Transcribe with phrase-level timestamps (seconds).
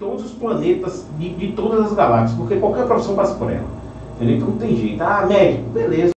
[0.00, 3.68] todos os planetas, de, de todas as galáxias, porque qualquer profissão passa por ela.
[4.16, 4.36] Entendeu?
[4.36, 5.02] Então não tem jeito.
[5.02, 6.10] Ah, médico, beleza.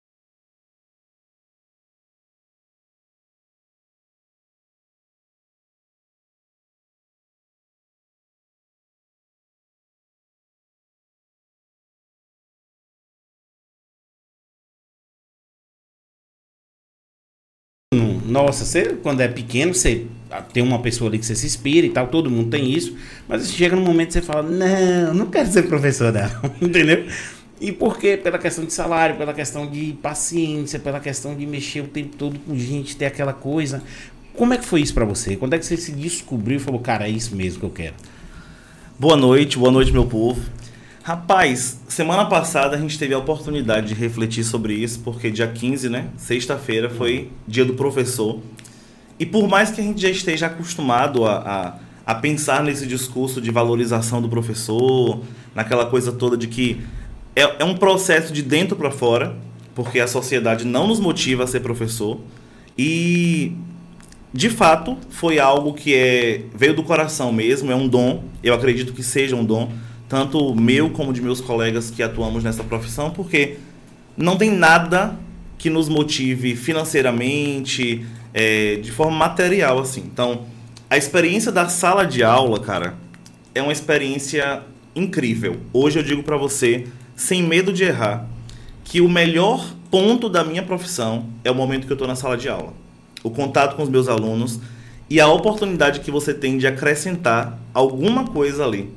[18.25, 20.07] Nossa, você quando é pequeno, você
[20.41, 22.95] tem uma pessoa ali que você se inspira e tal, todo mundo tem isso,
[23.27, 27.05] mas chega num momento que você fala, não, não quero ser professor não, entendeu?
[27.61, 28.17] E por quê?
[28.17, 32.37] Pela questão de salário, pela questão de paciência, pela questão de mexer o tempo todo
[32.39, 33.81] com gente, ter aquela coisa.
[34.33, 35.35] Como é que foi isso para você?
[35.35, 37.93] Quando é que você se descobriu e falou, cara, é isso mesmo que eu quero?
[38.99, 40.41] Boa noite, boa noite, meu povo.
[41.03, 45.89] Rapaz, semana passada a gente teve a oportunidade de refletir sobre isso, porque dia 15,
[45.89, 46.07] né?
[46.17, 48.39] Sexta-feira foi dia do professor.
[49.19, 53.39] E por mais que a gente já esteja acostumado a, a, a pensar nesse discurso
[53.39, 55.21] de valorização do professor,
[55.53, 56.81] naquela coisa toda de que
[57.35, 59.35] é, é um processo de dentro para fora,
[59.75, 62.19] porque a sociedade não nos motiva a ser professor.
[62.77, 63.53] E
[64.33, 68.23] de fato foi algo que é, veio do coração mesmo, é um dom.
[68.43, 69.71] Eu acredito que seja um dom,
[70.09, 73.57] tanto meu como de meus colegas que atuamos nessa profissão, porque
[74.17, 75.17] não tem nada
[75.57, 80.01] que nos motive financeiramente, é, de forma material, assim.
[80.01, 80.45] Então,
[80.89, 82.95] a experiência da sala de aula, cara,
[83.53, 84.63] é uma experiência
[84.95, 85.57] incrível.
[85.71, 88.27] Hoje eu digo para você sem medo de errar,
[88.83, 92.35] que o melhor ponto da minha profissão é o momento que eu estou na sala
[92.35, 92.73] de aula.
[93.23, 94.59] O contato com os meus alunos
[95.09, 98.91] e a oportunidade que você tem de acrescentar alguma coisa ali.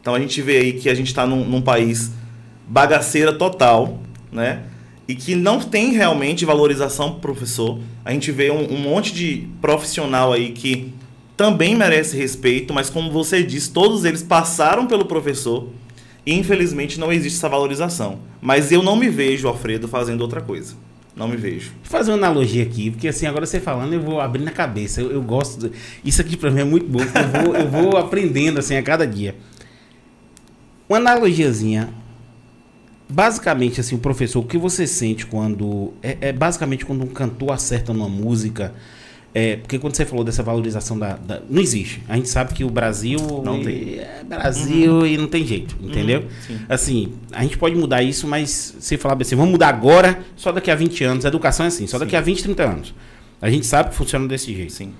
[0.00, 2.10] Então a gente vê aí que a gente está num, num, país
[2.66, 4.00] bagaceira total,
[4.32, 4.64] né?
[5.12, 7.78] E que não tem realmente valorização para o professor.
[8.04, 10.92] A gente vê um, um monte de profissional aí que
[11.36, 15.68] também merece respeito, mas como você disse, todos eles passaram pelo professor
[16.26, 18.20] Infelizmente não existe essa valorização.
[18.40, 20.74] Mas eu não me vejo, Alfredo, fazendo outra coisa.
[21.14, 21.72] Não me vejo.
[21.82, 25.00] Vou fazer uma analogia aqui, porque assim, agora você falando, eu vou abrir na cabeça.
[25.00, 25.70] Eu, eu gosto.
[26.04, 29.06] Isso aqui para mim é muito bom, eu vou, eu vou aprendendo assim a cada
[29.06, 29.34] dia.
[30.88, 31.92] Uma analogiazinha.
[33.12, 35.92] Basicamente, assim, o professor, o que você sente quando.
[36.02, 38.72] É, é basicamente quando um cantor acerta numa música
[39.34, 42.02] é, porque quando você falou dessa valorização da, da, Não existe.
[42.06, 43.18] A gente sabe que o Brasil.
[43.42, 43.98] Não tem.
[43.98, 45.06] É Brasil uhum.
[45.06, 46.24] e não tem jeito, entendeu?
[46.50, 50.52] Uhum, assim, a gente pode mudar isso, mas se falar assim, vamos mudar agora, só
[50.52, 51.24] daqui a 20 anos.
[51.24, 52.16] A educação é assim, só daqui sim.
[52.16, 52.94] a 20, 30 anos.
[53.40, 54.72] A gente sabe que funciona desse jeito.
[54.72, 54.92] Sim.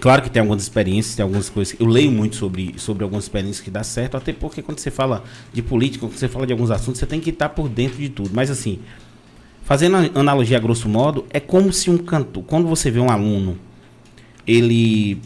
[0.00, 1.74] Claro que tem algumas experiências, tem algumas coisas.
[1.78, 5.24] Eu leio muito sobre, sobre algumas experiências que dá certo, até porque quando você fala
[5.52, 8.08] de política, quando você fala de alguns assuntos, você tem que estar por dentro de
[8.08, 8.30] tudo.
[8.32, 8.80] Mas assim,
[9.64, 13.58] Fazendo analogia a grosso modo, é como se um cantor, quando você vê um aluno,
[14.46, 15.18] ele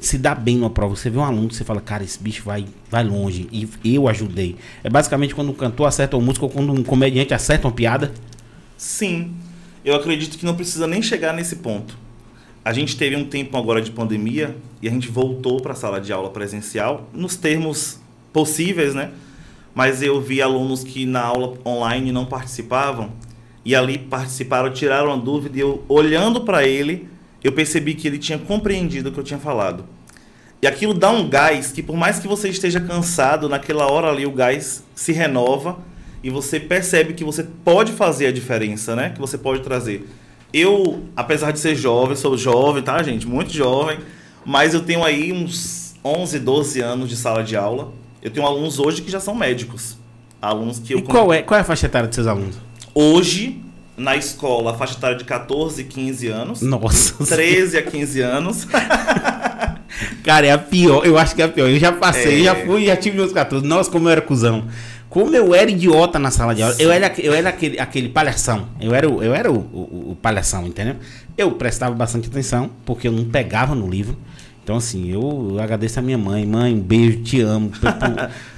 [0.00, 2.66] se dá bem numa prova, você vê um aluno, você fala, cara, esse bicho vai,
[2.90, 4.56] vai longe, e eu ajudei.
[4.82, 8.12] É basicamente quando um cantor acerta uma música ou quando um comediante acerta uma piada?
[8.76, 9.32] Sim.
[9.84, 11.96] Eu acredito que não precisa nem chegar nesse ponto.
[12.64, 16.00] A gente teve um tempo agora de pandemia e a gente voltou para a sala
[16.00, 18.00] de aula presencial nos termos
[18.32, 19.10] possíveis, né?
[19.74, 23.12] Mas eu vi alunos que na aula online não participavam
[23.66, 27.06] e ali participaram, tiraram a dúvida e eu, olhando para ele,
[27.42, 29.84] eu percebi que ele tinha compreendido o que eu tinha falado.
[30.62, 34.24] E aquilo dá um gás que, por mais que você esteja cansado, naquela hora ali
[34.24, 35.78] o gás se renova
[36.22, 39.10] e você percebe que você pode fazer a diferença, né?
[39.10, 40.08] Que você pode trazer.
[40.54, 43.26] Eu, apesar de ser jovem, sou jovem, tá, gente?
[43.26, 43.98] Muito jovem,
[44.46, 47.92] mas eu tenho aí uns 11, 12 anos de sala de aula.
[48.22, 49.96] Eu tenho alunos hoje que já são médicos.
[50.40, 51.00] Alunos que eu.
[51.00, 52.56] E qual é, qual é a faixa etária dos seus alunos?
[52.94, 53.60] Hoje,
[53.96, 56.62] na escola, a faixa etária de 14, 15 anos.
[56.62, 57.24] Nossa.
[57.26, 58.68] 13 a 15 anos.
[60.22, 61.04] Cara, é a pior.
[61.04, 61.68] Eu acho que é a pior.
[61.68, 62.44] Eu já passei, é...
[62.44, 63.66] já fui, já tive meus 14.
[63.66, 64.68] Nossa, como eu era cuzão.
[65.14, 66.74] Como eu era idiota na sala de aula.
[66.76, 68.66] Eu era, eu era aquele, aquele palhação.
[68.80, 70.96] Eu era, o, eu era o, o, o palhação, entendeu?
[71.38, 74.16] Eu prestava bastante atenção, porque eu não pegava no livro.
[74.64, 76.44] Então, assim, eu, agradeço a minha mãe.
[76.44, 77.70] Mãe, um beijo, te amo.
[77.70, 77.92] Por,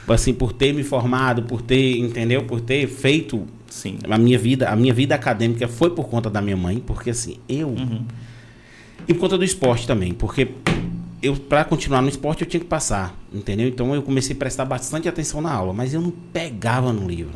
[0.07, 2.45] por, assim, por ter me formado, por ter, entendeu?
[2.45, 3.99] Por ter feito Sim.
[4.09, 7.37] A minha vida, a minha vida acadêmica foi por conta da minha mãe, porque assim,
[7.47, 8.07] eu uhum.
[9.07, 10.49] e por conta do esporte também, porque
[11.23, 13.69] eu para continuar no esporte eu tinha que passar, entendeu?
[13.69, 17.35] Então eu comecei a prestar bastante atenção na aula, mas eu não pegava no livro.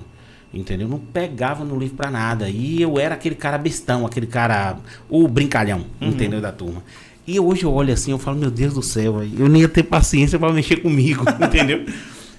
[0.52, 0.88] Entendeu?
[0.88, 2.48] Eu não pegava no livro para nada.
[2.48, 4.78] E eu era aquele cara bestão, aquele cara.
[5.08, 6.08] O brincalhão, uhum.
[6.08, 6.40] entendeu?
[6.40, 6.82] Da turma.
[7.24, 9.84] E hoje eu olho assim, eu falo, meu Deus do céu, eu nem ia ter
[9.84, 11.86] paciência para mexer comigo, entendeu?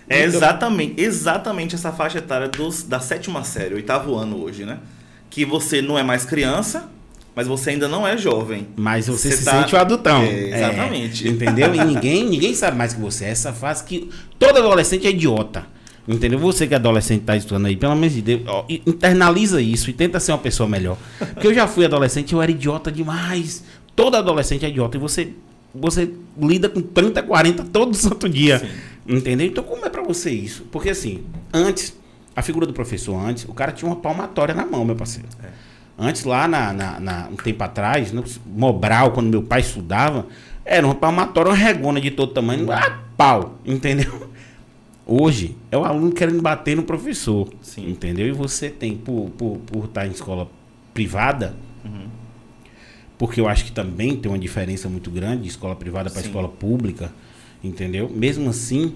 [0.10, 4.80] É exatamente, exatamente essa faixa etária dos, da sétima série, oitavo ano hoje, né?
[5.30, 6.90] Que você não é mais criança
[7.36, 8.68] mas você ainda não é jovem.
[8.75, 9.62] Mas você, você se tá...
[9.62, 10.22] sente o adultão.
[10.22, 11.28] É, exatamente.
[11.28, 11.74] É, entendeu?
[11.74, 13.25] E ninguém, ninguém sabe mais que você.
[13.25, 15.66] Essa fase que todo adolescente é idiota.
[16.07, 16.39] Entendeu?
[16.39, 19.94] Você que é adolescente está estudando aí, pelo menos de Deus, ó, internaliza isso e
[19.94, 20.98] tenta ser uma pessoa melhor.
[21.18, 23.63] Porque eu já fui adolescente, eu era idiota demais.
[23.95, 24.98] Todo adolescente é idiota.
[24.98, 25.34] E você,
[25.74, 26.12] você
[26.42, 28.60] lida com 30, 40 todo santo dia.
[28.60, 28.68] Sim.
[29.07, 29.48] Entendeu?
[29.48, 30.63] Então, como é para você isso?
[30.72, 31.24] Porque assim,
[31.54, 31.95] antes,
[32.36, 35.30] a figura do professor antes, o cara tinha uma palmatória na mão, meu parceiro.
[35.44, 35.71] É.
[36.03, 40.25] Antes, lá na, na, na, um tempo atrás, no Mobral, quando meu pai estudava,
[40.65, 44.27] era uma palmatória, uma regona de todo tamanho, ah, pau, entendeu?
[45.06, 47.53] Hoje é o aluno querendo bater no professor.
[47.62, 47.88] Sim.
[47.88, 48.25] Entendeu?
[48.25, 50.50] E você tem, por, por, por estar em escola
[50.92, 51.56] privada,
[51.86, 52.07] uhum.
[53.15, 56.50] porque eu acho que também tem uma diferença muito grande de escola privada para escola
[56.50, 57.13] pública,
[57.63, 58.09] entendeu?
[58.09, 58.95] Mesmo assim,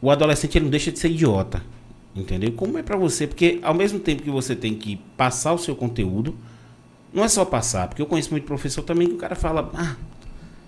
[0.00, 1.62] o adolescente ele não deixa de ser idiota.
[2.14, 2.52] Entendeu?
[2.52, 3.26] Como é para você?
[3.26, 6.36] Porque ao mesmo tempo que você tem que passar o seu conteúdo,
[7.12, 9.96] não é só passar, porque eu conheço muito professor também que o cara fala, ah,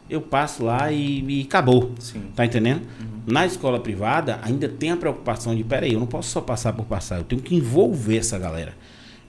[0.08, 1.92] eu passo lá e, e acabou.
[1.98, 2.22] Sim.
[2.34, 2.82] Tá entendendo?
[3.00, 3.06] Uhum.
[3.26, 6.84] Na escola privada, ainda tem a preocupação de, peraí, eu não posso só passar por
[6.84, 8.74] passar, eu tenho que envolver essa galera.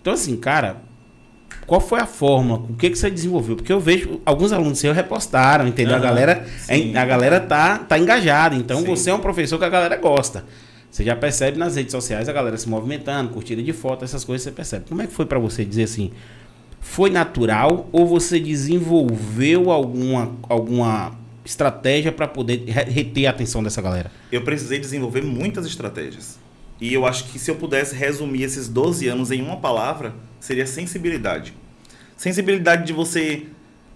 [0.02, 0.82] Então, assim, cara,
[1.66, 2.56] qual foi a forma?
[2.56, 3.56] O que, que você desenvolveu?
[3.56, 5.96] Porque eu vejo alguns alunos seus repostaram, entendeu?
[5.96, 6.96] a galera, sim.
[6.96, 8.56] a galera tá, tá engajada.
[8.56, 8.86] Então, sim.
[8.86, 10.46] você é um professor que a galera gosta.
[10.96, 14.46] Você já percebe nas redes sociais a galera se movimentando, curtida de foto, essas coisas
[14.46, 14.86] você percebe.
[14.88, 16.14] Como é que foi para você dizer assim?
[16.80, 21.14] Foi natural ou você desenvolveu alguma, alguma
[21.44, 24.10] estratégia para poder reter a atenção dessa galera?
[24.32, 26.40] Eu precisei desenvolver muitas estratégias.
[26.80, 30.66] E eu acho que se eu pudesse resumir esses 12 anos em uma palavra, seria
[30.66, 31.54] sensibilidade.
[32.16, 33.48] Sensibilidade de você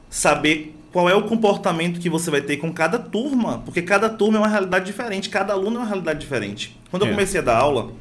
[0.10, 4.38] saber qual é o comportamento que você vai ter com cada turma, porque cada turma
[4.38, 6.76] é uma realidade diferente, cada aluno é uma realidade diferente.
[6.90, 7.12] Quando eu é.
[7.12, 7.92] comecei a dar aula,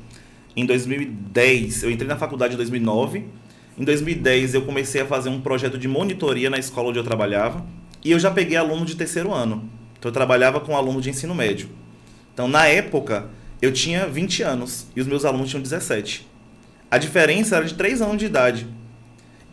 [0.57, 3.25] em 2010, eu entrei na faculdade em 2009,
[3.79, 7.65] em 2010 eu comecei a fazer um projeto de monitoria na escola onde eu trabalhava,
[8.05, 9.69] e eu já peguei aluno de terceiro ano.
[9.99, 11.69] Então eu trabalhava com aluno de ensino médio.
[12.33, 13.29] Então na época
[13.61, 16.27] eu tinha 20 anos e os meus alunos tinham 17.
[16.91, 18.67] A diferença era de 3 anos de idade.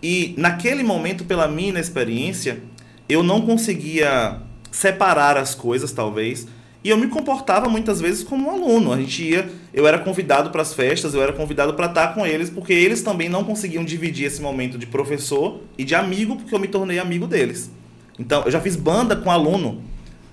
[0.02, 2.62] E naquele momento, pela minha inexperiência,
[3.07, 4.40] eu não conseguia
[4.72, 6.48] separar as coisas, talvez.
[6.84, 8.94] E eu me comportava muitas vezes como um aluno.
[8.94, 12.25] A gente ia, eu era convidado para as festas, eu era convidado para estar com
[12.25, 16.54] eles, porque eles também não conseguiam dividir esse momento de professor e de amigo, porque
[16.54, 17.72] eu me tornei amigo deles.
[18.19, 19.81] Então, eu já fiz banda com aluno.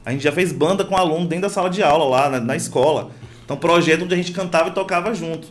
[0.04, 2.56] A gente já fez banda com aluno dentro da sala de aula lá na, na
[2.56, 3.10] escola.
[3.44, 5.48] Então, projeto onde a gente cantava e tocava junto.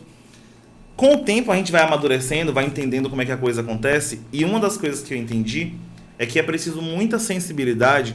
[0.94, 4.20] Com o tempo a gente vai amadurecendo, vai entendendo como é que a coisa acontece.
[4.32, 5.72] E uma das coisas que eu entendi
[6.22, 8.14] é que é preciso muita sensibilidade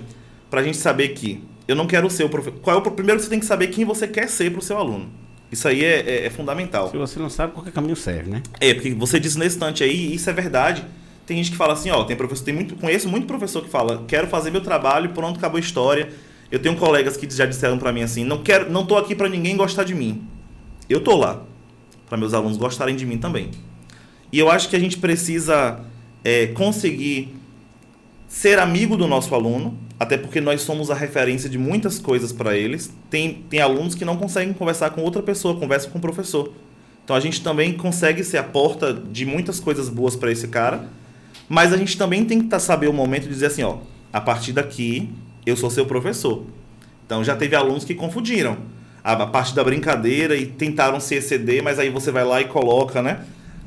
[0.49, 2.57] para a gente saber que eu não quero ser o professor.
[2.61, 4.77] Qual é o primeiro você tem que saber quem você quer ser para o seu
[4.77, 5.09] aluno.
[5.51, 6.89] Isso aí é, é, é, fundamental.
[6.89, 8.41] Se você não sabe, qualquer caminho serve, né?
[8.61, 10.85] É, porque você disse nesse instante aí, e isso é verdade.
[11.25, 14.05] Tem gente que fala assim, ó, tem professor, tem muito, conheço muito professor que fala,
[14.07, 16.07] quero fazer meu trabalho, pronto, acabou a história.
[16.49, 19.27] Eu tenho colegas que já disseram para mim assim, não quero, não tô aqui para
[19.27, 20.25] ninguém gostar de mim.
[20.89, 21.43] Eu tô lá
[22.07, 23.51] para meus alunos gostarem de mim também.
[24.31, 25.81] E eu acho que a gente precisa
[26.23, 27.36] é, conseguir
[28.27, 32.55] ser amigo do nosso aluno, até porque nós somos a referência de muitas coisas para
[32.55, 32.93] eles.
[33.09, 36.51] Tem, tem alunos que não conseguem conversar com outra pessoa, conversam com o professor.
[37.03, 40.89] Então a gente também consegue ser a porta de muitas coisas boas para esse cara,
[41.47, 43.77] mas a gente também tem que tá, saber o momento de dizer assim, ó,
[44.11, 45.09] a partir daqui
[45.45, 46.43] eu sou seu professor.
[47.05, 48.57] Então já teve alunos que confundiram
[49.01, 52.45] a, a parte da brincadeira e tentaram se exceder, mas aí você vai lá e
[52.45, 53.21] coloca, né?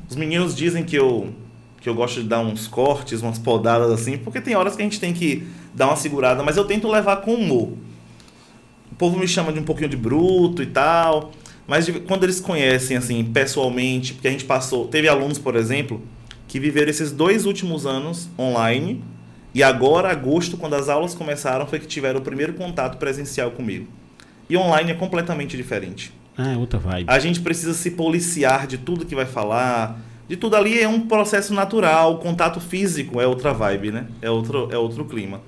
[0.07, 1.33] Os meninos dizem que eu
[1.81, 4.85] que eu gosto de dar uns cortes, umas podadas assim, porque tem horas que a
[4.85, 7.73] gente tem que dar uma segurada, mas eu tento levar com humor.
[8.91, 11.31] O povo me chama de um pouquinho de bruto e tal,
[11.67, 16.01] mas de, quando eles conhecem assim pessoalmente, porque a gente passou, teve alunos, por exemplo,
[16.47, 19.03] que viveram esses dois últimos anos online
[19.53, 23.87] e agora agosto, quando as aulas começaram, foi que tiveram o primeiro contato presencial comigo.
[24.47, 26.13] E online é completamente diferente.
[26.37, 27.09] Ah, é outra vibe.
[27.09, 29.99] A gente precisa se policiar de tudo que vai falar,
[30.31, 34.07] de tudo ali é um processo natural, o contato físico é outra vibe, né?
[34.21, 35.41] É outro, é outro clima.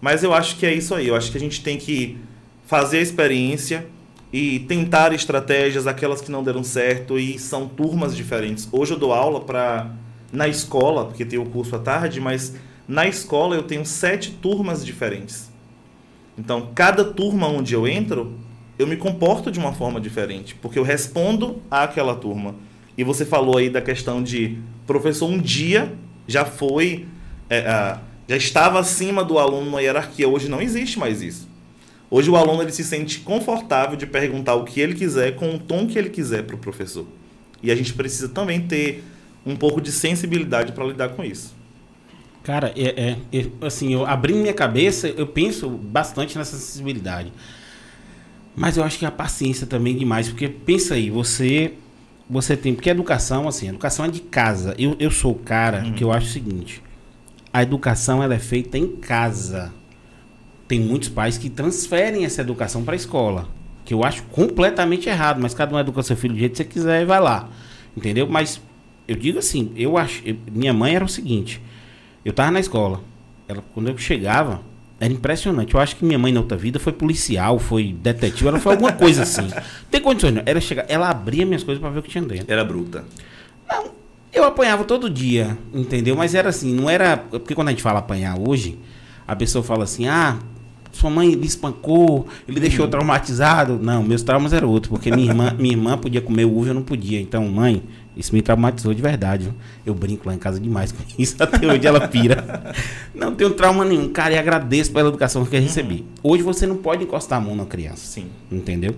[0.00, 1.08] Mas eu acho que é isso aí.
[1.08, 2.16] Eu acho que a gente tem que
[2.64, 3.84] fazer a experiência
[4.32, 8.68] e tentar estratégias, aquelas que não deram certo, e são turmas diferentes.
[8.70, 9.90] Hoje eu dou aula para
[10.32, 12.54] na escola, porque tem o curso à tarde, mas
[12.86, 15.50] na escola eu tenho sete turmas diferentes.
[16.38, 18.38] Então, cada turma onde eu entro,
[18.78, 22.54] eu me comporto de uma forma diferente, porque eu respondo àquela turma.
[22.96, 25.92] E você falou aí da questão de professor um dia
[26.26, 27.06] já foi,
[27.50, 27.98] é,
[28.28, 30.28] já estava acima do aluno na hierarquia.
[30.28, 31.48] Hoje não existe mais isso.
[32.10, 35.58] Hoje o aluno ele se sente confortável de perguntar o que ele quiser com o
[35.58, 37.06] tom que ele quiser para o professor.
[37.62, 39.02] E a gente precisa também ter
[39.44, 41.54] um pouco de sensibilidade para lidar com isso.
[42.42, 47.32] Cara, é, é, é, assim, eu abrindo minha cabeça, eu penso bastante nessa sensibilidade.
[48.54, 51.72] Mas eu acho que a paciência também é demais, porque pensa aí, você
[52.28, 54.74] você tem, porque a educação, assim, a educação é de casa.
[54.78, 55.92] Eu, eu sou o cara uhum.
[55.92, 56.82] que eu acho o seguinte,
[57.52, 59.72] a educação ela é feita em casa.
[60.66, 63.48] Tem muitos pais que transferem essa educação para a escola,
[63.84, 66.64] que eu acho completamente errado, mas cada um educa seu filho do jeito que você
[66.64, 67.48] quiser e vai lá.
[67.96, 68.26] Entendeu?
[68.26, 68.60] Mas
[69.06, 71.60] eu digo assim, eu acho, eu, minha mãe era o seguinte,
[72.24, 73.00] eu tava na escola.
[73.46, 74.62] Ela, quando eu chegava,
[75.04, 75.74] era impressionante.
[75.74, 78.92] Eu acho que minha mãe na outra vida foi policial, foi detetive, ela foi alguma
[78.92, 79.46] coisa assim.
[79.90, 80.42] Tem condições, não.
[80.46, 82.50] Ela, chega, ela abria minhas coisas para ver o que tinha dentro.
[82.50, 83.04] Era bruta.
[83.68, 83.90] Não,
[84.32, 86.16] eu apanhava todo dia, entendeu?
[86.16, 87.18] Mas era assim, não era.
[87.18, 88.78] Porque quando a gente fala apanhar hoje,
[89.28, 90.38] a pessoa fala assim, ah,
[90.90, 92.90] sua mãe lhe espancou, ele deixou uhum.
[92.90, 93.78] traumatizado.
[93.78, 96.82] Não, meus traumas eram outros, porque minha irmã, minha irmã podia comer uva, eu não
[96.82, 97.20] podia.
[97.20, 97.82] Então, mãe,
[98.16, 99.44] isso me traumatizou de verdade.
[99.44, 99.54] Viu?
[99.84, 101.36] Eu brinco lá em casa demais com isso.
[101.42, 102.74] Até hoje ela pira.
[103.14, 105.96] Não tenho trauma nenhum, cara, e agradeço pela educação que eu recebi.
[105.96, 106.32] Uhum.
[106.32, 108.06] Hoje você não pode encostar a mão na criança.
[108.06, 108.26] Sim.
[108.50, 108.94] Entendeu?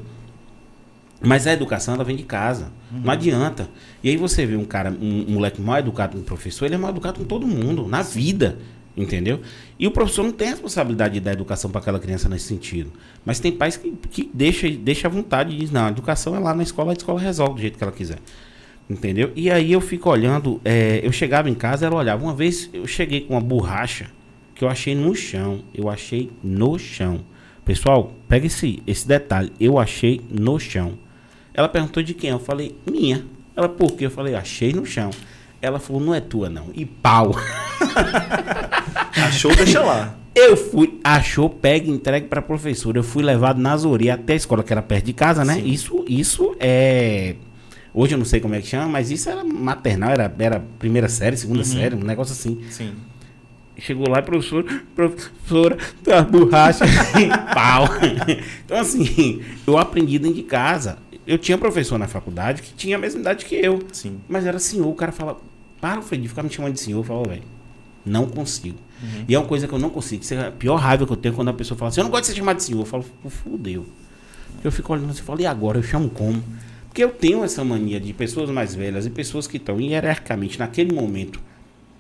[1.20, 2.70] Mas a educação ela vem de casa.
[2.92, 3.00] Uhum.
[3.04, 3.68] Não adianta.
[4.02, 6.75] E aí você vê um cara, um, um moleque mal educado com um professor, ele
[6.75, 8.58] é mal educado com todo mundo, na vida.
[8.96, 9.42] Entendeu?
[9.78, 12.90] E o professor não tem a responsabilidade de dar educação para aquela criança nesse sentido.
[13.26, 16.38] Mas tem pais que, que deixam deixa à vontade e dizem, não, a educação é
[16.38, 18.18] lá na escola, a escola resolve do jeito que ela quiser.
[18.88, 19.33] Entendeu?
[19.35, 22.23] E aí eu fico olhando, é, eu chegava em casa, ela olhava.
[22.23, 24.07] Uma vez eu cheguei com uma borracha
[24.55, 25.61] que eu achei no chão.
[25.75, 27.21] Eu achei no chão.
[27.64, 29.52] Pessoal, pega esse, esse detalhe.
[29.59, 30.95] Eu achei no chão.
[31.52, 32.31] Ela perguntou de quem?
[32.31, 33.25] Eu falei, minha.
[33.57, 34.07] Ela, por quê?
[34.07, 35.11] Eu falei, achei no chão.
[35.61, 36.69] Ela falou, não é tua não.
[36.75, 37.35] E pau.
[39.26, 40.14] Achou, deixa lá.
[40.35, 42.99] Eu fui, achou, pega e entregue pra professora.
[42.99, 45.59] Eu fui levado na Zori até a escola, que era perto de casa, né?
[45.59, 47.37] Isso, isso é
[47.99, 51.09] Hoje eu não sei como é que chama, mas isso era maternal, era, era primeira
[51.09, 51.65] série, segunda uhum.
[51.65, 52.62] série, um negócio assim.
[52.71, 52.93] Sim.
[53.79, 56.85] Chegou lá, professor, professora, tá borracha,
[57.55, 57.88] pau.
[58.62, 60.99] Então, assim, eu aprendi dentro de casa.
[61.26, 63.83] Eu tinha professor na faculdade que tinha a mesma idade que eu.
[63.93, 64.21] Sim.
[64.29, 65.41] Mas era senhor, o cara fala,
[65.81, 66.99] para, Fred, de ficar me chamando de senhor.
[66.99, 67.45] Eu falo, velho,
[68.05, 68.79] não consigo.
[69.03, 69.25] Uhum.
[69.26, 70.23] E é uma coisa que eu não consigo.
[70.23, 72.11] Isso é a pior raiva que eu tenho quando a pessoa fala assim, eu não
[72.11, 72.81] gosto de ser chamado de senhor.
[72.81, 73.87] Eu falo, fudeu.
[74.62, 75.79] Eu fico olhando assim, eu falo, e agora?
[75.79, 76.43] Eu chamo como?
[76.97, 80.95] Porque eu tenho essa mania de pessoas mais velhas e pessoas que estão hierarquicamente naquele
[80.95, 81.38] momento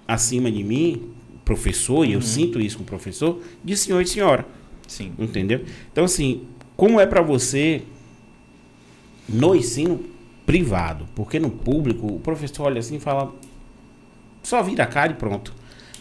[0.08, 1.10] acima de mim,
[1.44, 2.22] professor, e eu uhum.
[2.22, 4.46] sinto isso com o professor, de senhor e senhora.
[4.88, 5.12] Sim.
[5.18, 5.62] Entendeu?
[5.92, 7.82] Então, assim, como é para você
[9.28, 10.02] no ensino
[10.46, 11.06] privado?
[11.14, 13.34] Porque no público, o professor olha assim e fala,
[14.42, 15.52] só vira a cara e pronto.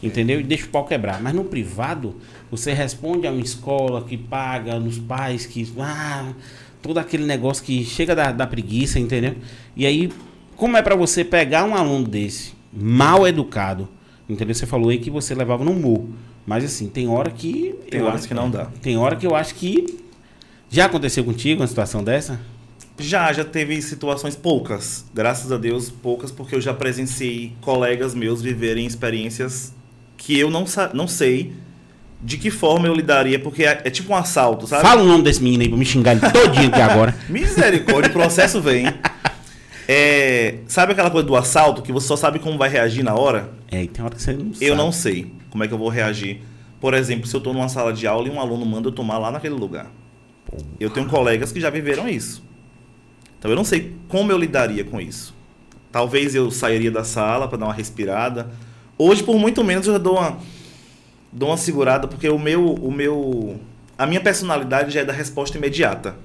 [0.02, 0.40] Entendeu?
[0.40, 1.22] E deixa o pau quebrar.
[1.22, 2.16] Mas no privado,
[2.50, 5.68] você responde a uma escola que paga, nos pais que.
[5.80, 6.32] Ah,
[6.86, 9.36] todo aquele negócio que chega da, da preguiça, entendeu?
[9.75, 10.12] E aí,
[10.56, 13.89] como é para você pegar um aluno desse, mal educado,
[14.30, 14.54] entendeu?
[14.54, 16.13] Você falou aí que você levava no mu.
[16.46, 17.74] Mas assim, tem hora que.
[17.89, 18.65] Tem horas acho, que não dá.
[18.84, 19.98] Tem hora que eu acho que.
[20.70, 22.39] Já aconteceu contigo uma situação dessa?
[23.00, 25.06] Já, já teve situações poucas.
[25.12, 29.74] Graças a Deus, poucas, porque eu já presenciei colegas meus viverem experiências
[30.18, 31.54] que eu não, não sei
[32.22, 34.81] de que forma eu lidaria, porque é, é, tipo um assalto, sabe?
[34.81, 37.15] Fala o nome desse menino aí pra me xingar ele todinho aqui agora.
[37.29, 38.88] Misericórdia, o processo vem.
[39.88, 43.51] É, sabe aquela coisa do assalto que você só sabe como vai reagir na hora?
[43.72, 44.65] É, e tem hora que você não sabe.
[44.65, 46.41] Eu não sei como é que eu vou reagir.
[46.79, 49.17] Por exemplo, se eu tô numa sala de aula e um aluno manda eu tomar
[49.17, 49.91] lá naquele lugar.
[50.79, 52.43] Eu tenho colegas que já viveram isso.
[53.38, 55.36] Então eu não sei como eu lidaria com isso.
[55.91, 58.51] Talvez eu sairia da sala para dar uma respirada.
[58.98, 60.38] Hoje, por muito menos, eu já dou uma
[61.36, 63.60] dou uma segurada porque o meu, o meu,
[63.98, 66.15] a minha personalidade já é da resposta imediata.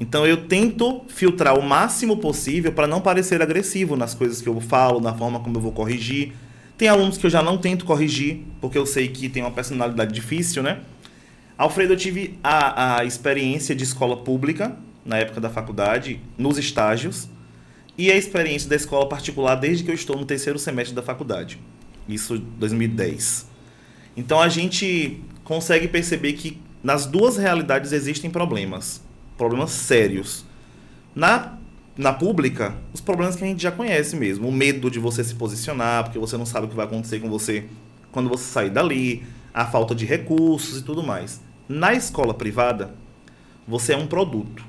[0.00, 4.60] Então eu tento filtrar o máximo possível para não parecer agressivo nas coisas que eu
[4.60, 6.32] falo, na forma como eu vou corrigir.
[6.76, 10.14] Tem alunos que eu já não tento corrigir, porque eu sei que tem uma personalidade
[10.14, 10.82] difícil, né?
[11.56, 17.28] Alfredo, eu tive a, a experiência de escola pública, na época da faculdade, nos estágios,
[17.96, 21.58] e a experiência da escola particular desde que eu estou no terceiro semestre da faculdade.
[22.08, 23.47] Isso 2010.
[24.18, 29.00] Então a gente consegue perceber que nas duas realidades existem problemas,
[29.36, 30.44] problemas sérios.
[31.14, 31.56] Na
[31.96, 35.34] na pública, os problemas que a gente já conhece mesmo, o medo de você se
[35.34, 37.64] posicionar, porque você não sabe o que vai acontecer com você
[38.12, 41.40] quando você sair dali, a falta de recursos e tudo mais.
[41.68, 42.94] Na escola privada,
[43.66, 44.64] você é um produto.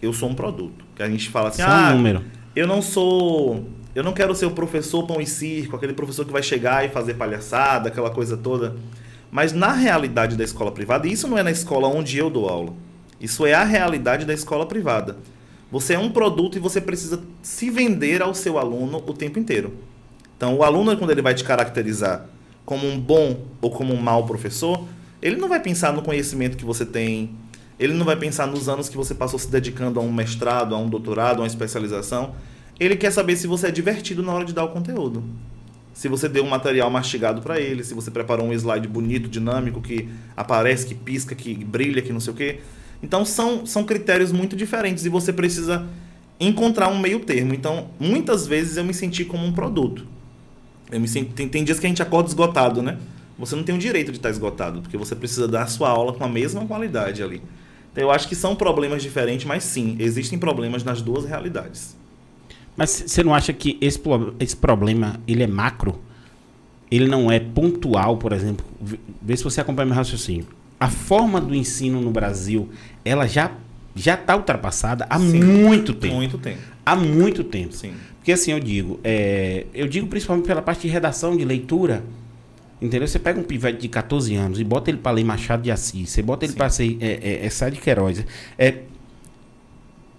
[0.00, 0.82] Eu sou um produto.
[0.96, 2.24] Que a gente fala assim, ah, um número.
[2.56, 6.32] eu não sou eu não quero ser o professor pão e circo, aquele professor que
[6.32, 8.74] vai chegar e fazer palhaçada, aquela coisa toda.
[9.30, 12.72] Mas na realidade da escola privada, isso não é na escola onde eu dou aula.
[13.20, 15.16] Isso é a realidade da escola privada.
[15.70, 19.72] Você é um produto e você precisa se vender ao seu aluno o tempo inteiro.
[20.36, 22.26] Então, o aluno, quando ele vai te caracterizar
[22.66, 24.86] como um bom ou como um mau professor,
[25.20, 27.30] ele não vai pensar no conhecimento que você tem,
[27.78, 30.78] ele não vai pensar nos anos que você passou se dedicando a um mestrado, a
[30.78, 32.34] um doutorado, a uma especialização.
[32.78, 35.22] Ele quer saber se você é divertido na hora de dar o conteúdo.
[35.92, 39.80] Se você deu um material mastigado para ele, se você preparou um slide bonito, dinâmico,
[39.80, 42.60] que aparece, que pisca, que brilha, que não sei o quê.
[43.02, 45.86] Então são, são critérios muito diferentes e você precisa
[46.40, 47.54] encontrar um meio termo.
[47.54, 50.06] Então, muitas vezes eu me senti como um produto.
[50.90, 52.98] Eu me senti, tem, tem dias que a gente acorda esgotado, né?
[53.38, 56.12] Você não tem o direito de estar esgotado, porque você precisa dar a sua aula
[56.12, 57.42] com a mesma qualidade ali.
[57.90, 61.96] Então, eu acho que são problemas diferentes, mas sim, existem problemas nas duas realidades.
[62.76, 64.00] Mas você não acha que esse,
[64.40, 66.00] esse problema ele é macro?
[66.90, 68.64] Ele não é pontual, por exemplo?
[69.20, 70.46] Vê se você acompanha meu raciocínio.
[70.78, 72.68] A forma do ensino no Brasil,
[73.04, 73.52] ela já
[73.94, 76.14] já está ultrapassada há Sim, muito tempo.
[76.14, 76.58] Muito tempo.
[76.84, 77.74] Há muito tempo.
[77.74, 77.92] Sim.
[78.16, 82.02] Porque assim eu digo, é, eu digo principalmente pela parte de redação, de leitura.
[82.80, 83.06] Entendeu?
[83.06, 86.10] Você pega um pivete de 14 anos e bota ele para ler Machado de Assis,
[86.10, 88.24] você bota ele para ser é, é, é de Queiroz.
[88.58, 88.78] É,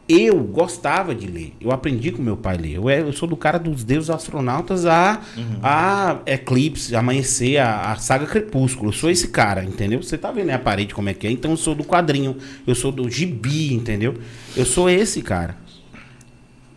[0.07, 1.53] eu gostava de ler.
[1.61, 2.73] Eu aprendi com meu pai a ler.
[2.73, 5.59] Eu, é, eu sou do cara dos deuses astronautas a, uhum.
[5.63, 8.89] a Eclipse, Amanhecer, a, a, saga Crepúsculo.
[8.89, 10.03] Eu sou esse cara, entendeu?
[10.03, 11.31] Você tá vendo a parede como é que é?
[11.31, 12.35] Então eu sou do quadrinho.
[12.67, 14.15] Eu sou do gibi, entendeu?
[14.57, 15.57] Eu sou esse cara.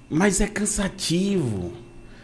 [0.09, 1.73] Mas é cansativo.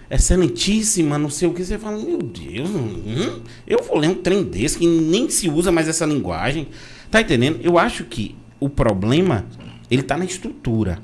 [0.08, 1.64] Excelentíssima, não sei o que.
[1.64, 5.72] Você fala, meu Deus, hum, eu vou ler um trem desse que nem se usa
[5.72, 6.68] mais essa linguagem.
[7.10, 7.58] Tá entendendo?
[7.62, 9.46] Eu acho que o problema
[9.92, 10.98] ele está na estrutura.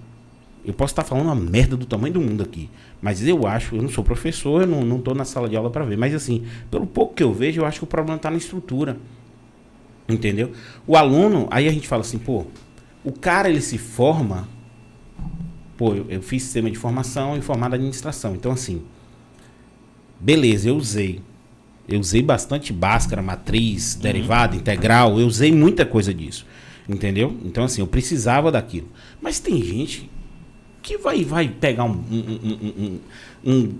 [0.65, 2.71] Eu posso estar tá falando uma merda do tamanho do mundo aqui.
[3.03, 5.71] Mas eu acho, eu não sou professor, eu não, não tô na sala de aula
[5.71, 5.99] para ver.
[5.99, 8.97] Mas assim, pelo pouco que eu vejo, eu acho que o problema está na estrutura.
[10.09, 10.53] Entendeu?
[10.87, 12.47] O aluno, aí a gente fala assim, pô,
[13.05, 14.49] o cara ele se forma.
[15.77, 18.35] Pô, eu, eu fiz sistema de formação e formado administração.
[18.35, 18.83] Então, assim,
[20.19, 21.21] beleza, eu usei.
[21.87, 24.01] Eu usei bastante Bhaskara, matriz, uhum.
[24.01, 26.47] derivada, integral, eu usei muita coisa disso.
[26.89, 27.37] Entendeu?
[27.45, 28.89] Então, assim, eu precisava daquilo.
[29.21, 30.11] Mas tem gente
[30.83, 31.91] que vai, vai pegar um.
[31.91, 33.01] um, um,
[33.45, 33.75] um, um,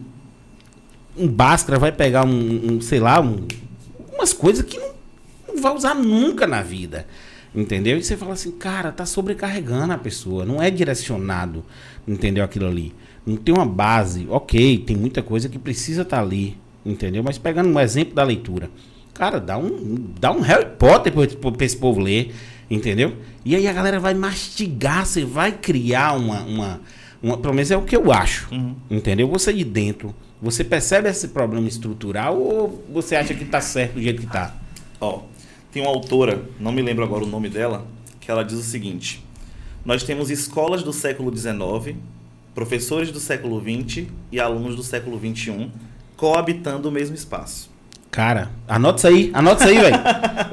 [1.17, 3.47] um Bhaskara, vai pegar um, um sei lá, um,
[4.13, 4.93] umas coisas que não,
[5.49, 7.07] não vai usar nunca na vida.
[7.55, 7.97] Entendeu?
[7.97, 11.65] E você fala assim, cara, tá sobrecarregando a pessoa, não é direcionado,
[12.07, 12.45] entendeu?
[12.45, 12.95] Aquilo ali.
[13.25, 17.23] Não tem uma base, ok, tem muita coisa que precisa estar tá ali, entendeu?
[17.23, 18.71] Mas pegando um exemplo da leitura,
[19.15, 22.35] cara, dá um, dá um Harry Potter para esse povo ler.
[22.71, 23.17] Entendeu?
[23.45, 26.43] E aí a galera vai mastigar, você vai criar uma.
[26.43, 26.81] uma,
[27.23, 28.53] uma pelo menos é o que eu acho.
[28.53, 28.75] Uhum.
[28.91, 29.29] Entendeu?
[29.29, 34.03] Você de dentro, você percebe esse problema estrutural ou você acha que está certo do
[34.03, 34.55] jeito que está?
[35.01, 35.23] Ó,
[35.73, 37.87] tem uma autora, não me lembro agora o nome dela,
[38.21, 39.25] que ela diz o seguinte:
[39.85, 41.97] Nós temos escolas do século XIX,
[42.55, 45.71] professores do século XX e alunos do século XXI
[46.19, 47.71] coabitando o mesmo espaço.
[48.11, 50.03] Cara, anota isso aí, anota isso aí, velho.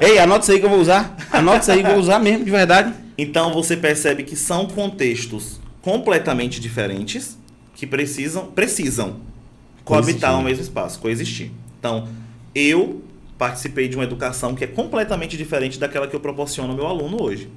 [0.00, 1.16] Ei, anota isso aí que eu vou usar.
[1.32, 2.92] Anota isso aí que eu vou usar mesmo, de verdade.
[3.18, 7.38] Então você percebe que são contextos completamente diferentes
[7.74, 9.20] que precisam precisam
[9.84, 11.52] coabitar no mesmo espaço, coexistir.
[11.78, 12.08] Então,
[12.54, 13.02] eu
[13.38, 17.22] participei de uma educação que é completamente diferente daquela que eu proporciono ao meu aluno
[17.22, 17.48] hoje.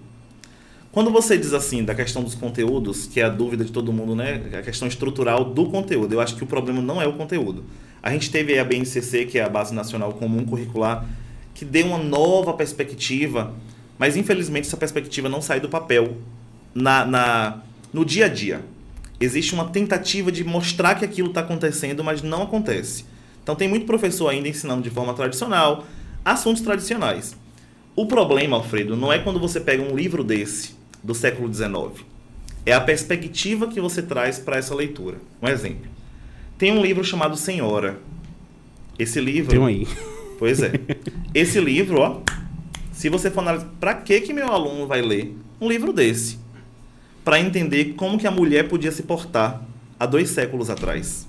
[0.92, 4.16] Quando você diz assim da questão dos conteúdos, que é a dúvida de todo mundo,
[4.16, 4.42] né?
[4.58, 7.64] A questão estrutural do conteúdo, eu acho que o problema não é o conteúdo.
[8.02, 11.06] A gente teve a BNCC, que é a Base Nacional Comum Curricular,
[11.54, 13.54] que deu uma nova perspectiva,
[13.98, 16.18] mas infelizmente essa perspectiva não sai do papel
[16.74, 18.64] na, na no dia a dia.
[19.20, 23.04] Existe uma tentativa de mostrar que aquilo está acontecendo, mas não acontece.
[23.44, 25.86] Então tem muito professor ainda ensinando de forma tradicional,
[26.24, 27.36] assuntos tradicionais.
[27.96, 32.06] O problema, Alfredo, não é quando você pega um livro desse, do século XIX.
[32.66, 35.18] É a perspectiva que você traz para essa leitura.
[35.42, 35.99] Um exemplo.
[36.60, 38.00] Tem um livro chamado Senhora.
[39.00, 39.50] Esse livro.
[39.50, 39.88] Tem um aí.
[40.38, 40.74] Pois é.
[41.34, 42.20] Esse livro, ó.
[42.92, 46.38] Se você for analisar, para que que meu aluno vai ler um livro desse?
[47.24, 49.64] Para entender como que a mulher podia se portar
[49.98, 51.26] há dois séculos atrás.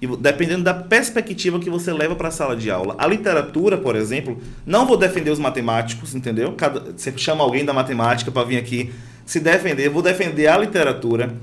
[0.00, 2.94] E dependendo da perspectiva que você leva para a sala de aula.
[2.98, 6.52] A literatura, por exemplo, não vou defender os matemáticos, entendeu?
[6.52, 8.92] Cada, você chama alguém da matemática para vir aqui
[9.24, 11.34] se defender, vou defender a literatura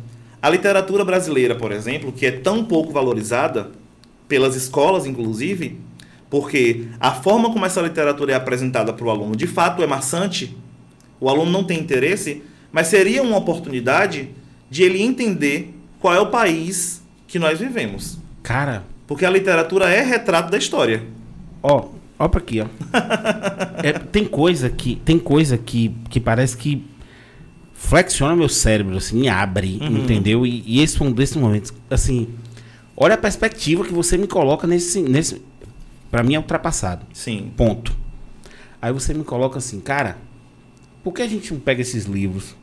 [0.44, 3.72] a literatura brasileira, por exemplo, que é tão pouco valorizada
[4.28, 5.80] pelas escolas, inclusive,
[6.30, 10.54] porque a forma como essa literatura é apresentada para o aluno de fato é maçante,
[11.18, 14.32] o aluno não tem interesse, mas seria uma oportunidade
[14.70, 18.18] de ele entender qual é o país que nós vivemos.
[18.42, 18.84] Cara.
[19.08, 21.04] Porque a literatura é retrato da história.
[21.62, 21.86] Ó,
[22.20, 22.66] ó para aqui, ó.
[23.82, 26.86] é, tem coisa que tem coisa que, que parece que
[27.84, 29.98] flexiona meu cérebro, assim, me abre, uhum.
[29.98, 30.46] entendeu?
[30.46, 32.30] E, e esse foi um desses momentos, assim,
[32.96, 35.42] olha a perspectiva que você me coloca nesse, nesse
[36.14, 37.08] Pra mim é ultrapassado.
[37.12, 37.52] Sim.
[37.58, 37.92] Ponto.
[38.80, 40.20] Aí você me coloca assim, cara,
[41.04, 42.56] por que a gente não pega esses livros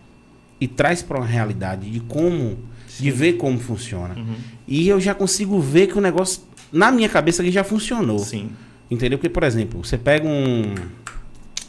[0.61, 2.61] e traz para uma realidade de como,
[2.97, 4.15] de ver como funciona?
[4.17, 4.37] Uhum.
[4.69, 8.21] E eu já consigo ver que o negócio, na minha cabeça, aqui já funcionou.
[8.21, 8.51] Sim.
[8.89, 9.19] Entendeu?
[9.19, 10.73] Porque, por exemplo, você pega um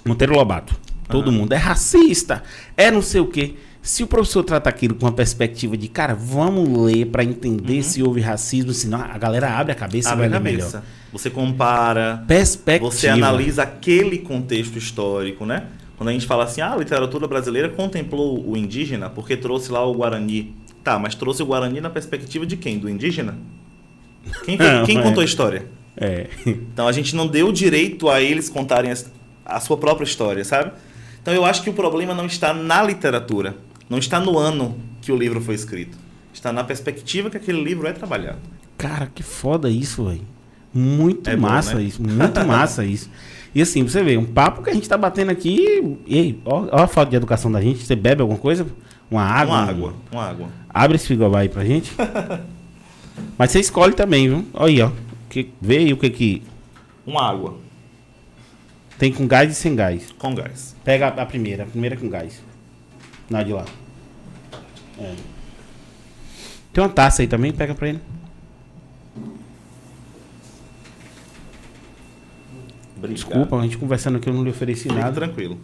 [0.06, 0.80] Monteiro Lobato,
[1.12, 1.38] todo Aham.
[1.40, 2.42] mundo é racista,
[2.76, 3.54] é não sei o quê.
[3.84, 8.02] Se o professor trata aquilo com uma perspectiva de, cara, vamos ler para entender se
[8.04, 10.14] houve racismo, senão a galera abre a cabeça e Uhum.
[10.24, 10.78] Abre vai a cabeça.
[10.78, 10.84] melhor.
[11.12, 12.92] Você compara, Perspectiva.
[12.92, 15.64] você analisa aquele contexto histórico, né?
[15.98, 19.84] Quando a gente fala assim, ah, a literatura brasileira contemplou o indígena porque trouxe lá
[19.86, 20.56] o Guarani.
[20.84, 22.78] Tá, mas trouxe o Guarani na perspectiva de quem?
[22.80, 23.36] Do indígena?
[24.46, 25.02] Quem, foi- quem é.
[25.02, 25.66] contou a história?
[25.98, 26.28] É.
[26.46, 29.12] Então a gente não deu o direito a eles contarem as-
[29.46, 30.72] a sua própria história, sabe?
[31.22, 33.56] Então eu acho que o problema não está na literatura,
[33.90, 35.98] não está no ano que o livro foi escrito.
[36.34, 38.40] Está na perspectiva que aquele livro é trabalhado.
[38.78, 40.22] Cara, que foda isso, velho.
[40.74, 41.84] Muito É bom, massa né?
[41.84, 43.10] isso, muito massa isso.
[43.54, 45.98] E assim, você vê, um papo que a gente tá batendo aqui.
[46.08, 47.84] Ei, ó, ó a falta de educação da gente.
[47.86, 48.66] Você bebe alguma coisa?
[49.10, 49.54] Uma água?
[49.58, 50.48] Uma um- água, uma água.
[50.70, 51.92] Abre esse frigobar aí pra gente.
[53.38, 54.46] Mas você escolhe também, viu?
[54.54, 54.92] Olha aí, ó.
[55.30, 56.44] Que, vê aí o que que.
[57.06, 57.56] Uma água
[59.02, 60.14] Tem com gás e sem gás.
[60.20, 60.76] com gás.
[60.84, 62.40] Pega a, a primeira, a primeira com gás.
[63.28, 63.66] Na de lá.
[65.00, 65.16] É.
[66.72, 68.00] Tem uma taça aí também, pega pra ele.
[72.96, 73.16] Obrigado.
[73.16, 75.12] Desculpa, a gente conversando aqui, eu não lhe ofereci Fique nada.
[75.14, 75.60] tranquilo.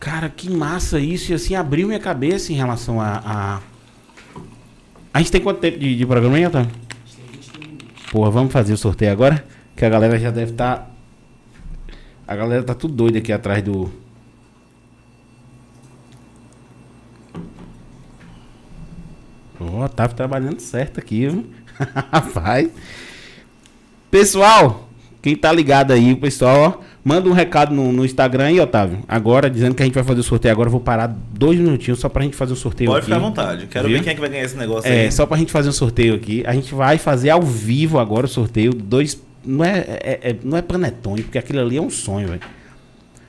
[0.00, 1.30] Cara, que massa isso.
[1.30, 3.22] E assim, abriu minha cabeça em relação a.
[3.24, 3.60] A,
[5.14, 6.72] a gente tem quanto tempo de, de programa aí, Otávio?
[8.10, 9.44] Porra, vamos fazer o sorteio agora?
[9.76, 10.97] Que a galera já deve estar.
[12.28, 13.90] A galera tá tudo doida aqui atrás do.
[19.60, 21.46] Ó, Otávio trabalhando certo aqui, viu?
[22.12, 22.68] Rapaz.
[24.10, 24.88] Pessoal,
[25.20, 29.00] quem tá ligado aí, o pessoal, ó, manda um recado no, no Instagram aí, Otávio.
[29.08, 30.68] Agora, dizendo que a gente vai fazer o sorteio agora.
[30.68, 33.06] Eu vou parar dois minutinhos só pra gente fazer o sorteio Pode aqui.
[33.06, 33.66] ficar à vontade.
[33.66, 33.98] Quero Viu?
[33.98, 35.12] ver quem é que vai ganhar esse negócio É, aí.
[35.12, 36.42] só pra gente fazer um sorteio aqui.
[36.46, 38.72] A gente vai fazer ao vivo agora o sorteio.
[38.72, 39.20] Dois.
[39.50, 42.40] Não é, é- é- não é panetone, porque aquilo ali é um sonho, velho.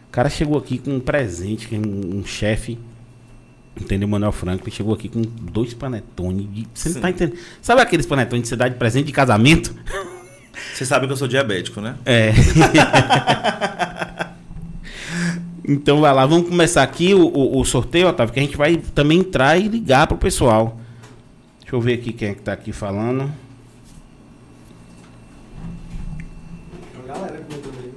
[0.08, 2.78] O cara chegou aqui com um presente, é um, um chefe.
[3.80, 4.08] Entendeu?
[4.08, 6.46] Manuel Franklin chegou aqui com dois panetones.
[6.54, 7.02] De, você não Sim.
[7.02, 7.40] tá entendendo?
[7.62, 9.74] Sabe aqueles panetones que você dá de presente de casamento?
[10.74, 11.96] Você sabe que eu sou diabético, né?
[12.06, 12.34] É.
[15.64, 18.76] então vai lá, vamos começar aqui o, o- o sorteio, Otávio, que a gente vai
[18.78, 20.78] também entrar e ligar pro pessoal.
[21.62, 23.32] Deixa eu ver aqui quem é que tá aqui falando.
[27.04, 27.92] A galera comentando aí.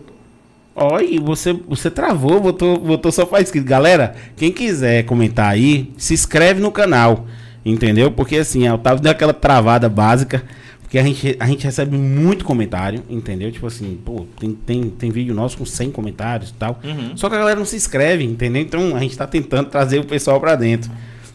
[0.75, 3.67] Olha, você, você travou, botou, botou só pra escrito.
[3.67, 7.27] Galera, quem quiser comentar aí, se inscreve no canal.
[7.65, 8.11] Entendeu?
[8.11, 10.43] Porque assim, o Otávio deu aquela travada básica.
[10.81, 13.51] Porque a gente, a gente recebe muito comentário, entendeu?
[13.51, 16.79] Tipo assim, pô, tem, tem, tem vídeo nosso com 100 comentários e tal.
[16.85, 17.17] Uhum.
[17.17, 18.61] Só que a galera não se inscreve, entendeu?
[18.61, 20.91] Então a gente tá tentando trazer o pessoal pra dentro.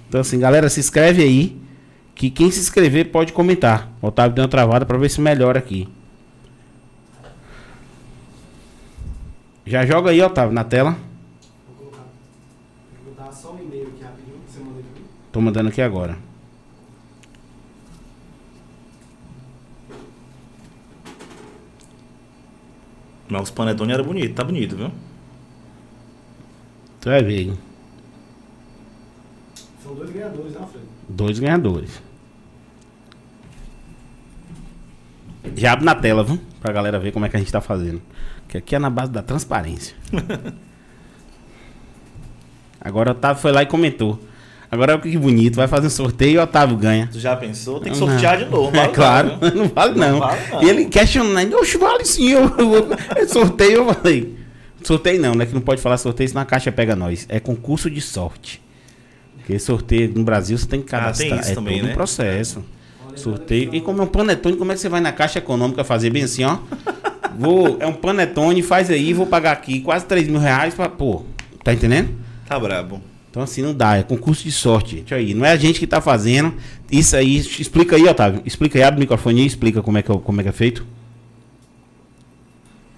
[0.08, 1.58] Então assim, galera, se inscreve aí.
[2.14, 3.92] Que quem se inscrever pode comentar.
[4.02, 5.88] O Otávio deu uma travada pra ver se melhora aqui.
[9.68, 10.92] Já joga aí, Otávio, na tela.
[11.68, 12.06] Vou colocar.
[13.04, 14.38] Vou botar só um e-mail aqui rapidinho.
[14.48, 15.02] Você manda aqui.
[15.30, 16.18] Tô mandando aqui agora.
[23.28, 24.90] Mas os panetone era bonito, tá bonito, viu?
[27.02, 27.60] Tu vai ver, hein?
[29.84, 30.86] São dois ganhadores, né, Alfredo?
[31.10, 32.02] Dois ganhadores.
[35.58, 36.40] Já abre na tela, viu?
[36.62, 38.02] Pra galera ver como é que a gente tá fazendo.
[38.48, 39.96] Que aqui é na base da transparência.
[42.80, 44.20] Agora o Otávio foi lá e comentou.
[44.70, 47.08] Agora olha que bonito, vai fazer um sorteio e o Otávio ganha.
[47.12, 47.80] Tu já pensou?
[47.80, 48.08] Tem que Não.
[48.08, 48.76] sortear de novo.
[48.76, 49.56] É vale claro, não, viu?
[49.64, 50.12] não vale não.
[50.12, 50.64] Não vale não.
[50.64, 54.36] E ele questionando, oxe, vale sim, eu, eu, é sorteio, eu falei.
[54.84, 55.46] Sorteio não, né?
[55.46, 57.26] Que não pode falar sorteio, senão a caixa pega nós.
[57.30, 58.62] É concurso de sorte.
[59.38, 61.30] Porque sorteio no Brasil você tem que Ah, cadastrar.
[61.30, 61.94] tem isso é também, todo um né?
[61.94, 62.64] processo.
[63.08, 63.74] Olha, Sorteio.
[63.74, 66.24] E como é um panetone, como é que você vai na caixa econômica fazer bem
[66.24, 66.58] assim, ó?
[67.38, 70.90] Vou, é um panetone, faz aí, vou pagar aqui quase 3 mil reais pra.
[70.90, 71.24] Pô,
[71.64, 72.10] tá entendendo?
[72.48, 73.02] Tá brabo.
[73.30, 75.14] Então assim não dá, é concurso de sorte, gente.
[75.14, 76.54] Aí, não é a gente que tá fazendo.
[76.92, 78.42] Isso aí, explica aí, Otávio.
[78.46, 80.54] Explica aí, abre o microfone e explica como é que é, como é, que é
[80.54, 80.86] feito.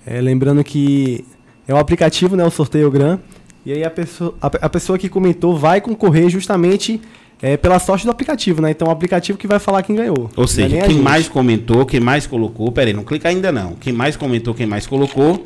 [0.06, 1.26] É, lembrando que
[1.68, 3.20] é um aplicativo, né, o Sorteio Gran.
[3.65, 7.02] E aí a pessoa, a, a pessoa que comentou vai concorrer justamente
[7.41, 8.71] é, pela sorte do aplicativo, né?
[8.71, 10.30] Então é o aplicativo que vai falar quem ganhou.
[10.36, 11.02] Ou é seja, quem gente.
[11.02, 13.75] mais comentou, quem mais colocou, peraí, não clica ainda não.
[13.75, 15.45] Quem mais comentou, quem mais colocou,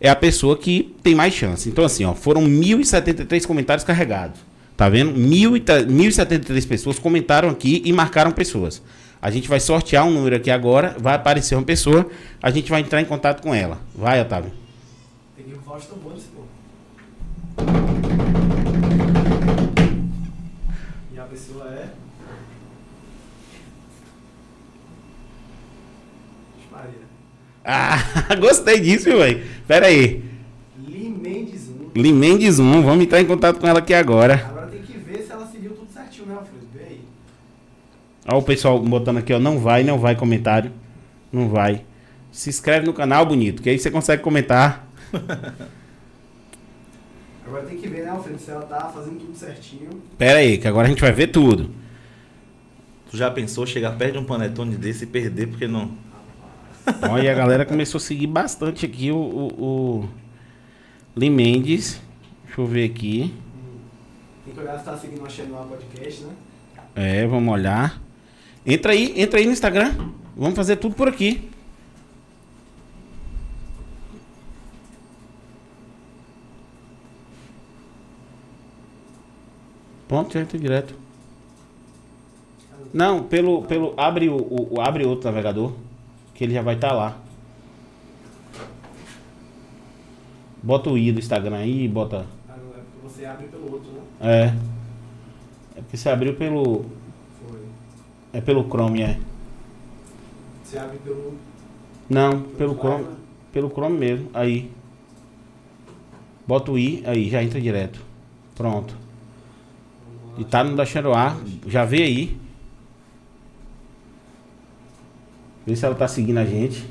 [0.00, 1.68] é a pessoa que tem mais chance.
[1.68, 4.38] Então, assim, ó, foram 1.073 comentários carregados.
[4.76, 5.12] Tá vendo?
[5.12, 8.82] 1.000 e ta- 1.073 pessoas comentaram aqui e marcaram pessoas.
[9.20, 12.06] A gente vai sortear um número aqui agora, vai aparecer uma pessoa,
[12.42, 13.78] a gente vai entrar em contato com ela.
[13.94, 14.50] Vai, Otávio.
[15.36, 18.21] Tem que rufar os tambores, pô.
[27.64, 27.98] Ah,
[28.40, 29.44] gostei disso, velho.
[29.66, 30.22] Pera aí.
[30.78, 32.00] Li Mendes 1.
[32.00, 34.34] Limendes 1, vamos entrar em contato com ela aqui agora.
[34.34, 36.66] Agora tem que ver se ela seguiu tudo certinho, né, Alfredo?
[36.74, 37.00] Vê aí.
[38.28, 39.38] Ó, o pessoal botando aqui, ó.
[39.38, 40.72] Não vai, não vai comentário.
[41.32, 41.84] Não vai.
[42.30, 44.88] Se inscreve no canal, bonito, que aí você consegue comentar.
[47.46, 49.90] Agora tem que ver, né, Alfredo, se ela tá fazendo tudo certinho.
[50.16, 51.70] Pera aí, que agora a gente vai ver tudo.
[53.10, 55.90] Tu já pensou chegar perto de um panetone desse e perder porque não.
[57.10, 59.64] Ó, e a galera começou a seguir bastante aqui o, o,
[60.04, 60.08] o
[61.16, 62.00] Limendes.
[62.46, 63.32] Deixa eu ver aqui.
[64.44, 66.32] Tem que olhar se tá seguindo a Xenoa Podcast, né?
[66.94, 68.00] É, vamos olhar.
[68.66, 69.92] Entra aí, entra aí no Instagram.
[70.36, 71.48] Vamos fazer tudo por aqui.
[80.08, 80.94] Pronto, já entra direto.
[82.92, 85.72] Não, pelo, pelo abre o, o- o- abre outro navegador,
[86.42, 87.16] que ele já vai estar lá.
[90.60, 93.92] Bota o i do Instagram aí, bota Ah, não, é porque você abre pelo outro,
[93.92, 94.00] né?
[94.20, 94.54] é.
[95.76, 96.84] É porque você abriu pelo
[97.48, 97.60] Foi.
[98.32, 99.20] é pelo Chrome, é.
[100.64, 101.34] Você abre pelo.
[102.10, 103.06] Não, pelo Chrome,
[103.52, 104.28] pelo Chrome mesmo.
[104.34, 104.68] Aí.
[106.44, 108.00] Bota o i, aí já entra direto.
[108.56, 108.96] Pronto.
[110.36, 111.36] E tá no da Xeroa,
[111.68, 112.41] já vê aí.
[115.66, 116.84] Vê se ela tá seguindo a gente.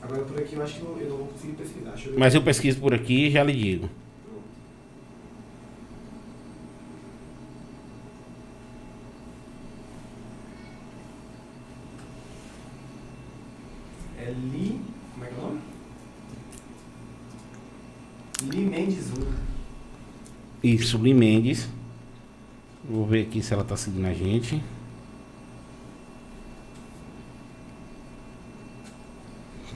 [0.00, 1.90] Agora por aqui eu acho que não- eu não vou conseguir pesquisar.
[1.90, 2.18] Deixa eu ver.
[2.18, 3.88] Mas eu pesquiso por aqui e já lhe digo.
[14.18, 14.80] É Li.
[15.14, 15.60] Como é que é o nome?
[18.50, 19.32] Li Mendes 1.
[20.62, 21.68] Isso, Lee Mendes.
[22.88, 24.62] Vou ver aqui se ela tá seguindo a gente.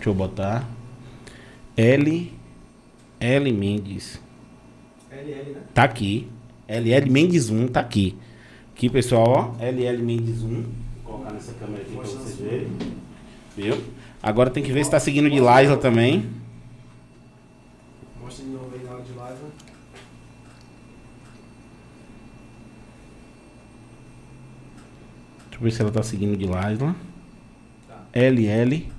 [0.06, 0.68] Deixa eu botar.
[1.76, 2.32] L.
[3.18, 4.20] L Mendes.
[5.10, 5.62] LL, né?
[5.74, 6.28] Tá aqui.
[6.68, 8.16] LL Mendes 1 tá aqui.
[8.72, 9.64] Aqui, pessoal, ó.
[9.64, 10.48] LL Mendes 1.
[10.48, 10.64] Vou
[11.02, 12.48] colocar nessa câmera aqui pra Mostra vocês na sua.
[12.48, 12.72] verem.
[13.56, 13.84] Viu?
[14.22, 16.30] Agora tem que ver se tá seguindo de Laisla também.
[18.22, 19.40] Mostra de novo aí na hora de live.
[25.50, 26.94] Deixa eu ver se ela tá seguindo de Laisla.
[27.88, 28.04] Tá.
[28.14, 28.94] LL.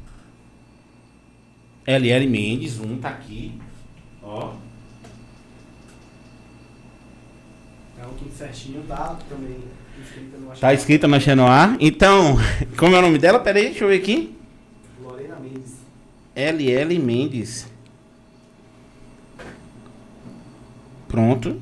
[1.88, 3.54] LL Mendes 1 tá aqui.
[4.22, 4.54] Ó.
[7.96, 9.58] Então tudo certinho, tá também
[9.98, 11.78] inscrita no Tá escrita na Xenoar.
[11.80, 12.36] Então,
[12.78, 13.40] como é o nome dela?
[13.40, 14.36] Pera aí, deixa eu ver aqui.
[15.02, 15.78] Lorena Mendes.
[16.36, 17.68] LL Mendes.
[21.08, 21.62] Pronto.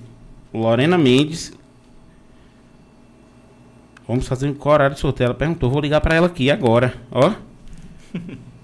[0.52, 1.54] Lorena Mendes.
[4.08, 5.28] Vamos fazer qual horário de sorteio.
[5.28, 6.96] Ela perguntou, vou ligar pra ela aqui agora.
[7.12, 7.32] Ó.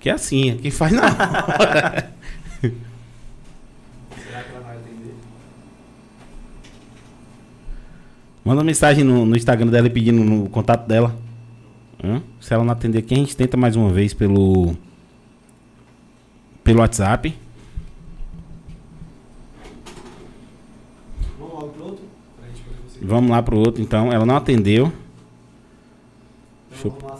[0.00, 2.10] que é assim, aqui faz na hora.
[4.16, 5.14] Será que ela vai atender?
[8.42, 11.14] Manda mensagem no, no Instagram dela e pedindo no contato dela.
[12.02, 12.22] Hã?
[12.40, 14.74] Se ela não atender aqui, a gente tenta mais uma vez pelo.
[16.64, 17.36] Pelo WhatsApp.
[21.38, 22.04] Vamos logo pro outro?
[23.02, 24.10] Vamos lá pro outro então.
[24.10, 24.90] Ela não atendeu.
[26.72, 27.16] Então vamos lá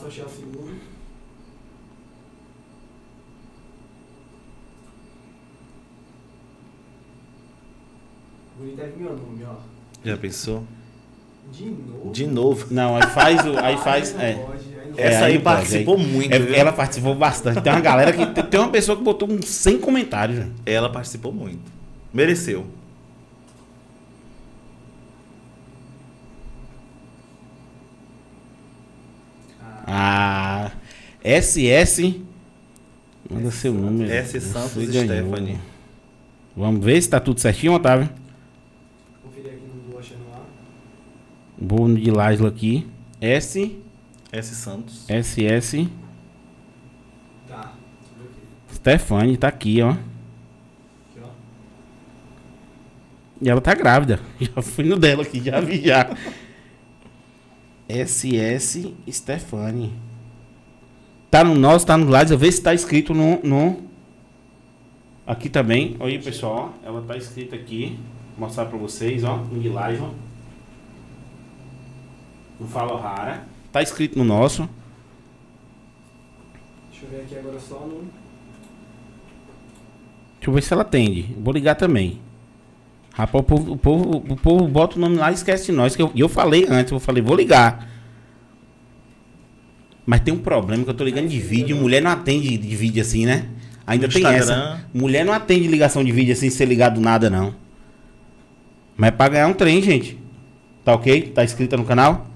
[8.79, 9.55] é meu nome, ó.
[10.05, 10.65] Já pensou?
[11.53, 12.11] De novo?
[12.13, 12.67] De novo.
[12.71, 13.59] Não, aí faz o.
[13.59, 14.15] Aí faz.
[14.19, 14.35] Aí É.
[14.35, 16.33] pode, aí É, Essa aí aí pode, participou aí- muito.
[16.35, 17.61] É, ela participou bastante.
[17.61, 18.27] Tem uma galera que.
[18.27, 20.53] tem- Tem uma pessoa que botou uns 100 comentários, velho.
[20.67, 21.61] Ela participou muito.
[22.13, 22.67] Mereceu.
[29.87, 30.73] Ah.
[31.23, 32.21] SS.
[33.31, 34.11] Manda seu número.
[34.11, 34.41] S.
[34.41, 34.73] Santos.
[34.89, 35.59] Stephanie.
[36.57, 38.09] Vamos ver se tá tudo certinho, Otávio.
[39.23, 40.41] Conferir aqui no do achando lá.
[41.61, 42.87] Vou de Lasla aqui.
[43.21, 43.79] S.
[44.33, 44.55] S.
[44.55, 45.05] Santos.
[45.09, 45.89] SS.
[47.47, 47.75] Tá.
[48.01, 48.75] Deixa eu ver aqui.
[48.75, 49.91] Stefani tá aqui, ó.
[49.91, 50.01] Aqui,
[51.23, 51.29] ó.
[53.43, 54.19] E ela tá grávida.
[54.41, 56.17] Já fui no dela aqui, já vi já.
[57.89, 59.93] SS Stefani.
[61.31, 62.39] Tá no nosso, tá no lado.
[62.39, 63.83] Vê se tá escrito no, no.
[65.27, 65.97] Aqui também.
[66.01, 66.73] Olha aí, pessoal.
[66.83, 67.99] Ela tá escrita aqui.
[68.37, 69.37] Vou mostrar pra vocês, ó.
[69.37, 70.30] No ó.
[72.61, 73.43] No Fala Rara.
[73.73, 74.69] Tá escrito no nosso.
[76.91, 78.03] Deixa eu ver aqui agora só no.
[80.37, 81.35] Deixa eu ver se ela atende.
[81.39, 82.21] Vou ligar também.
[83.13, 85.95] Rapaz, o povo, o povo, o povo bota o nome lá e esquece de nós.
[85.95, 87.89] E eu, eu falei antes, eu falei, vou ligar.
[90.07, 91.77] Mas tem um problema que eu tô ligando de vídeo.
[91.77, 93.47] Mulher não atende de vídeo assim, né?
[93.87, 94.41] Ainda No tem Instagram.
[94.43, 94.85] essa.
[94.93, 97.55] Mulher não atende ligação de vídeo assim, sem ser ligado do nada, não.
[98.97, 100.19] Mas é pra ganhar um trem, gente.
[100.85, 101.23] Tá ok?
[101.35, 102.27] Tá inscrita no canal?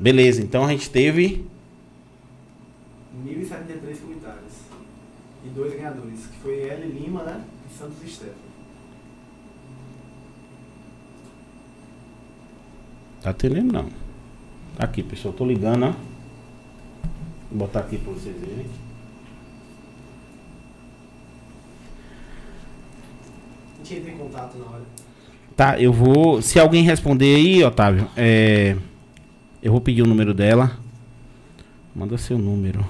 [0.00, 1.44] Beleza, então a gente teve.
[3.22, 4.52] 1073 comentários.
[5.44, 7.44] E dois ganhadores, que foi L Lima, né?
[7.70, 8.34] E Santos Stefano.
[13.20, 13.88] Tá atendendo não.
[14.76, 15.34] Tá aqui, pessoal.
[15.34, 15.92] Tô ligando, ó.
[17.50, 18.66] Vou botar aqui pra vocês verem.
[23.74, 24.82] A gente entra em contato na hora.
[25.54, 26.40] Tá, eu vou.
[26.40, 28.76] Se alguém responder aí, Otávio, é.
[29.62, 30.78] Eu vou pedir o número dela.
[31.94, 32.84] Manda seu número.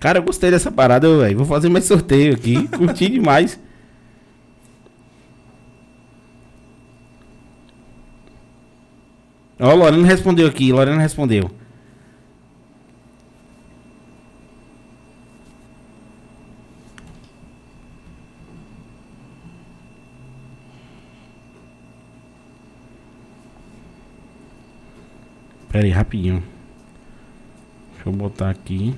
[0.00, 1.36] Cara, eu gostei dessa parada, velho.
[1.38, 2.68] Vou fazer mais sorteio aqui.
[2.76, 3.58] Curti demais.
[9.58, 10.72] Ó, Lorena respondeu aqui.
[10.72, 11.50] Lorena respondeu.
[25.76, 26.42] Pera aí, rapidinho.
[27.92, 28.94] Deixa eu botar aqui.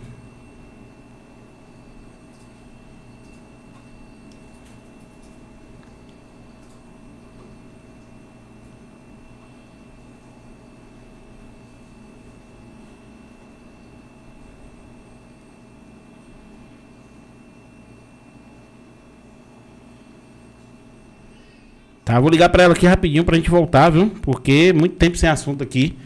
[22.05, 24.11] Tá, vou ligar pra ela aqui rapidinho pra gente voltar, viu?
[24.23, 25.99] Porque muito tempo sem assunto aqui.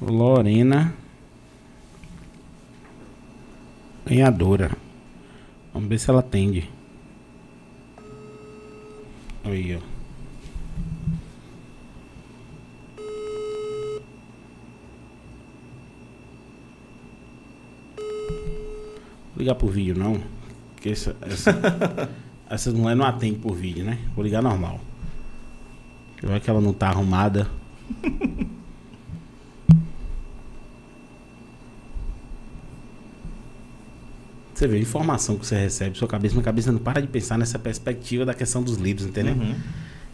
[0.00, 0.94] Lorena.
[4.04, 4.70] Ganhadora.
[5.72, 6.70] Vamos ver se ela atende.
[9.44, 9.96] Aí, ó.
[19.34, 20.20] Vou ligar por vídeo não.
[20.74, 21.50] Porque essa, essa,
[22.48, 23.98] essas mulheres não atendem por vídeo, né?
[24.14, 24.80] Vou ligar normal.
[26.22, 27.48] Ver que ela não tá arrumada.
[34.56, 37.36] Você vê a informação que você recebe, sua cabeça, minha cabeça não para de pensar
[37.36, 39.34] nessa perspectiva da questão dos livros, entendeu?
[39.34, 39.54] Uhum.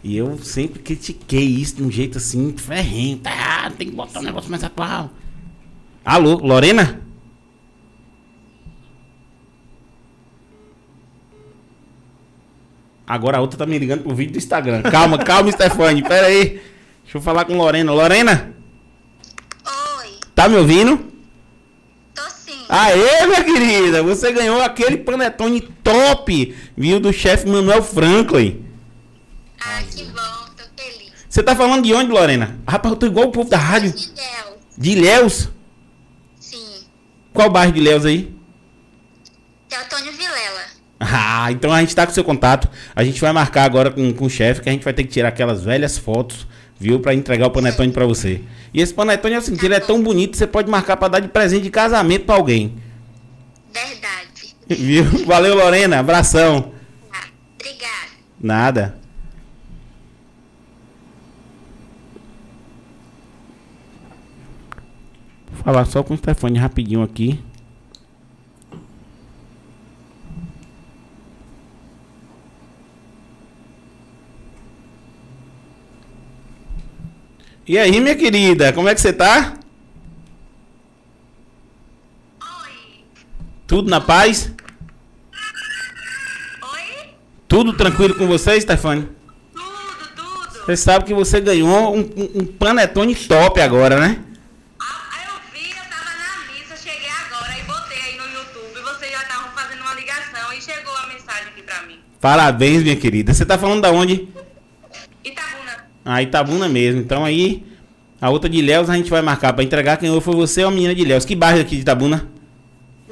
[0.03, 3.19] E eu sempre critiquei isso de um jeito assim, ferrenho.
[3.19, 5.11] Tá, tem que botar um negócio mais atual.
[6.03, 6.99] Alô, Lorena?
[13.07, 14.81] Agora a outra tá me ligando pro vídeo do Instagram.
[14.81, 16.03] Calma, calma, Stefani.
[16.03, 16.61] Pera aí.
[17.03, 17.93] Deixa eu falar com Lorena.
[17.93, 18.53] Lorena,
[20.01, 21.12] Oi, tá me ouvindo?
[22.75, 28.65] Aê, minha querida, você ganhou aquele panetone top, viu, do chefe Manuel Franklin.
[29.61, 31.11] Ah, que bom, tô feliz.
[31.29, 32.57] Você tá falando de onde, Lorena?
[32.67, 33.91] Rapaz, eu tô igual o povo da rádio.
[33.91, 35.49] De Deus, De Ilhéus?
[36.39, 36.65] sim.
[37.31, 38.33] Qual bairro de Ilhéus aí?
[39.69, 40.63] Teotônio Vilela.
[40.99, 42.67] Ah, então a gente tá com seu contato.
[42.95, 45.09] A gente vai marcar agora com, com o chefe que a gente vai ter que
[45.11, 46.47] tirar aquelas velhas fotos,
[46.83, 46.99] viu?
[46.99, 48.41] Pra entregar o panetone pra você.
[48.73, 51.29] E esse panetone é seguinte, ele é tão bonito, você pode marcar pra dar de
[51.29, 52.75] presente de casamento pra alguém.
[53.73, 54.55] Verdade.
[54.67, 55.25] Viu?
[55.25, 55.99] Valeu, Lorena.
[55.99, 56.73] Abração.
[57.09, 57.23] Tá,
[57.55, 58.11] obrigada.
[58.39, 58.97] Nada.
[65.51, 67.39] Vou falar só com o Stefani rapidinho aqui.
[77.65, 79.53] E aí, minha querida, como é que você tá?
[82.41, 82.71] Oi.
[83.65, 84.51] Tudo na paz?
[86.61, 87.09] Oi?
[87.47, 89.07] Tudo tranquilo com você, Stefani?
[89.53, 89.63] Tudo,
[90.15, 90.65] tudo.
[90.65, 94.21] Você sabe que você ganhou um, um- um panetone top agora, né?
[94.81, 98.81] Ah, eu vi, eu tava na missa, cheguei agora e botei aí no YouTube.
[98.93, 101.99] Vocês já estavam fazendo uma ligação e chegou a mensagem aqui pra mim.
[102.19, 103.33] Parabéns, minha querida.
[103.33, 104.27] Você tá falando da onde?
[106.05, 107.01] Ah, Itabuna mesmo.
[107.01, 107.63] Então aí,
[108.21, 109.97] a outra de Ilhéus a gente vai marcar pra entregar.
[109.97, 111.25] Quem foi você ou a menina de Ilhéus.
[111.25, 112.27] Que bairro aqui de Itabuna?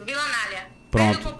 [0.06, 0.68] Vilanália.
[0.90, 1.36] Pronto.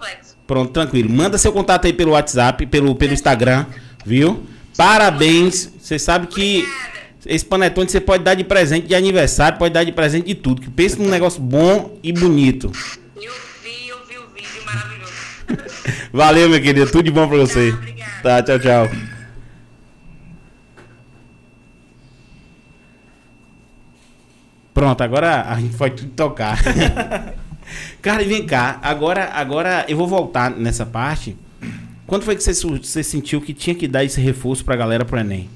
[0.46, 1.08] Pronto, tranquilo.
[1.08, 3.64] Manda seu contato aí pelo WhatsApp, pelo, pelo Instagram,
[4.04, 4.42] viu?
[4.76, 5.72] Parabéns.
[5.80, 6.68] Você sabe que
[7.24, 10.60] esse panetone você pode dar de presente de aniversário, pode dar de presente de tudo.
[10.60, 12.70] Que pensa num negócio bom e bonito.
[13.16, 13.32] Eu
[13.62, 13.92] vi,
[16.12, 16.90] Valeu, meu querido.
[16.90, 17.72] Tudo de bom pra você.
[18.22, 18.42] Tá.
[18.42, 19.11] Tá, tchau, tchau.
[24.82, 26.58] Pronto, agora a gente pode tudo tocar.
[28.02, 28.80] Cara, e vem cá.
[28.82, 31.36] Agora, agora eu vou voltar nessa parte.
[32.04, 35.20] Quando foi que você, você sentiu que tinha que dar esse reforço pra galera pro
[35.20, 35.48] Enem?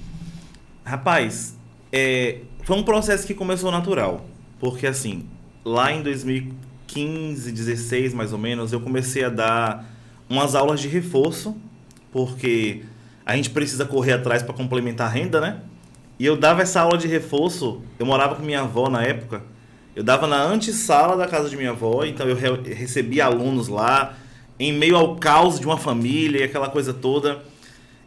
[0.85, 1.59] Rapaz,
[1.93, 4.25] é, foi um processo que começou natural.
[4.61, 5.25] Porque assim,
[5.65, 9.93] lá em 2015, 16 mais ou menos, eu comecei a dar
[10.31, 11.57] umas aulas de reforço,
[12.13, 12.85] porque
[13.27, 15.63] a gente precisa correr atrás para complementar a renda, né?
[16.19, 19.43] E eu dava essa aula de reforço, eu morava com minha avó na época,
[19.95, 24.15] eu dava na antessala da casa de minha avó, então eu re- recebia alunos lá,
[24.59, 27.43] em meio ao caos de uma família e aquela coisa toda.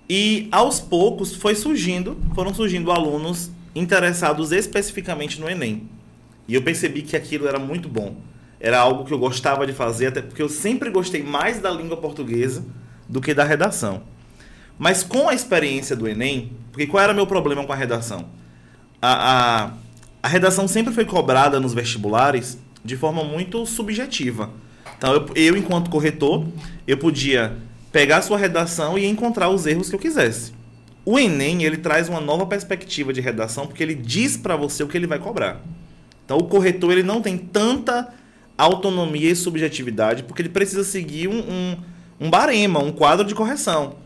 [0.10, 5.88] E aos poucos foi surgindo, foram surgindo alunos interessados especificamente no Enem.
[6.48, 8.16] E eu percebi que aquilo era muito bom.
[8.60, 11.96] Era algo que eu gostava de fazer, até porque eu sempre gostei mais da língua
[11.98, 12.66] portuguesa
[13.08, 14.02] do que da redação.
[14.78, 18.28] Mas com a experiência do Enem, porque qual era meu problema com a redação?
[19.02, 19.72] A, a,
[20.24, 24.50] a redação sempre foi cobrada nos vestibulares de forma muito subjetiva.
[24.98, 26.48] Então, eu, eu, enquanto corretor,
[26.88, 27.58] eu podia
[27.92, 30.54] pegar a sua redação e encontrar os erros que eu quisesse.
[31.04, 34.88] O Enem, ele traz uma nova perspectiva de redação, porque ele diz para você o
[34.88, 35.62] que ele vai cobrar.
[36.24, 38.08] Então, o corretor, ele não tem tanta
[38.58, 41.78] autonomia e subjetividade, porque ele precisa seguir um, um,
[42.22, 43.98] um barema, um quadro de correção.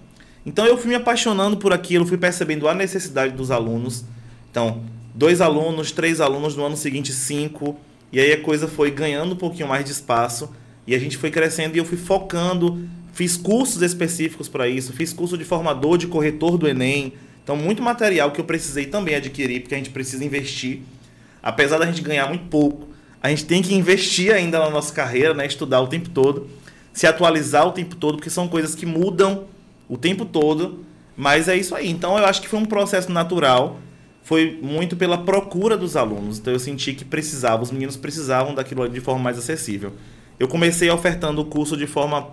[0.45, 4.03] Então, eu fui me apaixonando por aquilo, fui percebendo a necessidade dos alunos.
[4.51, 4.83] Então,
[5.13, 7.77] dois alunos, três alunos, no ano seguinte, cinco.
[8.11, 10.49] E aí a coisa foi ganhando um pouquinho mais de espaço.
[10.85, 12.87] E a gente foi crescendo e eu fui focando.
[13.13, 14.91] Fiz cursos específicos para isso.
[14.91, 17.13] Fiz curso de formador, de corretor do Enem.
[17.43, 20.81] Então, muito material que eu precisei também adquirir, porque a gente precisa investir.
[21.41, 22.87] Apesar da gente ganhar muito pouco,
[23.21, 25.45] a gente tem que investir ainda na nossa carreira, né?
[25.45, 26.49] estudar o tempo todo,
[26.93, 29.45] se atualizar o tempo todo, porque são coisas que mudam
[29.87, 30.83] o tempo todo.
[31.15, 31.89] Mas é isso aí.
[31.89, 33.79] Então, eu acho que foi um processo natural
[34.23, 36.39] foi muito pela procura dos alunos.
[36.39, 39.91] Então eu senti que precisava, os meninos precisavam daquilo de forma mais acessível.
[40.39, 42.29] Eu comecei ofertando o curso de forma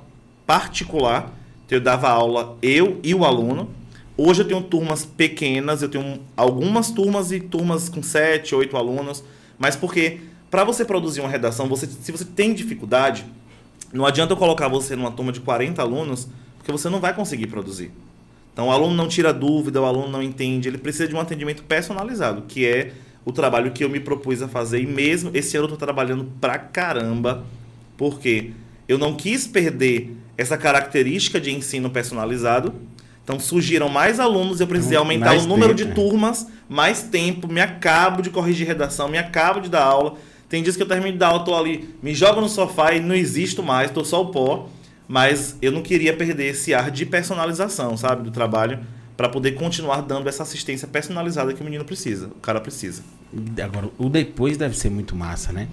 [0.46, 1.32] particular.
[1.66, 3.68] Então eu dava aula eu e o aluno.
[4.16, 9.24] Hoje eu tenho turmas pequenas, eu tenho algumas turmas e turmas com 7, 8 alunos,
[9.58, 10.20] mas porque
[10.50, 13.24] para você produzir uma redação, você, se você tem dificuldade,
[13.94, 16.28] não adianta eu colocar você numa turma de 40 alunos,
[16.60, 17.90] porque você não vai conseguir produzir.
[18.52, 21.62] Então o aluno não tira dúvida, o aluno não entende, ele precisa de um atendimento
[21.62, 22.92] personalizado, que é
[23.24, 24.82] o trabalho que eu me propus a fazer.
[24.82, 27.44] E mesmo esse ano eu estou trabalhando pra caramba,
[27.96, 28.50] porque
[28.86, 32.74] eu não quis perder essa característica de ensino personalizado.
[33.24, 37.48] Então surgiram mais alunos, eu precisei aumentar Mais o número tempo, de turmas, mais tempo,
[37.48, 40.16] me acabo de corrigir redação, me acabo de dar aula.
[40.48, 43.00] Tem dias que eu termino de dar aula, tô ali, me jogo no sofá e
[43.00, 44.68] não existo mais, tô só o pó.
[45.12, 48.78] Mas eu não queria perder esse ar de personalização, sabe, do trabalho,
[49.16, 53.02] para poder continuar dando essa assistência personalizada que o menino precisa, o cara precisa.
[53.60, 55.66] Agora, o depois deve ser muito massa, né?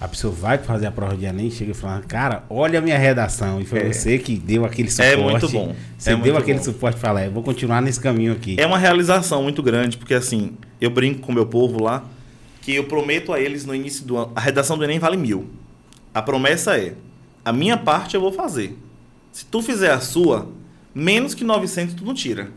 [0.00, 2.82] A pessoa vai fazer a prova de Enem e chega e fala, cara, olha a
[2.82, 3.60] minha redação.
[3.60, 3.92] E foi É.
[3.92, 5.12] você que deu aquele suporte.
[5.12, 5.76] É muito bom.
[5.96, 6.64] Você É deu aquele bom.
[6.64, 8.56] suporte e fala, é, vou continuar nesse caminho aqui.
[8.58, 12.04] É uma realização muito grande, porque assim, eu brinco com o meu povo lá,
[12.60, 15.48] que eu prometo a eles no início do ano, a redação do Enem vale mil.
[16.12, 16.94] A promessa é,
[17.44, 18.76] a minha parte eu vou fazer.
[19.32, 20.48] Se tu fizer a sua,
[20.94, 22.50] menos que 900 tu não tira.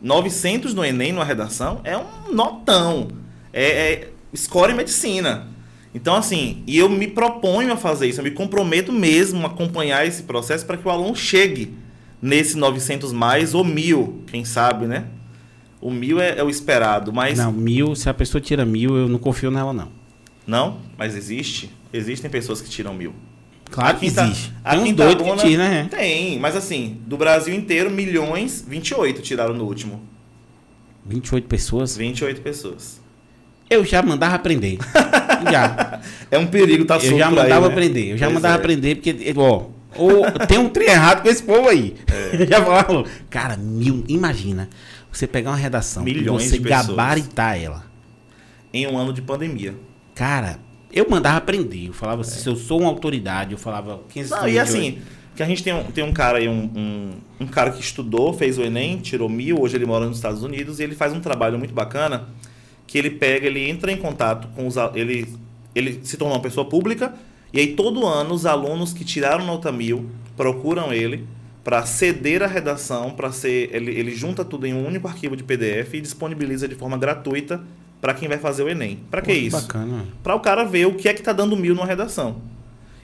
[0.00, 3.08] 900 no Enem, numa redação, é um notão.
[3.52, 5.48] É, é score em medicina.
[5.94, 10.06] Então, assim, e eu me proponho a fazer isso, eu me comprometo mesmo a acompanhar
[10.06, 11.74] esse processo para que o aluno chegue
[12.20, 15.06] nesse 900 mais ou mil, quem sabe, né?
[15.80, 19.08] O mil é, é o esperado, mas Não, mil, se a pessoa tira mil, eu
[19.08, 19.88] não confio nela, não.
[20.46, 21.70] não, mas existe.
[21.92, 23.14] Existem pessoas que tiram mil.
[23.70, 24.52] Claro A que quinta- existe.
[24.64, 25.88] a Tem um quinta doido que tira, né?
[25.90, 30.02] Tem, mas assim, do Brasil inteiro, milhões, 28 tiraram no último.
[31.06, 31.96] 28 pessoas.
[31.96, 33.00] 28 pessoas.
[33.70, 34.78] Eu já mandava aprender.
[35.50, 36.00] já.
[36.30, 37.72] É um perigo tá Eu já por aí, mandava né?
[37.72, 38.12] aprender.
[38.12, 38.58] Eu já Pois mandava é.
[38.58, 39.66] aprender, porque, ó,
[39.96, 41.94] ou tem um trem errado com esse povo aí.
[42.06, 42.46] É.
[42.46, 44.68] Já falava, cara, mil, imagina,
[45.10, 46.86] você pegar uma redação Milhões e você de pessoas.
[46.88, 47.84] gabaritar ela.
[48.72, 49.74] Em um ano de pandemia.
[50.14, 50.58] Cara,
[50.92, 51.88] eu mandava aprender.
[51.88, 54.30] Eu falava assim, se eu sou uma autoridade, eu falava 15.
[54.30, 54.98] Não, e assim,
[55.36, 57.10] que a gente tem um, tem um cara aí, um, um,
[57.40, 60.80] um cara que estudou, fez o Enem, tirou mil, hoje ele mora nos Estados Unidos
[60.80, 62.28] e ele faz um trabalho muito bacana
[62.88, 65.28] que ele pega, ele entra em contato com os ele
[65.74, 67.14] ele se tornou uma pessoa pública
[67.52, 71.24] e aí todo ano os alunos que tiraram nota mil procuram ele
[71.62, 75.44] para ceder a redação, para ser ele, ele junta tudo em um único arquivo de
[75.44, 77.62] PDF e disponibiliza de forma gratuita
[78.00, 79.00] para quem vai fazer o Enem.
[79.10, 79.68] Para que Pô, isso?
[80.22, 82.36] Para o cara ver o que é que tá dando mil numa redação.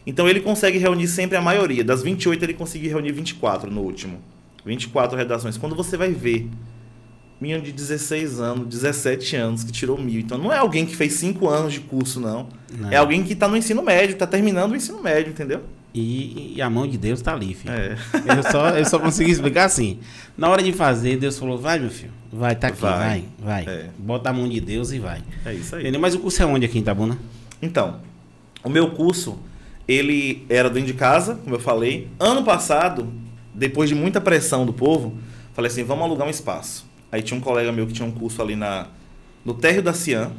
[0.07, 1.82] Então ele consegue reunir sempre a maioria.
[1.82, 4.20] Das 28 ele conseguiu reunir 24 no último.
[4.64, 5.57] 24 redações.
[5.57, 6.49] Quando você vai ver,
[7.40, 10.20] menino de 16 anos, 17 anos, que tirou mil.
[10.20, 12.49] Então não é alguém que fez 5 anos de curso, não.
[12.76, 12.90] Não.
[12.90, 15.62] É alguém que está no ensino médio, está terminando o ensino médio, entendeu?
[15.95, 17.72] E, e a mão de Deus tá ali, filho.
[17.72, 17.97] É.
[18.36, 20.01] Eu só, eu só consegui explicar assim.
[20.36, 22.11] Na hora de fazer, Deus falou, vai, meu filho.
[22.32, 23.64] Vai, tá aqui, vai, Vai.
[23.64, 23.74] vai.
[23.74, 23.90] É.
[23.97, 25.22] Bota a mão de Deus e vai.
[25.45, 25.82] É isso aí.
[25.82, 26.01] Entendeu?
[26.01, 27.16] Mas o curso é onde aqui em Itabuna?
[27.62, 28.01] Então,
[28.64, 29.38] o meu curso,
[29.86, 32.09] ele era dentro de casa, como eu falei.
[32.18, 33.12] Ano passado,
[33.55, 35.16] depois de muita pressão do povo,
[35.53, 36.84] falei assim, vamos alugar um espaço.
[37.12, 38.88] Aí tinha um colega meu que tinha um curso ali na
[39.45, 40.32] no térreo da Cian,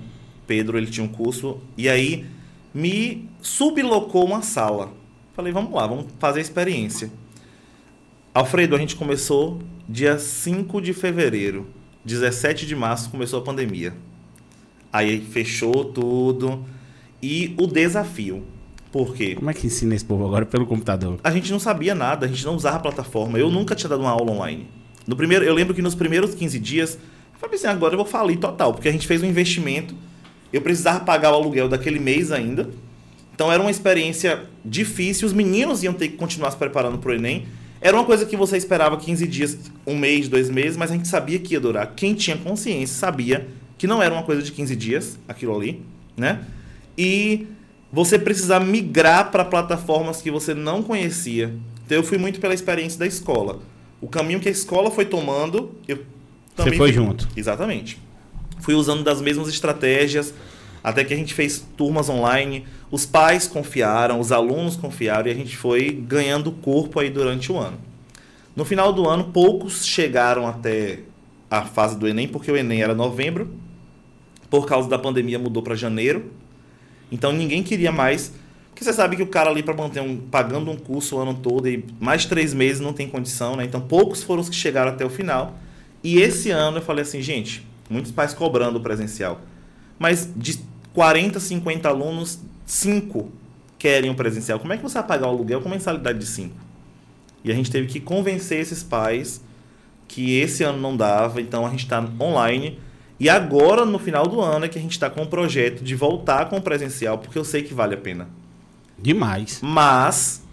[0.47, 2.25] Pedro, ele tinha um curso, e aí
[2.73, 4.91] me sublocou uma sala.
[5.35, 7.11] Falei, vamos lá, vamos fazer a experiência.
[8.33, 11.67] Alfredo, a gente começou dia 5 de fevereiro.
[12.05, 13.93] 17 de março começou a pandemia.
[14.93, 16.63] Aí fechou tudo.
[17.21, 18.45] E o desafio.
[18.93, 19.35] Por quê?
[19.35, 21.19] Como é que ensina esse povo agora pelo computador?
[21.21, 23.37] A gente não sabia nada, a gente não usava a plataforma.
[23.37, 24.65] Eu nunca tinha dado uma aula online.
[25.05, 26.93] No primeiro, eu lembro que nos primeiros 15 dias,
[27.33, 29.93] eu falei assim, agora eu vou falir total, porque a gente fez um investimento.
[30.53, 32.69] Eu precisava pagar o aluguel daquele mês ainda.
[33.35, 37.13] Então era uma experiência difícil, os meninos iam ter que continuar se preparando para o
[37.13, 37.45] Enem.
[37.81, 41.07] Era uma coisa que você esperava 15 dias, um mês, dois meses, mas a gente
[41.07, 41.93] sabia que ia durar.
[41.95, 43.45] Quem tinha consciência sabia
[43.77, 45.81] que não era uma coisa de 15 dias, aquilo ali,
[46.17, 46.39] né?
[46.97, 47.45] E
[47.91, 51.53] você precisar migrar para plataformas que você não conhecia.
[51.85, 53.59] Então eu fui muito pela experiência da escola.
[54.01, 55.99] O caminho que a escola foi tomando, eu
[56.55, 57.27] também foi fui- junto.
[57.35, 57.99] Exatamente.
[58.61, 60.33] Fui usando das mesmas estratégias,
[60.85, 62.63] até que a gente fez turmas online.
[62.91, 67.57] Os pais confiaram, os alunos confiaram e a gente foi ganhando corpo aí durante o
[67.57, 67.79] ano.
[68.55, 70.99] No final do ano, poucos chegaram até
[71.49, 73.51] a fase do Enem, porque o Enem era novembro.
[74.47, 76.31] Por causa da pandemia mudou para janeiro.
[77.11, 78.31] Então ninguém queria mais.
[78.69, 80.15] Porque você sabe que o cara ali para manter um.
[80.17, 83.65] pagando um curso o ano todo e mais três meses não tem condição, né?
[83.65, 85.57] Então poucos foram os que chegaram até o final.
[86.03, 89.41] E esse ano eu falei assim, gente, muitos pais cobrando o presencial.
[89.97, 93.29] Mas de 40, 50 alunos, 5
[93.77, 94.57] querem o presencial.
[94.57, 96.55] Como é que você vai pagar o aluguel com mensalidade de 5?
[97.43, 99.43] E a gente teve que convencer esses pais
[100.07, 102.79] que esse ano não dava, então a gente está online.
[103.19, 105.95] E agora, no final do ano, é que a gente está com o projeto de
[105.95, 108.29] voltar com o presencial, porque eu sei que vale a pena.
[108.97, 109.59] Demais.
[109.61, 110.43] Mas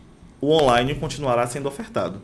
[0.40, 2.20] o online continuará sendo ofertado.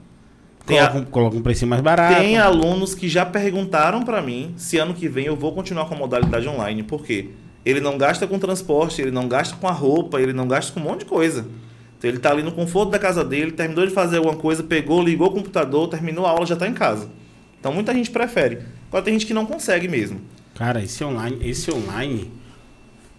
[0.67, 2.17] Tem, Coloca, um, coloca um precinho mais barato.
[2.17, 5.95] tem alunos que já perguntaram para mim se ano que vem eu vou continuar com
[5.95, 6.83] a modalidade online.
[6.83, 7.31] Por quê?
[7.69, 10.81] Ele não gasta com transporte, ele não gasta com a roupa, ele não gasta com
[10.81, 11.47] um monte de coisa.
[11.99, 15.03] Então ele tá ali no conforto da casa dele, terminou de fazer alguma coisa, pegou,
[15.03, 17.11] ligou o computador, terminou a aula, já tá em casa.
[17.61, 18.61] Então muita gente prefere.
[18.89, 20.19] Agora tem gente que não consegue mesmo.
[20.55, 22.33] Cara, esse online, esse online,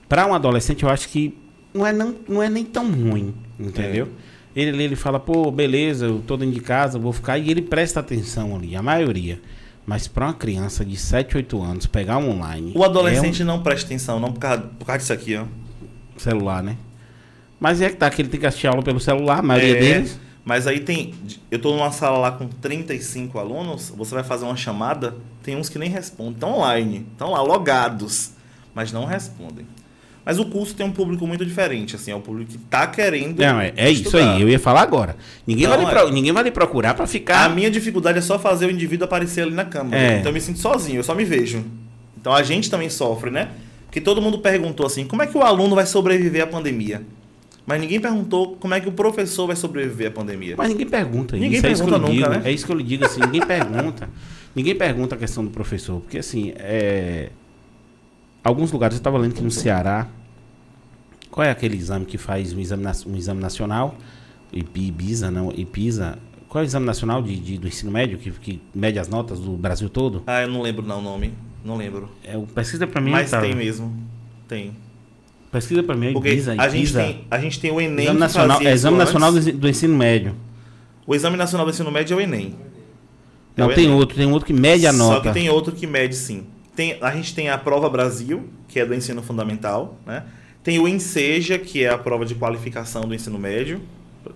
[0.07, 1.37] para um adolescente, eu acho que
[1.71, 4.07] não é, não, não é nem tão ruim, entendeu?
[4.55, 7.99] Ele, ele fala, pô, beleza, eu tô dentro de casa, vou ficar, e ele presta
[7.99, 9.39] atenção ali, a maioria.
[9.89, 12.73] Mas para uma criança de 7, 8 anos pegar um online.
[12.75, 15.45] O adolescente é não presta atenção, não por causa, por causa disso aqui, ó.
[15.45, 16.77] um celular, né?
[17.59, 19.79] Mas é que tá, que ele tem que assistir aula pelo celular, a maioria É,
[19.79, 20.19] deles.
[20.45, 21.15] Mas aí tem.
[21.49, 25.69] Eu tô numa sala lá com 35 alunos, você vai fazer uma chamada, tem uns
[25.69, 26.33] que nem respondem.
[26.33, 28.33] Estão online, estão lá logados,
[28.75, 29.65] mas não respondem.
[30.29, 33.39] Mas o curso tem um público muito diferente, assim, é o público que tá querendo.
[33.39, 35.15] Não, é, é isso aí, eu ia falar agora.
[35.47, 35.99] Ninguém, Então, vai, lhe é.
[36.03, 37.45] pro- ninguém vai lhe procurar para ficar.
[37.45, 39.97] A minha dificuldade é só fazer o indivíduo aparecer ali na câmera.
[39.99, 40.17] É.
[40.19, 41.65] Então eu me sinto sozinho, eu só me vejo.
[42.15, 43.49] Então a gente também sofre, né?
[43.87, 47.01] Porque todo mundo perguntou assim, como é que o aluno vai sobreviver à pandemia?
[47.65, 50.53] Mas ninguém perguntou como é que o professor vai sobreviver à pandemia.
[50.55, 51.43] Mas ninguém pergunta isso.
[51.43, 52.43] Ninguém é isso pergunta lhe nunca, digo.
[52.43, 52.49] né?
[52.49, 54.07] É isso que eu lhe digo assim, ninguém pergunta.
[54.55, 56.01] Ninguém pergunta a questão do professor.
[56.01, 57.29] Porque assim, é...
[58.43, 60.07] alguns lugares, eu estava lendo que no Ceará,
[61.31, 63.95] qual é aquele exame que faz um exame, um exame nacional?
[64.51, 66.17] Ipi- Ibiza, não, Ipisa.
[66.47, 69.39] Qual é o exame nacional de, de- do ensino médio que, que mede as notas
[69.39, 70.23] do Brasil todo?
[70.25, 71.33] Ah, eu não lembro não o nome.
[71.63, 72.09] Não lembro.
[72.23, 73.39] É, o- pesquisa pra mim, Mas tá?
[73.41, 73.93] tem mesmo.
[74.47, 74.75] Tem.
[75.51, 77.03] Pesquisa pra mim, é Porque Ibiza, a, gente Ipisa.
[77.03, 80.35] tem, a gente tem o Enem Exame nacional, é exame nacional do, do ensino médio.
[81.07, 82.55] O Exame Nacional do Ensino Médio é o Enem.
[83.57, 83.95] É Não, o tem Enem.
[83.95, 85.27] outro, tem outro que mede a Só nota.
[85.29, 86.43] que tem outro que mede sim.
[86.75, 90.23] Tem, a gente tem a Prova Brasil, que é do ensino fundamental, né?
[90.63, 93.81] Tem o Enseja, que é a prova de qualificação do ensino médio.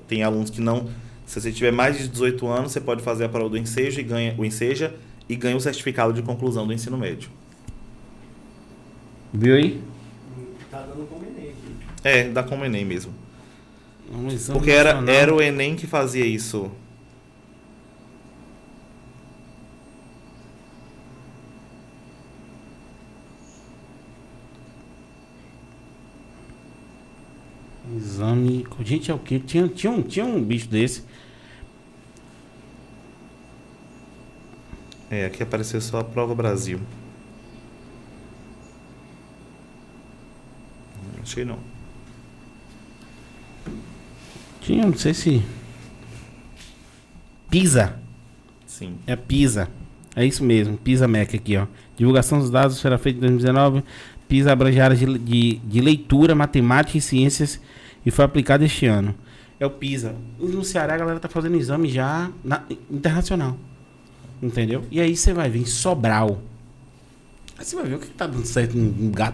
[0.07, 0.89] Tem alunos que não,
[1.25, 4.03] se você tiver mais de 18 anos, você pode fazer a prova do Enseja e
[4.03, 4.93] ganha o Enseja
[5.27, 7.29] e ganha o certificado de conclusão do ensino médio.
[9.33, 9.81] Viu aí?
[10.69, 11.75] Tá dando como Enem aqui.
[12.03, 13.13] É, dá como Enem mesmo.
[14.11, 15.15] Um Porque era, nacional.
[15.15, 16.71] era o Enem que fazia isso.
[27.95, 28.65] Exame.
[28.83, 29.39] Gente, é o quê?
[29.39, 31.03] Tinha, tinha, um, tinha um bicho desse.
[35.09, 36.79] É, aqui apareceu só a prova Brasil.
[41.15, 41.59] Não achei não.
[44.61, 45.43] Tinha, não sei se.
[47.49, 47.99] Pisa.
[48.65, 48.97] Sim.
[49.05, 49.69] É Pisa.
[50.15, 51.67] É isso mesmo, Pisa MEC aqui, ó.
[51.95, 53.83] Divulgação dos dados será feita em 2019.
[54.27, 57.59] Pisa abrange áreas de, de, de leitura, matemática e ciências
[58.05, 59.15] e foi aplicado este ano.
[59.59, 60.15] É o Pisa.
[60.39, 63.57] No Ceará a galera tá fazendo exame já na- internacional.
[64.41, 64.83] Entendeu?
[64.91, 66.41] E aí você vai ver em Sobral.
[67.57, 69.33] Aí você vai ver o que que tá dando certo num lugar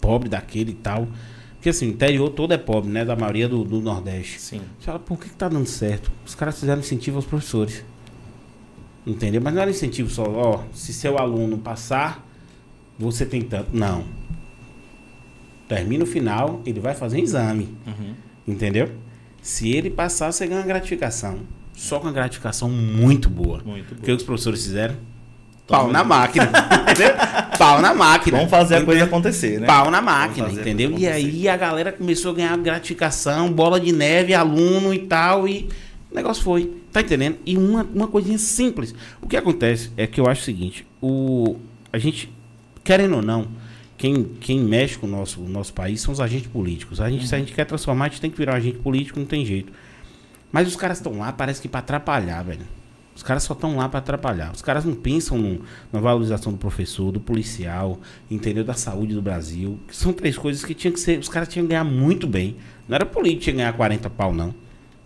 [0.00, 1.06] pobre daquele e tal.
[1.54, 3.04] Porque assim, o interior todo é pobre, né?
[3.04, 4.40] Da maioria do, do Nordeste.
[4.40, 4.60] Sim.
[4.78, 6.10] Você fala, por que, que tá dando certo?
[6.24, 7.84] Os caras fizeram incentivo aos professores.
[9.06, 9.40] Entendeu?
[9.42, 12.24] Mas não era incentivo só, ó, se seu aluno passar,
[12.98, 13.76] você tem tanto.
[13.76, 14.04] Não.
[15.68, 17.76] Termina o final, ele vai fazer um exame.
[17.86, 18.14] Uhum.
[18.46, 18.90] Entendeu?
[19.42, 21.40] Se ele passar, você ganha uma gratificação.
[21.72, 23.60] Só com uma gratificação muito boa.
[23.64, 24.96] Muito O que os professores fizeram?
[25.66, 25.80] Toma.
[25.80, 26.50] Pau na máquina.
[26.82, 27.14] entendeu?
[27.58, 28.38] Pau na máquina.
[28.38, 29.66] Vamos fazer a coisa acontecer, né?
[29.66, 30.96] Pau na máquina, entendeu?
[30.96, 35.68] E aí a galera começou a ganhar gratificação, bola de neve, aluno e tal, e
[36.10, 36.72] o negócio foi.
[36.92, 37.38] Tá entendendo?
[37.44, 38.94] E uma, uma coisinha simples.
[39.20, 41.56] O que acontece é que eu acho o seguinte, o,
[41.92, 42.32] a gente,
[42.84, 43.48] querendo ou não,
[43.96, 47.00] quem, quem mexe com o nosso, o nosso país são os agentes políticos.
[47.00, 49.18] A gente, Se a gente quer transformar, a gente tem que virar um agente político,
[49.18, 49.72] não tem jeito.
[50.52, 52.66] Mas os caras estão lá, parece que para atrapalhar, velho.
[53.14, 54.52] Os caras só estão lá para atrapalhar.
[54.52, 57.98] Os caras não pensam no- na valorização do professor, do policial,
[58.30, 58.62] entendeu?
[58.62, 59.80] Da saúde do Brasil.
[59.88, 61.18] Que são três coisas que tinham que ser.
[61.18, 62.56] Os caras tinham que ganhar muito bem.
[62.86, 64.54] Não era político tinha que ganhar 40 pau, não.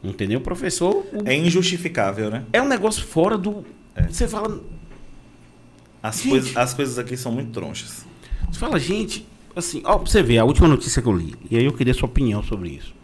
[0.03, 0.41] Entendeu?
[0.41, 1.07] O professor.
[1.13, 2.43] o- É injustificável, né?
[2.53, 3.65] é um negócio fora do.
[3.95, 4.03] É.
[4.09, 4.61] Você fala.
[6.03, 6.29] As, Gente.
[6.31, 8.05] coisas, as coisas aqui são muito tronchas.
[8.51, 9.27] Você fala, gente,
[9.57, 11.95] assim, ó, pra você ver, a última notícia que eu li, e aí eu queria
[11.95, 12.95] sua opinião sobre isso.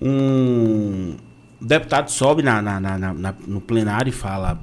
[0.00, 1.16] Um
[1.60, 4.60] deputado sobe na, na- na- na- no plenário e fala: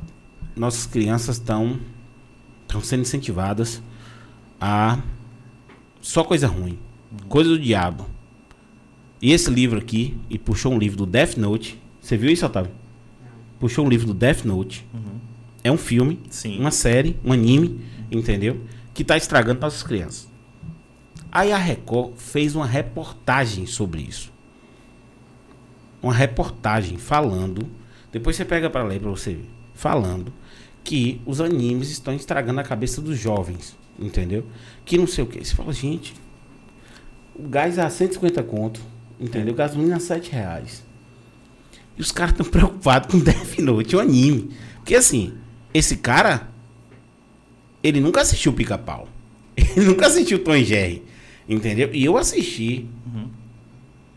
[0.55, 1.79] nossas crianças estão
[2.83, 3.81] sendo incentivadas
[4.59, 4.99] a
[6.01, 6.77] só coisa ruim,
[7.29, 8.05] coisa do diabo.
[9.21, 11.79] E esse livro aqui, e puxou um livro do Death Note.
[12.01, 12.71] Você viu isso, Otávio?
[13.59, 14.85] Puxou um livro do Death Note.
[15.63, 16.59] É um filme, Sim.
[16.59, 17.79] uma série, um anime,
[18.11, 18.59] entendeu?
[18.93, 20.27] Que tá estragando nossas crianças.
[21.31, 24.31] Aí a Record fez uma reportagem sobre isso.
[26.01, 27.69] Uma reportagem falando.
[28.11, 29.49] Depois você pega pra ler pra você ver.
[29.73, 30.33] Falando
[30.83, 33.77] que os animes estão estragando a cabeça dos jovens.
[33.97, 34.45] Entendeu?
[34.83, 35.43] Que não sei o que.
[35.43, 36.13] Você fala, gente.
[37.35, 38.81] O gás a 150 conto.
[39.19, 39.53] Entendeu?
[39.53, 40.83] Gasolina a 7 reais.
[41.97, 44.49] E os caras estão preocupados com Death Note, o anime.
[44.77, 45.33] Porque assim,
[45.73, 46.49] esse cara,
[47.83, 49.07] ele nunca assistiu Pica-Pau.
[49.75, 51.03] Ele nunca assistiu Tom e Jerry.
[51.47, 51.89] Entendeu?
[51.91, 52.85] E eu assisti.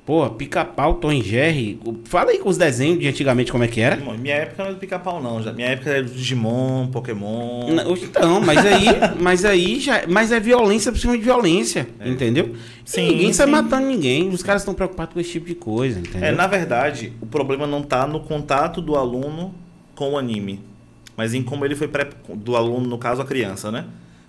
[0.06, 1.80] Pô, Pica-Pau, Tom e Jerry.
[2.04, 3.96] Fala aí com os desenhos de antigamente como é que era.
[3.96, 5.42] Minha época não era do pica-pau, não.
[5.42, 5.50] Já.
[5.52, 7.70] Minha época era do Digimon, Pokémon.
[7.70, 8.84] Não, Então, mas aí,
[9.18, 12.54] mas aí já, mas é violência por cima de violência, entendeu?
[12.84, 15.98] Sim, e ninguém sai matando ninguém, os caras estão preocupados com esse tipo de coisa,
[15.98, 16.28] entendeu?
[16.28, 19.54] É, na verdade, o problema não tá no contato do aluno
[19.94, 20.60] com o anime,
[21.16, 21.88] mas em como ele foi
[22.34, 23.84] do aluno, no caso a criança, né?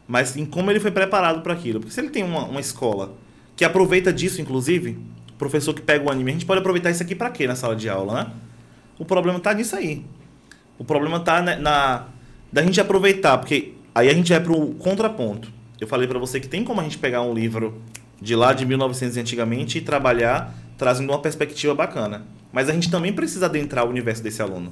[0.08, 1.80] Mas em como ele foi preparado para aquilo.
[1.80, 3.14] Porque se ele tem uma, uma escola
[3.56, 4.98] que aproveita disso, inclusive,
[5.38, 7.76] professor que pega o anime, a gente pode aproveitar isso aqui para quê na sala
[7.76, 8.32] de aula, né?
[9.00, 10.06] O problema tá nisso aí.
[10.78, 12.06] O problema tá na, na-
[12.52, 15.50] da gente aproveitar, porque aí a gente vai pro contraponto.
[15.80, 17.82] Eu falei para você que tem como a gente pegar um livro
[18.22, 22.24] de lá de 1900 antigamente e trabalhar trazendo uma perspectiva bacana.
[22.54, 24.72] Mas a gente também precisa adentrar o universo desse aluno.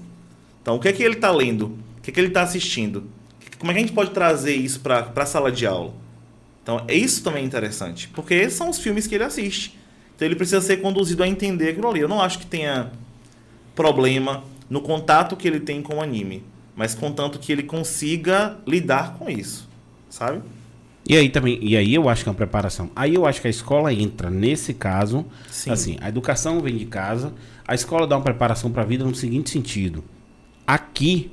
[0.62, 1.78] Então, o que é que ele está lendo?
[2.04, 3.06] O que é que ele está assistindo?
[3.58, 5.94] Como é que a gente pode trazer isso para a sala de aula?
[6.62, 9.80] Então, isso também é interessante, porque esses são os filmes que ele assiste.
[10.14, 12.02] Então, ele precisa ser conduzido a entender aquilo ali.
[12.02, 12.92] Eu não acho que tenha
[13.74, 16.44] problema no contato que ele tem com o anime,
[16.76, 19.70] mas contanto que ele consiga lidar com isso,
[20.10, 20.42] sabe?
[21.08, 22.92] E aí também, e aí eu acho que é uma preparação.
[22.94, 25.72] Aí eu acho que a escola entra nesse caso, Sim.
[25.72, 27.34] assim, a educação vem de casa,
[27.66, 30.04] a escola dá uma preparação para a vida no seguinte sentido.
[30.68, 31.32] Aqui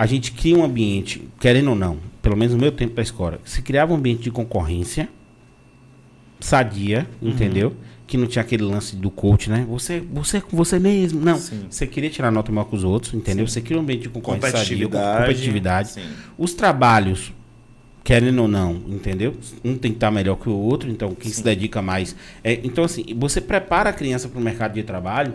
[0.00, 3.38] a gente cria um ambiente, querendo ou não, pelo menos no meu tempo da escola,
[3.44, 5.10] se criava um ambiente de concorrência
[6.40, 7.28] sadia, Uhum.
[7.30, 7.74] entendeu?
[8.06, 9.66] Que não tinha aquele lance do coach, né?
[9.68, 11.20] Você, você é com você mesmo.
[11.20, 11.66] Não, Sim.
[11.70, 13.46] você queria tirar nota maior que os outros, entendeu?
[13.46, 15.18] Você cria um ambiente de concorrência sadia, com Competitividade.
[15.20, 15.88] competitividade.
[15.90, 16.00] Sim.
[16.38, 17.32] Os trabalhos,
[18.02, 19.36] querendo ou não, entendeu?
[19.62, 22.16] Um tem que estar melhor que o outro, então quem se dedica mais.
[22.42, 25.34] É, então, assim, você prepara a criança para o mercado de trabalho,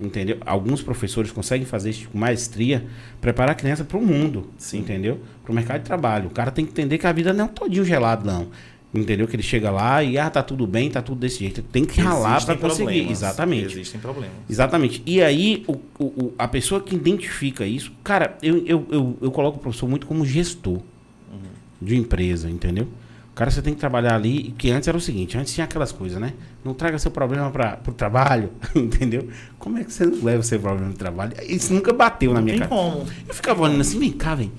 [0.00, 0.38] entendeu?
[0.44, 2.86] Alguns professores conseguem fazer isso com maestria,
[3.20, 4.78] preparar a criança para o mundo, Sim.
[4.80, 5.20] entendeu?
[5.42, 6.26] Para o mercado de trabalho.
[6.28, 8.48] O cara tem que entender que a vida não é um todinho gelado, não.
[8.96, 9.26] Entendeu?
[9.26, 11.62] Que ele chega lá e, ah, tá tudo bem, tá tudo desse jeito.
[11.62, 12.84] Tem que ralar para conseguir.
[12.84, 13.10] problemas.
[13.10, 13.64] Exatamente.
[13.74, 14.36] Existem problemas.
[14.48, 15.02] Exatamente.
[15.04, 19.58] E aí, o, o- a pessoa que identifica isso, cara, eu, eu, eu, eu coloco
[19.58, 20.80] o professor muito como gestor
[21.82, 22.86] de empresa, entendeu?
[23.34, 26.20] Cara, você tem que trabalhar ali, que antes era o seguinte, antes tinha aquelas coisas,
[26.20, 26.34] né?
[26.64, 29.28] Não traga seu problema para o trabalho, entendeu?
[29.58, 31.32] Como é que você não leva seu problema pro trabalho?
[31.48, 32.68] Isso nunca bateu na Não minha cara.
[32.68, 33.04] como.
[33.26, 34.52] Eu ficava olhando assim, vem cá, vem.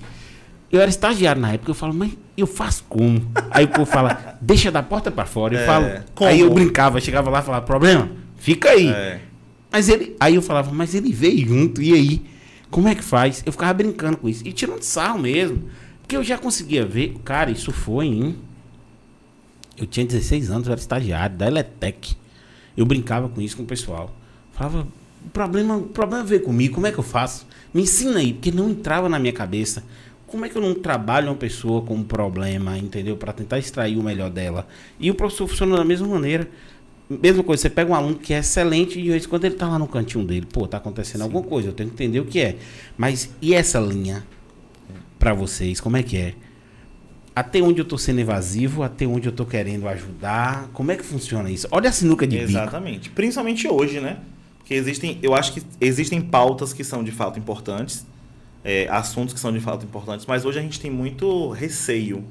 [0.70, 3.22] Eu era estagiário na época, eu falo, mas eu faço como?
[3.50, 5.54] Aí o povo fala, deixa da porta para fora.
[5.54, 6.28] Eu É, falo, como?
[6.30, 8.10] aí eu brincava, chegava lá e falava, problema?
[8.36, 8.88] Fica aí.
[8.88, 9.20] É.
[9.72, 12.22] Mas ele, aí eu falava, mas ele veio junto, e aí?
[12.70, 13.42] Como é que faz?
[13.46, 14.46] Eu ficava brincando com isso.
[14.46, 15.62] E tirando sarro mesmo.
[16.02, 18.36] Porque eu já conseguia ver, cara, isso foi em.
[19.76, 22.16] Eu tinha 16 anos, eu era estagiário da Eletec.
[22.76, 24.14] Eu brincava com isso com o pessoal.
[24.52, 24.86] Falava,
[25.24, 27.46] o problema, o problema veio comigo, como é que eu faço?
[27.74, 29.84] Me ensina aí, porque não entrava na minha cabeça.
[30.26, 33.16] Como é que eu não trabalho uma pessoa com um problema, entendeu?
[33.16, 34.66] Para tentar extrair o melhor dela.
[34.98, 36.48] E o professor funciona da mesma maneira.
[37.08, 39.54] Mesma coisa, você pega um aluno que é excelente e de vez em quando ele
[39.54, 42.24] tá lá no cantinho dele, pô, tá acontecendo alguma coisa, eu tenho que entender o
[42.24, 42.56] que é.
[42.98, 44.26] Mas e essa linha
[45.16, 46.34] para vocês, como é que é?
[47.36, 51.04] Até onde eu tô sendo evasivo, até onde eu tô querendo ajudar, como é que
[51.04, 51.68] funciona isso?
[51.70, 52.48] Olha a sinuca de bico.
[52.48, 53.10] Exatamente.
[53.10, 54.16] Principalmente hoje, né?
[54.56, 58.06] Porque existem, eu acho que existem pautas que são de fato importantes,
[58.64, 62.24] é, assuntos que são de fato importantes, mas hoje a gente tem muito receio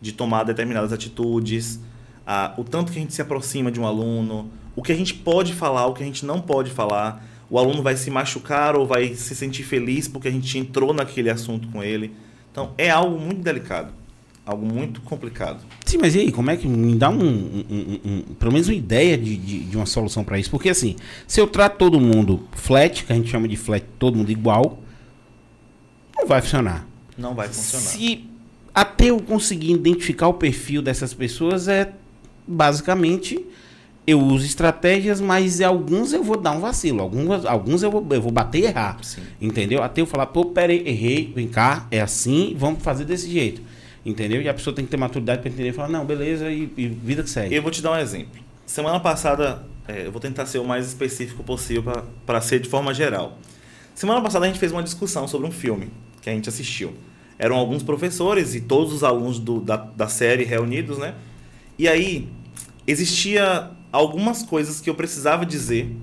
[0.00, 1.78] de tomar determinadas atitudes,
[2.26, 5.12] a- o tanto que a gente se aproxima de um aluno, o que a gente
[5.12, 7.22] pode falar, o que a gente não pode falar.
[7.50, 11.28] O aluno vai se machucar ou vai se sentir feliz porque a gente entrou naquele
[11.28, 12.14] assunto com ele.
[12.50, 13.92] Então é algo muito delicado,
[14.50, 15.60] algo muito complicado.
[15.84, 18.68] Sim, mas e aí, como é que me dá um, um- um- um- pelo menos
[18.68, 20.50] uma ideia de, de, de uma solução para isso?
[20.50, 20.96] Porque assim,
[21.26, 24.78] se eu trato todo mundo flat, que a gente chama de flat, todo mundo igual,
[26.16, 26.86] não vai funcionar.
[27.16, 27.84] Não vai funcionar.
[27.86, 28.24] Se
[28.74, 31.92] até eu conseguir identificar o perfil dessas pessoas é
[32.46, 33.44] basicamente
[34.06, 38.20] eu uso estratégias, mas alguns eu vou dar um vacilo, alguns, alguns eu, vou, eu
[38.20, 38.98] vou bater e errar.
[39.02, 39.20] Sim.
[39.40, 39.82] Entendeu?
[39.82, 43.62] Até eu falar, pô, peraí, errei, vem cá, é assim, vamos fazer desse jeito.
[44.04, 44.40] Entendeu?
[44.40, 46.88] E a pessoa tem que ter maturidade para entender e falar, não, beleza, e, e
[46.88, 47.54] vida que segue.
[47.54, 48.40] Eu vou te dar um exemplo.
[48.64, 52.94] Semana passada, é, eu vou tentar ser o mais específico possível para ser de forma
[52.94, 53.36] geral.
[53.94, 55.88] Semana passada a gente fez uma discussão sobre um filme
[56.22, 56.94] que a gente assistiu.
[57.38, 61.14] Eram alguns professores e todos os alunos do- da, da série reunidos, né?
[61.78, 62.28] E aí
[62.86, 65.94] existia algumas coisas que eu precisava dizer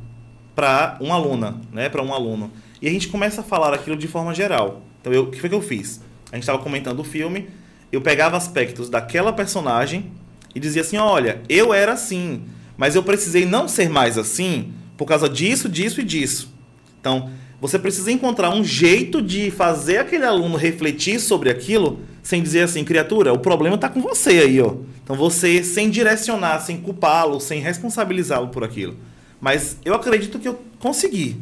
[0.56, 1.90] para uma aluna, né?
[1.90, 2.52] Para um aluno.
[2.82, 4.82] E a gente começa a falar aquilo de forma geral.
[5.02, 6.02] Então, eu- o que foi que eu fiz?
[6.32, 7.48] A gente estava comentando o filme,
[7.92, 10.12] eu pegava aspectos daquela personagem
[10.54, 12.44] e dizia assim: olha, eu era assim,
[12.76, 16.54] mas eu precisei não ser mais assim por causa disso, disso e disso.
[17.00, 17.30] Então,
[17.62, 22.84] você precisa encontrar um jeito de fazer aquele aluno refletir sobre aquilo sem dizer assim,
[22.84, 24.76] criatura, o problema está com você aí, ó.
[25.02, 28.98] Então, você sem direcionar, sem culpá-lo, sem responsabilizá-lo por aquilo.
[29.40, 31.38] Mas eu acredito que eu consegui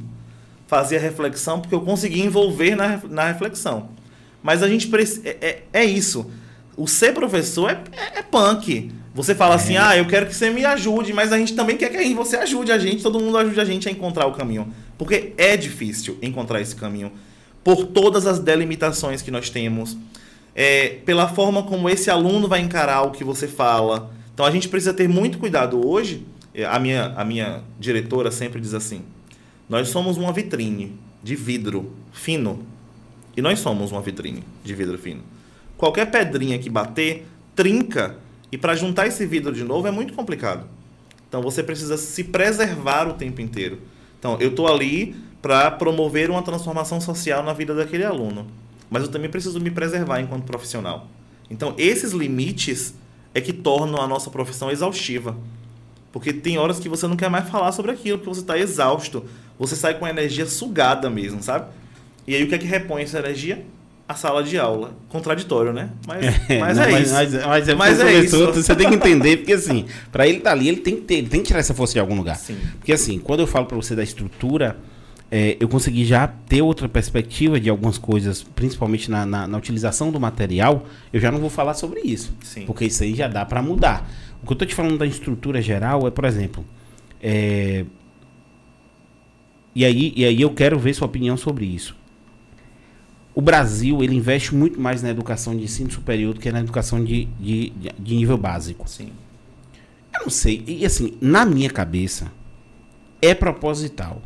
[0.67, 3.89] fazer a reflexão porque eu consegui envolver na, na reflexão.
[4.45, 5.27] Mas a gente precisa.
[5.27, 6.29] É, é, é isso.
[6.77, 8.91] O ser professor é, é, é punk.
[9.15, 11.89] Você fala assim, ah, eu quero que você me ajude, mas a gente também quer
[11.89, 14.71] que você ajude a gente, todo mundo ajude a gente a encontrar o caminho.
[14.99, 17.11] Porque é difícil encontrar esse caminho.
[17.63, 19.97] Por todas as delimitações que nós temos.
[20.55, 24.11] é, pela forma como esse aluno vai encarar o que você fala.
[24.33, 26.25] Então a gente precisa ter muito cuidado hoje.
[26.53, 29.01] é, A minha, a minha diretora sempre diz assim:
[29.67, 30.93] nós somos uma vitrine
[31.23, 32.63] de vidro fino.
[33.35, 35.21] E nós somos uma vitrine de vidro fino.
[35.77, 37.25] Qualquer pedrinha que bater,
[37.55, 38.15] trinca.
[38.51, 40.65] E para juntar esse vidro de novo é muito complicado.
[41.27, 43.79] Então você precisa se preservar o tempo inteiro.
[44.17, 48.47] Então eu estou ali para promover uma transformação social na vida daquele aluno.
[48.89, 51.07] Mas eu também preciso me preservar enquanto profissional.
[51.49, 52.93] Então esses limites
[53.33, 55.35] é que tornam a nossa profissão exaustiva.
[56.11, 59.25] Porque tem horas que você não quer mais falar sobre aquilo, porque você está exausto.
[59.59, 61.67] Você sai com a energia sugada mesmo, sabe?
[62.27, 63.63] E aí o que é que repõe essa energia?
[64.07, 64.95] A sala de aula.
[65.09, 65.89] Contraditório, né?
[66.07, 67.13] Mas é, mas não, é mas, isso.
[67.13, 68.53] Mas, mas é, Mas é isso.
[68.53, 71.29] Você tem que entender, porque assim, para ele estar ali, ele tem que, ter, ele
[71.29, 72.35] tem que tirar essa força de algum lugar.
[72.35, 72.57] Sim.
[72.77, 74.77] Porque assim, quando eu falo para você da estrutura,
[75.31, 80.11] é, eu consegui já ter outra perspectiva de algumas coisas, principalmente na, na, na utilização
[80.11, 80.85] do material.
[81.11, 82.31] Eu já não vou falar sobre isso.
[82.43, 82.65] Sim.
[82.65, 84.07] Porque isso aí já dá para mudar.
[84.43, 86.63] O que eu tô te falando da estrutura geral é, por exemplo,
[87.21, 87.85] é,
[89.73, 91.95] e, aí, e aí eu quero ver sua opinião sobre isso.
[93.35, 97.03] O Brasil, ele investe muito mais na educação de ensino superior do que na educação
[97.03, 98.89] de, de, de- nível básico.
[98.89, 99.11] Sim.
[100.13, 100.63] Eu não sei.
[100.65, 102.31] E assim, na minha cabeça,
[103.21, 104.21] é proposital.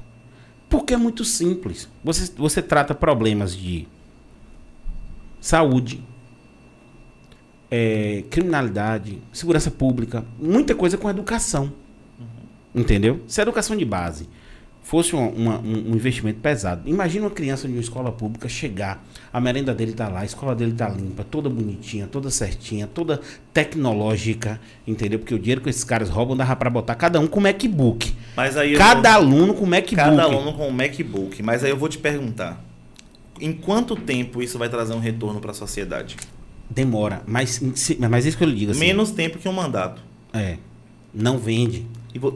[0.70, 1.90] Porque é muito simples.
[2.04, 3.88] Você, você trata problemas de
[5.42, 6.04] saúde,
[7.72, 11.74] é, criminalidade, segurança pública, muita coisa com educação.
[12.76, 13.24] Entendeu?
[13.28, 14.30] Se a educação de base
[14.90, 19.40] fosse uma- uma- um, investimento pesado, imagina uma criança de uma escola pública chegar, a
[19.40, 23.22] merenda dele tá lá, a escola dele tá limpa, toda bonitinha, toda certinha, toda
[23.54, 25.20] tecnológica, entendeu?
[25.20, 28.16] Porque o dinheiro que esses caras roubam dava pra botar cada um com MacBook.
[28.36, 29.96] Mas aí Cada vou- aluno com MacBook.
[29.96, 31.44] cada aluno com MacBook.
[31.44, 32.64] Mas aí eu vou te perguntar.
[33.40, 36.18] Em quanto tempo isso vai trazer um retorno para a sociedade?
[36.70, 37.62] Demora, mas,
[38.10, 38.80] mas isso que eu lhe digo assim.
[38.80, 40.02] Menos tempo que um mandato.
[40.34, 40.58] É.
[41.14, 41.86] Não vende.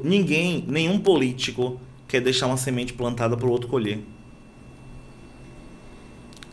[0.04, 1.80] Ninguém, nenhum político
[2.14, 4.00] quer deixar uma semente plantada para o outro colher.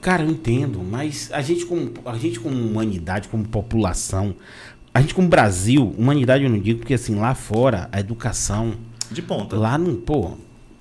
[0.00, 4.34] Cara, eu entendo, mas a gente como a gente como humanidade, como população,
[4.94, 8.72] a gente como Brasil, humanidade eu não digo porque assim lá fora a educação
[9.10, 9.54] De ponta.
[9.54, 10.32] lá não, pô,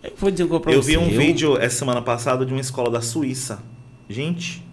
[0.02, 3.02] eu vou dizer eu você, vi um vídeo essa semana passada de uma escola da
[3.02, 3.60] Suíça.
[4.08, 4.64] Gente,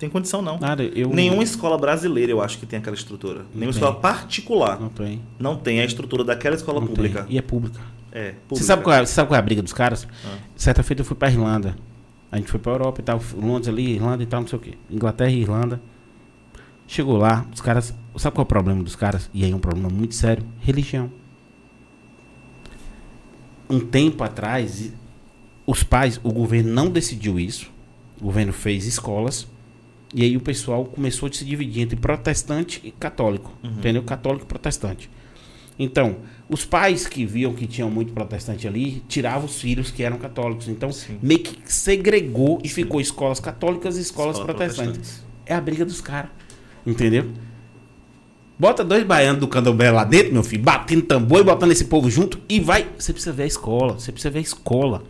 [0.00, 0.58] tem condição não.
[0.58, 3.42] Cara, eu Nenhuma escola brasileira eu acho que tem aquela estrutura.
[3.54, 3.80] Nenhuma tem.
[3.80, 7.22] escola particular não tem, não tem a estrutura daquela escola não pública.
[7.22, 7.36] tem.
[7.36, 7.93] E é pública.
[8.14, 10.06] É, Você sabe, qual é, você sabe qual é a briga dos caras?
[10.24, 10.38] Ah.
[10.54, 11.74] Certa feita eu fui pra Irlanda.
[12.30, 14.62] A gente foi pra Europa e tal, Londres ali, Irlanda e tal, não sei o
[14.62, 14.74] quê.
[14.88, 15.82] Inglaterra e Irlanda.
[16.86, 17.94] Chegou lá, os caras.
[18.16, 19.28] Sabe qual é o problema dos caras?
[19.34, 21.10] E aí é um problema muito sério: religião.
[23.68, 24.92] Um tempo atrás,
[25.66, 27.72] os pais, o governo não decidiu isso.
[28.20, 29.48] O governo fez escolas.
[30.14, 33.52] E aí o pessoal começou a se dividir entre protestante e católico.
[33.64, 34.02] Entendeu?
[34.04, 35.10] Católico e protestante.
[35.78, 36.16] Então,
[36.48, 40.68] os pais que viam que tinham muito protestante ali, tiravam os filhos que eram católicos.
[40.68, 41.18] Então, Sim.
[41.20, 44.92] meio que segregou e ficou escolas católicas e escolas Escola protestantes.
[44.92, 45.24] protestantes.
[45.46, 46.30] É a briga dos caras.
[46.86, 47.30] Entendeu?
[48.56, 52.08] Bota dois baianos do candomblé lá dentro, meu filho, batendo tambor e botando esse povo
[52.08, 52.86] junto e vai.
[52.96, 53.94] Você precisa ver a escola.
[53.94, 55.02] Você precisa ver a escola.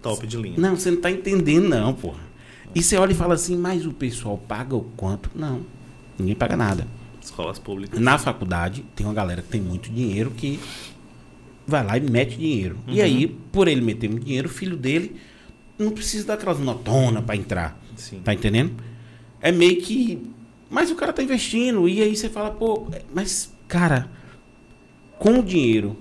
[0.00, 0.54] Top de linha.
[0.56, 2.20] Não, você não tá entendendo, não, porra.
[2.74, 5.28] E você olha e fala assim, mas o pessoal paga o quanto?
[5.34, 5.60] Não.
[6.16, 6.86] Ninguém paga nada.
[7.20, 8.00] Escolas públicas.
[8.00, 10.58] Na faculdade, tem uma galera que tem muito dinheiro que
[11.66, 12.78] vai lá e mete dinheiro.
[12.88, 15.16] E aí, por ele meter muito dinheiro, o filho dele
[15.78, 17.80] não precisa daquelas notonas pra entrar.
[17.96, 18.20] Sim.
[18.20, 18.72] Tá entendendo?
[19.40, 20.30] É meio que.
[20.68, 21.88] Mas o cara tá investindo.
[21.88, 24.10] E aí você fala, pô, mas, cara,
[25.18, 25.96] com o dinheiro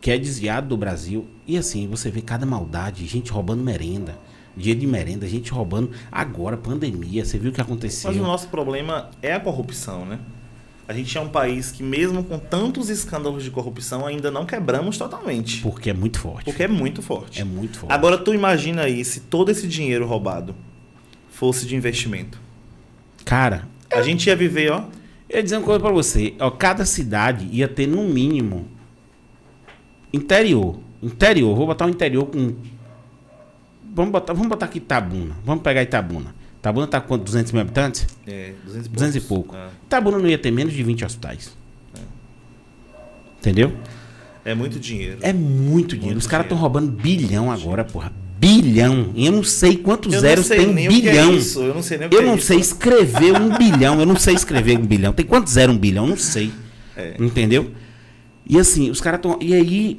[0.00, 4.16] que é desviado do Brasil, e assim, você vê cada maldade, gente roubando merenda.
[4.56, 5.90] Dia de merenda, gente roubando.
[6.10, 8.10] Agora, pandemia, você viu o que aconteceu?
[8.10, 10.18] Mas o nosso problema é a corrupção, né?
[10.88, 14.96] A gente é um país que, mesmo com tantos escândalos de corrupção, ainda não quebramos
[14.96, 15.60] totalmente.
[15.60, 16.44] Porque é muito forte.
[16.44, 17.40] Porque é muito forte.
[17.40, 17.92] É muito forte.
[17.92, 20.54] Agora, tu imagina aí se todo esse dinheiro roubado
[21.28, 22.40] fosse de investimento.
[23.24, 24.84] Cara, A gente ia viver, ó.
[25.28, 26.34] eu ia dizer uma coisa pra você.
[26.38, 28.68] Ó, cada cidade ia ter, no mínimo,
[30.12, 30.78] interior.
[31.02, 31.54] Interior.
[31.56, 32.54] Vou botar um interior com.
[33.96, 35.34] Vamos botar, vamos botar aqui Itabuna.
[35.42, 36.34] Vamos pegar Itabuna.
[36.58, 37.24] Itabuna tá com quanto?
[37.24, 38.06] 200 mil habitantes?
[38.26, 39.56] É, 200 e, 200 e pouco.
[39.86, 41.56] Itabuna não ia ter menos de 20 hospitais.
[43.40, 43.72] Entendeu?
[44.44, 44.50] É.
[44.50, 45.18] É muito dinheiro.
[45.22, 46.08] É muito dinheiro.
[46.14, 48.12] Muito Os caras estão roubando bilhão agora, porra.
[48.38, 49.12] Bilhão.
[49.14, 51.34] E eu não sei quantos Eu zeros sei tem um é bilhão.
[51.34, 51.60] isso.
[51.62, 52.46] Eu não sei nem o que Eu é não isso.
[52.48, 53.98] sei escrever um bilhão.
[53.98, 55.12] Eu não sei escrever um bilhão.
[55.14, 56.04] Tem quantos zero um bilhão?
[56.04, 56.52] Eu não sei.
[56.94, 57.16] É.
[57.18, 57.70] Entendeu?
[58.46, 59.38] E assim, os caras estão.
[59.40, 59.98] E aí.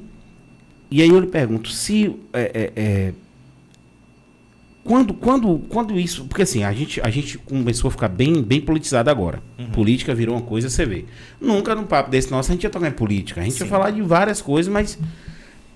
[0.90, 2.16] E aí eu lhe pergunto, se.
[2.32, 3.14] é, é, é,
[4.88, 6.24] quando, quando, quando isso.
[6.26, 9.44] Porque assim, a gente, a gente começou a ficar bem, bem politizado agora.
[9.60, 9.70] Uhum.
[9.72, 11.04] Política virou uma coisa, você vê.
[11.42, 13.42] Nunca num papo desse nosso a gente ia tocar em política.
[13.42, 13.70] A gente ia Sim.
[13.70, 14.98] falar de várias coisas, mas.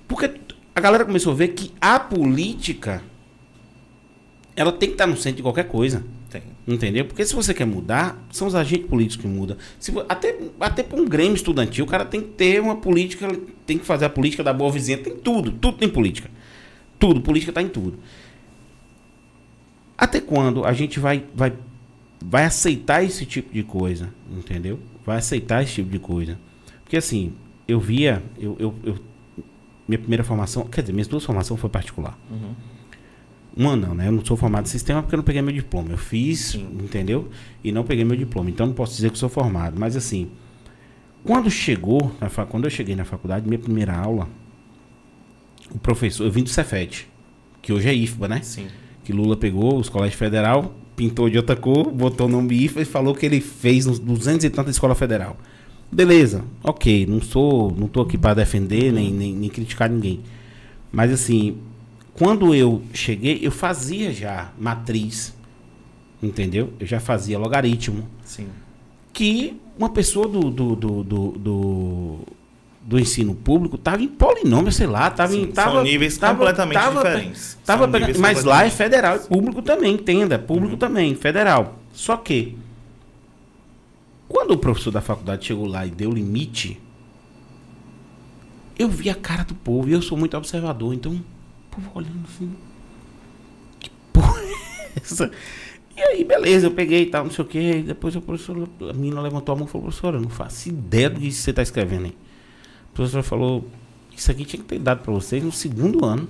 [0.08, 0.32] Porque
[0.74, 3.04] a galera começou a ver que a política.
[4.56, 6.04] Ela tem que estar no centro de qualquer coisa.
[6.30, 6.44] Tem.
[6.66, 7.04] Entendeu?
[7.04, 9.58] Porque se você quer mudar, são os agentes políticos que mudam.
[9.78, 13.28] Se, até até para um Grêmio estudantil, o cara tem que ter uma política,
[13.66, 14.98] tem que fazer a política da boa vizinha.
[14.98, 16.30] Tem tudo, tudo tem política.
[16.98, 17.98] Tudo, política está em tudo.
[20.02, 21.54] Até quando a gente vai, vai,
[22.20, 24.10] vai aceitar esse tipo de coisa?
[24.36, 24.80] Entendeu?
[25.06, 26.40] Vai aceitar esse tipo de coisa.
[26.84, 27.34] Porque assim,
[27.68, 28.96] eu via, eu, eu, eu-
[29.88, 32.18] minha primeira formação, quer dizer, minhas duas formações foi particular.
[33.56, 34.08] Uma não, né?
[34.08, 35.92] Eu não sou formado em sistema porque eu não peguei meu diploma.
[35.92, 36.68] Eu fiz, Sim.
[36.82, 37.30] entendeu?
[37.64, 38.50] E não peguei meu diploma.
[38.50, 39.80] Então não posso dizer que sou formado.
[39.80, 40.32] Mas assim,
[41.24, 44.28] quando chegou, na quando eu cheguei na faculdade, minha primeira aula,
[45.70, 47.08] o professor, eu vim do Cefet,
[47.62, 48.42] que hoje é IFBA, né?
[48.42, 48.68] Sim.
[49.12, 52.86] Que Lula pegou os colégios federal, pintou de outra cor, botou o nome IFBA e
[52.86, 55.36] falou que ele fez uns 200 e tanta escola federal.
[55.92, 60.22] Beleza, ok, não sou, não tô aqui para defender nem, nem, nem criticar ninguém.
[60.94, 61.58] Mas assim,
[62.14, 65.36] quando eu cheguei, eu fazia já matriz,
[66.24, 66.72] entendeu?
[66.80, 68.48] Eu já fazia logaritmo, Sim.
[69.12, 72.20] que uma pessoa do, do, do, do, do,
[72.84, 75.48] do ensino público estava em polinômio, sei lá, estava em.
[75.48, 77.58] Tava, são níveis tava- completamente tava- diferentes.
[77.66, 81.80] tava pegando- mas lá é federal, público também, entenda, público também, federal.
[81.94, 82.58] Só que
[84.28, 86.80] Quando o professor da faculdade chegou lá e deu limite,
[88.80, 91.22] eu vi a cara do povo e eu sou muito observador, então o
[91.76, 92.50] povo olhando assim.
[93.80, 94.54] Que porra é
[94.96, 95.30] essa?
[95.98, 97.60] E aí, beleza, eu peguei e tal, não sei o que.
[97.60, 100.70] E depois a professora, a menina levantou a mão e falou, professora, eu não faço
[100.70, 102.16] ideia do que você está escrevendo aí.
[102.92, 103.68] A professora falou,
[104.16, 106.28] isso aqui tinha que ter dado para vocês no segundo ano.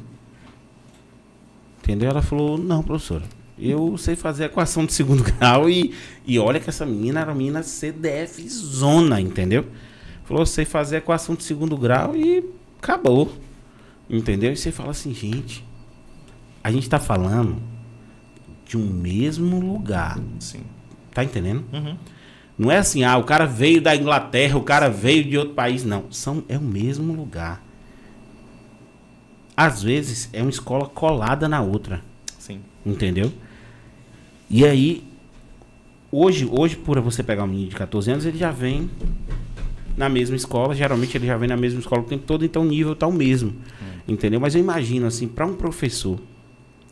[1.81, 2.09] Entendeu?
[2.09, 3.23] Ela falou, não, professora,
[3.57, 5.93] eu sei fazer equação de segundo grau e,
[6.25, 9.65] e olha que essa menina era uma menina CDF zona, entendeu?
[10.23, 12.43] Falou, sei fazer equação de segundo grau e
[12.79, 13.31] acabou.
[14.09, 14.51] Entendeu?
[14.51, 15.65] E você fala assim, gente,
[16.63, 17.61] a gente está falando
[18.65, 20.19] de um mesmo lugar.
[20.39, 20.63] Sim.
[21.13, 21.63] Tá entendendo?
[21.73, 21.97] Uhum.
[22.61, 25.83] Não é assim, ah, o cara veio da Inglaterra, o cara veio de outro país.
[25.83, 27.59] Não, são, é o mesmo lugar.
[29.57, 32.03] Às vezes é uma escola colada na outra.
[32.37, 32.59] Sim.
[32.85, 33.33] Entendeu?
[34.47, 35.03] E aí,
[36.11, 38.91] hoje, hoje, por você pegar um menino de 14 anos, ele já vem
[39.97, 40.75] na mesma escola.
[40.75, 43.11] Geralmente ele já vem na mesma escola o tempo todo, então o nível tá o
[43.11, 43.55] mesmo.
[44.07, 44.39] Entendeu?
[44.39, 46.19] Mas eu imagino, assim, para um professor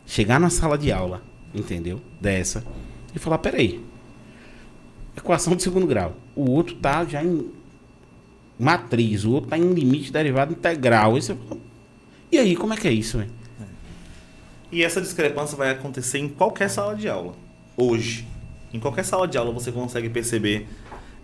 [0.04, 1.22] chegar na sala de aula,
[1.54, 2.00] entendeu?
[2.20, 2.64] Dessa,
[3.14, 3.80] e falar: peraí,
[5.20, 6.16] equação de segundo grau.
[6.34, 7.50] O outro tá já em
[8.58, 11.12] matriz, o outro tá em limite derivado integral.
[11.12, 11.60] Você fala,
[12.30, 13.30] e aí, como é que é isso, velho?
[14.72, 17.34] E essa discrepância vai acontecer em qualquer sala de aula.
[17.76, 18.26] Hoje.
[18.72, 20.68] Em qualquer sala de aula você consegue perceber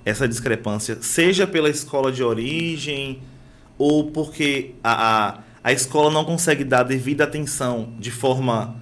[0.05, 3.20] essa discrepância, seja pela escola de origem,
[3.78, 8.76] ou porque a, a, a escola não consegue dar devida atenção de forma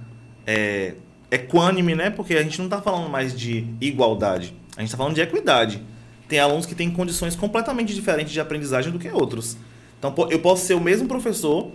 [0.47, 0.95] é,
[1.31, 2.11] equânime, né?
[2.11, 5.83] Porque a gente não está falando mais de igualdade, a gente está falando de equidade.
[6.29, 9.57] Tem alunos que têm condições completamente diferentes de aprendizagem do que outros.
[9.99, 11.71] Então eu posso ser o mesmo professor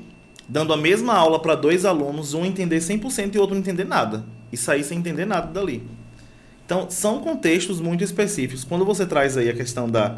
[0.50, 3.84] dando a mesma aula para dois alunos, um entender 100% e o outro não entender
[3.84, 4.26] nada.
[4.52, 5.84] E sair sem entender nada dali.
[6.66, 8.64] Então, são contextos muito específicos.
[8.64, 10.18] Quando você traz aí a questão da,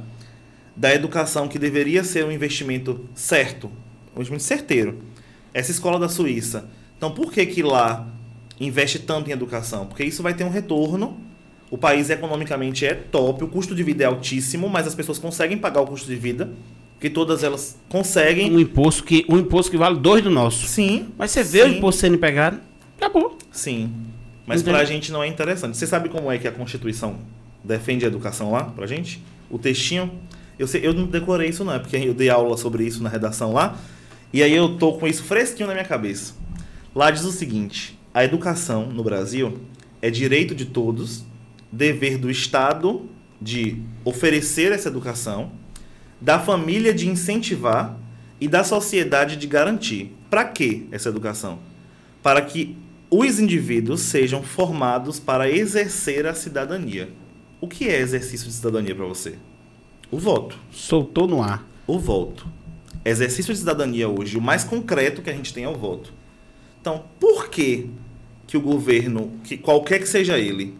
[0.75, 3.67] da educação, que deveria ser um investimento certo,
[4.13, 5.01] um investimento certeiro,
[5.53, 6.69] essa escola da Suíça.
[6.97, 8.07] Então, por que que lá
[8.59, 9.85] investe tanto em educação?
[9.85, 11.17] Porque isso vai ter um retorno.
[11.71, 15.57] O país economicamente é top, o custo de vida é altíssimo, mas as pessoas conseguem
[15.57, 16.51] pagar o custo de vida,
[16.99, 18.51] que todas elas conseguem.
[18.51, 20.67] Um imposto que, um imposto que vale dois do nosso.
[20.67, 21.07] Sim.
[21.17, 21.77] Mas você vê o Sim.
[21.77, 22.59] imposto sendo pegado,
[22.97, 23.37] acabou.
[23.53, 23.89] Sim.
[24.45, 24.77] Mas Entende?
[24.77, 25.77] pra gente não é interessante.
[25.77, 27.19] Você sabe como é que a Constituição
[27.63, 29.23] defende a educação lá pra gente?
[29.49, 30.11] O textinho.
[30.59, 33.07] Eu, sei, eu não decorei isso não, é porque eu dei aula sobre isso na
[33.07, 33.77] redação lá.
[34.33, 36.33] E aí eu tô com isso fresquinho na minha cabeça.
[36.93, 39.57] Lá diz o seguinte: a educação no Brasil
[40.01, 41.23] é direito de todos,
[41.71, 43.09] dever do Estado
[43.41, 45.51] de oferecer essa educação,
[46.19, 47.97] da família de incentivar
[48.39, 50.15] e da sociedade de garantir.
[50.29, 51.59] Para que essa educação?
[52.21, 52.77] Para que
[53.09, 57.09] os indivíduos sejam formados para exercer a cidadania.
[57.59, 59.35] O que é exercício de cidadania para você?
[60.09, 60.57] O voto.
[60.71, 61.67] Soltou no ar.
[61.85, 62.47] O voto.
[63.03, 66.13] Exercício de cidadania hoje, o mais concreto que a gente tem é o voto.
[66.79, 67.89] Então, por que
[68.47, 70.75] que o governo, que qualquer que seja ele,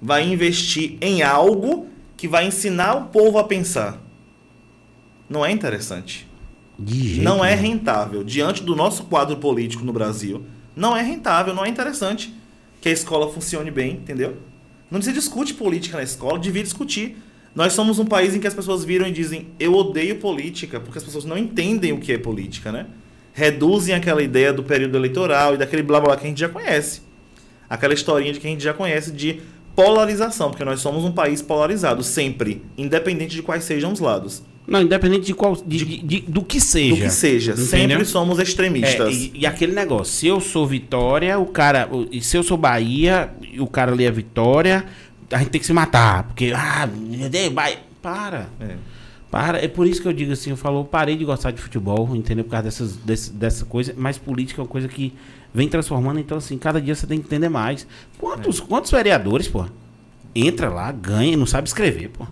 [0.00, 4.02] vai investir em algo que vai ensinar o povo a pensar?
[5.28, 6.26] Não é interessante.
[7.22, 8.22] Não é rentável.
[8.22, 10.44] Diante do nosso quadro político no Brasil,
[10.74, 12.34] não é rentável, não é interessante
[12.80, 14.36] que a escola funcione bem, entendeu?
[14.90, 17.16] Não se discute política na escola, devia discutir.
[17.54, 20.98] Nós somos um país em que as pessoas viram e dizem eu odeio política, porque
[20.98, 22.86] as pessoas não entendem o que é política, né?
[23.32, 27.02] Reduzem aquela ideia do período eleitoral e daquele blá blá que a gente já conhece.
[27.68, 29.40] Aquela historinha de que a gente já conhece de
[29.76, 34.42] polarização, porque nós somos um país polarizado, sempre, independente de quais sejam os lados.
[34.66, 35.54] Não, independente de qual.
[35.64, 36.96] de- de- de- do que seja.
[36.96, 37.66] Do que seja, Entendeu?
[37.98, 39.14] sempre somos É, extremistas.
[39.14, 41.88] e, e aquele negócio, se eu sou Vitória, o cara.
[42.10, 44.84] E se eu sou Bahia, e o cara ali é Vitória,
[45.30, 46.24] a gente tem que se matar.
[46.24, 47.78] Porque, ah, meu Deus, vai.
[48.02, 48.48] Para.
[48.60, 48.74] É.
[49.30, 49.58] Para.
[49.64, 52.16] É por isso que eu digo assim, eu falo, eu parei de gostar de futebol,
[52.16, 52.42] entendeu?
[52.44, 53.94] Por causa dessas, desse- dessa coisa.
[53.96, 55.12] Mas política é uma coisa que
[55.54, 57.86] vem transformando, então assim, cada dia você tem que entender mais.
[58.18, 59.64] Quantos, quantos vereadores, pô?
[60.34, 62.26] Entra lá, ganha e não sabe escrever, pô.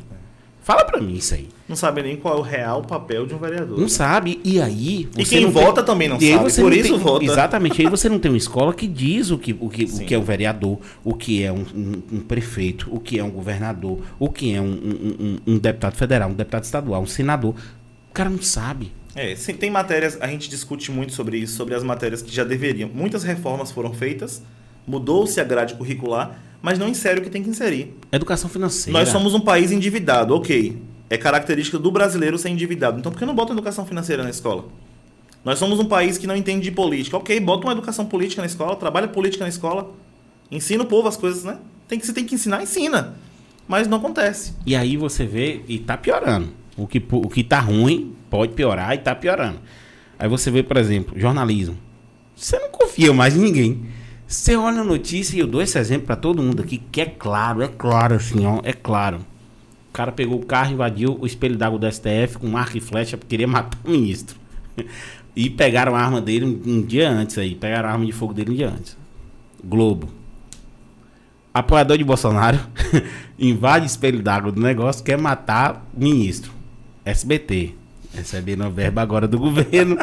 [0.62, 1.48] Fala pra mim isso aí.
[1.68, 3.78] Não sabe nem qual é o real papel de um vereador.
[3.78, 4.40] Não sabe.
[4.42, 5.08] E aí.
[5.16, 7.24] E quem não tem- vota também não E sabe, por não isso tem- vota.
[7.24, 7.82] Exatamente.
[7.82, 10.18] Aí você não tem uma escola que diz o que, o que, o que é
[10.18, 14.30] um vereador, o que é um, um- um prefeito, o que é um governador, o
[14.30, 17.54] que é um- um deputado federal, um deputado estadual, um senador.
[18.10, 18.90] O cara não sabe.
[19.14, 22.42] É, sim, tem matérias, a gente discute muito sobre isso, sobre as matérias que já
[22.42, 22.90] deveriam.
[22.92, 24.42] Muitas reformas foram feitas,
[24.86, 27.94] mudou-se a grade curricular, mas não insere o que tem que inserir.
[28.10, 28.98] Educação financeira.
[28.98, 30.76] Nós somos um país endividado, ok.
[31.08, 32.98] É característica do brasileiro ser endividado.
[32.98, 34.64] Então por que não bota educação financeira na escola?
[35.44, 37.16] Nós somos um país que não entende de política.
[37.16, 39.92] Ok, bota uma educação política na escola, trabalha política na escola,
[40.50, 41.58] ensina o povo as coisas, né?
[41.86, 43.14] Tem que, você tem que ensinar, ensina.
[43.68, 44.54] Mas não acontece.
[44.64, 46.48] E aí você vê e tá piorando.
[46.76, 49.58] O que, o que tá ruim pode piorar e tá piorando.
[50.18, 51.76] Aí você vê, por exemplo, jornalismo.
[52.34, 53.86] Você não confia mais em ninguém.
[54.26, 57.06] Você olha a notícia e eu dou esse exemplo para todo mundo aqui, que é
[57.06, 59.18] claro, é claro assim, ó, é claro.
[59.90, 63.16] O cara pegou o carro, invadiu o espelho d'água do STF com arco e flecha
[63.16, 64.36] porque queria matar o ministro.
[65.36, 68.52] E pegaram a arma dele um, dia antes aí, pegaram a arma de fogo dele
[68.52, 68.96] um dia antes.
[69.64, 70.08] Globo.
[71.52, 72.56] Apoiador de Bolsonaro
[73.36, 76.53] invade espelho d'água do negócio, quer matar ministro.
[77.04, 77.74] SBT.
[78.14, 79.96] Recebendo a verba agora do governo.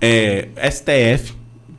[0.00, 1.34] É, STF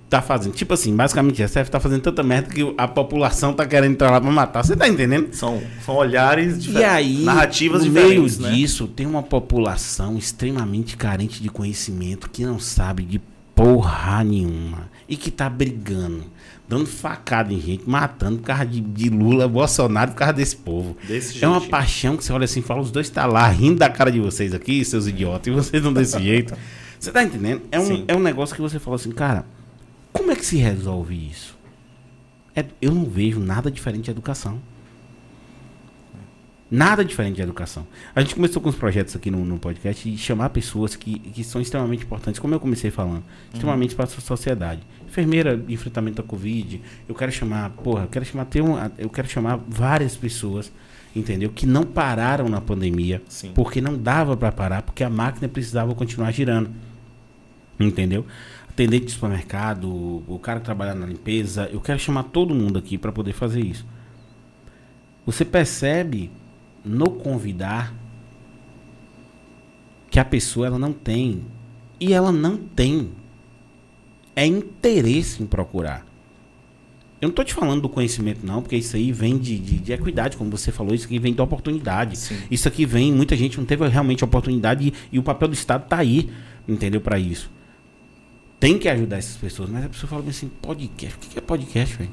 [0.10, 0.54] tá fazendo.
[0.54, 4.12] Tipo assim, basicamente, a STF tá fazendo tanta merda que a população tá querendo entrar
[4.12, 4.64] lá pra matar.
[4.64, 5.34] Você tá entendendo?
[5.34, 6.94] São, são olhares E diferentes.
[6.94, 8.52] aí, narrativas no meio diferentes, né?
[8.52, 13.20] disso, tem uma população extremamente carente de conhecimento que não sabe de
[13.56, 16.24] porra nenhuma e que tá brigando,
[16.74, 20.98] dando facada em gente, matando por causa de, de Lula, Bolsonaro, por causa desse povo.
[21.08, 23.78] Desse é uma paixão que você olha assim e fala: os dois tá lá rindo
[23.78, 26.56] da cara de vocês aqui, seus idiotas, e vocês não desse jeito.
[27.04, 27.64] Você tá entendendo?
[27.70, 28.06] É um, Sim.
[28.08, 29.46] é um negócio que você fala assim, cara,
[30.14, 31.54] como é que se resolve isso?
[32.56, 34.58] É- eu não vejo nada diferente de educação.
[36.74, 37.86] Nada diferente de educação.
[38.16, 41.44] A gente começou com os projetos aqui no, no podcast de chamar pessoas que, que
[41.44, 44.82] são extremamente importantes, como eu comecei falando, extremamente para a sociedade.
[45.08, 49.08] Enfermeira de enfrentamento à Covid, eu quero chamar, porra, eu quero chamar, ter um, eu
[49.08, 50.74] quero chamar várias pessoas,
[51.16, 51.52] entendeu?
[51.52, 53.52] Que não pararam na pandemia, Sim.
[53.54, 56.72] porque não dava para parar, porque a máquina precisava continuar girando.
[57.80, 58.26] Entendeu?
[58.68, 62.98] Atendente de supermercado, o cara que trabalha na limpeza, eu quero chamar todo mundo aqui
[62.98, 63.86] para poder fazer isso.
[65.24, 66.32] Você percebe
[66.84, 67.94] no convidar
[70.10, 71.44] que a pessoa ela não tem
[72.00, 73.12] e ela não tem
[74.36, 76.06] é interesse em procurar.
[77.22, 79.94] Eu não tô te falando do conhecimento não, porque isso aí vem de, de, de
[79.94, 82.18] equidade, como você falou, isso aqui vem de oportunidade.
[82.18, 82.38] Sim.
[82.52, 85.88] Isso aqui vem, muita gente não teve realmente oportunidade e, e o papel do Estado
[85.88, 86.30] tá aí,
[86.68, 87.50] entendeu, para isso.
[88.60, 91.96] Tem que ajudar essas pessoas, mas a pessoa fala assim, podcast, o que é podcast,
[91.96, 92.12] velho?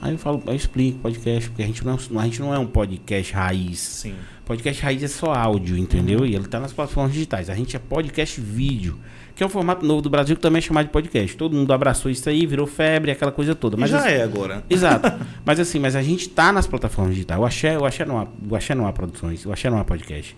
[0.00, 2.66] Aí eu falo, eu explico podcast, porque a gente não, a gente não é um
[2.66, 3.78] podcast raiz.
[3.78, 4.14] Sim.
[4.44, 6.26] Podcast raiz é só áudio, entendeu?
[6.26, 7.48] E ele tá nas plataformas digitais.
[7.48, 8.98] A gente é podcast vídeo,
[9.36, 11.36] que é um formato novo do Brasil que também é chamado de podcast.
[11.36, 13.76] Todo mundo abraçou isso aí, virou febre, aquela coisa toda.
[13.76, 14.64] Mas já assim- é agora.
[14.68, 15.12] Exato.
[15.44, 17.38] Mas assim, mas a gente tá nas plataformas digitais.
[17.40, 19.84] O Axé, o Axé não há, o Axé não há produções, o Axé não há
[19.84, 20.36] podcast.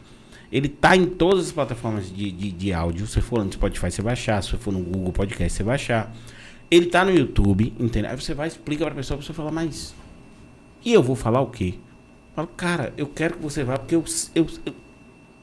[0.51, 3.07] Ele tá em todas as plataformas de, de, de áudio.
[3.07, 4.43] Se você for no Spotify, você vai achar.
[4.43, 6.14] Se você for no Google Podcast, você vai achar.
[6.73, 8.11] Ele tá no YouTube, entendeu?
[8.11, 9.95] Aí você vai explica pra pessoa, a pessoa fala, mas.
[10.83, 11.75] E eu vou falar o quê?
[11.77, 14.03] Eu falo, cara, eu quero que você vá, porque eu,
[14.35, 14.75] eu, eu,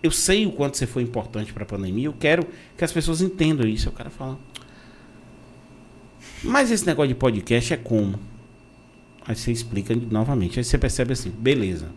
[0.02, 2.08] eu sei o quanto você foi importante pra pandemia.
[2.08, 3.90] Eu quero que as pessoas entendam isso.
[3.90, 4.40] Aí O cara fala.
[6.44, 8.20] Mas esse negócio de podcast é como?
[9.28, 10.58] Aí você explica novamente.
[10.58, 11.92] Aí você percebe assim, beleza.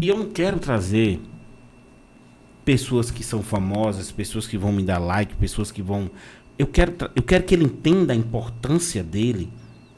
[0.00, 1.20] E eu não quero trazer
[2.64, 6.10] pessoas que são famosas, pessoas que vão me dar like, pessoas que vão.
[6.60, 9.50] Eu quero, eu quero que ele entenda a importância dele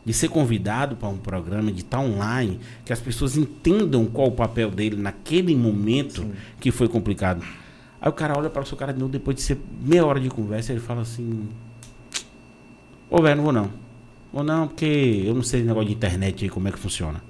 [0.05, 4.31] de ser convidado para um programa, de estar online, que as pessoas entendam qual o
[4.31, 6.25] papel dele naquele momento
[6.61, 7.45] que foi complicado.
[8.01, 10.21] Aí o cara olha para o seu cara de novo, depois de ser meia hora
[10.21, 11.49] de conversa, ele fala assim:
[13.11, 13.71] Ô, velho, não vou não.
[14.33, 17.21] Vou não, porque eu não sei esse negócio de internet aí, como é que funciona.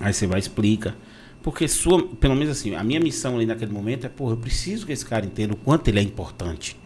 [0.00, 0.96] Aí você vai e explica.
[1.44, 4.84] Porque sua, pelo menos assim, a minha missão ali naquele momento é, porra, eu preciso
[4.84, 6.79] que esse cara entenda o quanto ele é importante.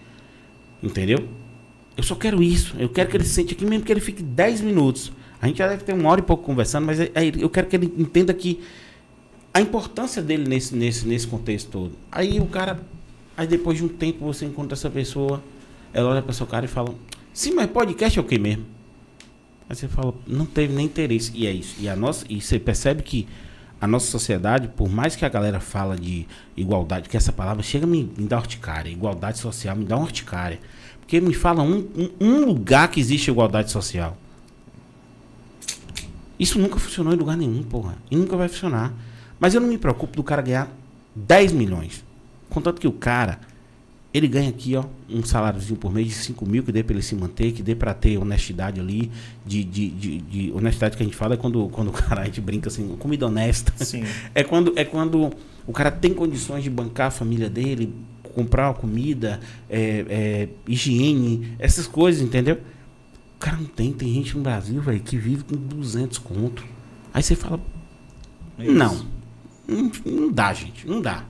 [0.84, 1.26] Entendeu?
[1.96, 2.74] Eu só quero isso.
[2.78, 5.10] Eu quero que ele se sente aqui, mesmo que ele fique 10 minutos.
[5.40, 7.66] A gente já deve ter uma hora e pouco conversando, mas é- é- eu quero
[7.66, 8.60] que ele entenda que
[9.52, 11.92] a importância dele nesse, nesse, nesse contexto todo.
[12.10, 12.80] Aí o cara,
[13.36, 15.42] aí depois de um tempo você encontra essa pessoa,
[15.92, 16.94] ela olha para seu cara e fala:
[17.32, 18.64] Sim, mas podcast é o que mesmo?
[19.68, 21.30] Aí você fala: Não teve nem interesse.
[21.34, 21.76] E é isso.
[21.78, 23.26] E, a nossa, e você percebe que
[23.84, 27.84] a nossa sociedade, por mais que a galera fala de igualdade, que essa palavra chega
[27.84, 30.58] a me, me dar urticária, igualdade social me dá uma urticária.
[31.00, 34.16] Porque me fala um, um, um lugar que existe igualdade social.
[36.40, 37.96] Isso nunca funcionou em lugar nenhum, porra.
[38.10, 38.90] E nunca vai funcionar.
[39.38, 40.70] Mas eu não me preocupo do cara ganhar
[41.14, 42.02] 10 milhões.
[42.48, 43.38] Contanto que o cara,
[44.14, 47.02] ele ganha aqui, ó, um saláriozinho por mês de 5 mil, que dê pra ele
[47.02, 49.10] se manter, que dê pra ter honestidade ali.
[49.44, 52.24] De, de, de, de- honestidade que a gente fala é quando, quando o cara, a
[52.24, 53.72] gente brinca assim, comida honesta.
[53.84, 54.04] Sim.
[54.32, 55.30] É quando, é quando
[55.66, 57.92] o cara tem condições de bancar a família dele,
[58.34, 62.60] comprar uma comida, é, é, higiene, essas coisas, entendeu?
[63.36, 63.92] O cara não tem.
[63.92, 66.64] Tem gente no Brasil, velho, que vive com 200 conto.
[67.12, 67.60] Aí você fala,
[68.58, 69.06] É não,
[69.66, 71.24] não, não dá, gente, não dá.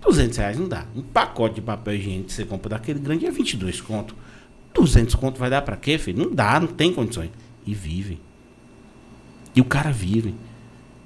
[0.00, 0.86] 200 reais não dá.
[0.94, 4.14] Um pacote de papel higiênico que você compra daquele grande é 22 conto.
[4.74, 6.24] 200 conto vai dar pra quê, filho?
[6.24, 7.30] Não dá, não tem condições.
[7.66, 8.20] E vive.
[9.54, 10.34] E o cara vive.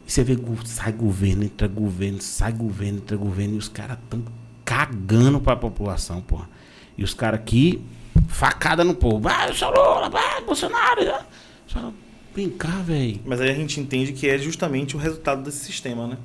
[0.07, 4.23] E você vê, sai governo, entra governo, sai governo, entra governo, e os caras tão
[4.65, 6.49] cagando pra população, porra.
[6.97, 7.83] E os caras aqui,
[8.29, 9.29] facada no povo.
[9.29, 11.11] Ah, eu sou Lula, ah, Bolsonaro.
[11.11, 11.93] ah.
[12.35, 13.21] Vem cá, velho.
[13.25, 16.19] Mas aí a gente entende que é justamente o resultado desse sistema, né?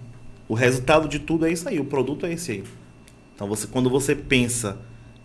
[0.50, 2.64] O resultado de tudo é isso aí, o produto é esse aí.
[3.36, 4.78] Então você, quando você pensa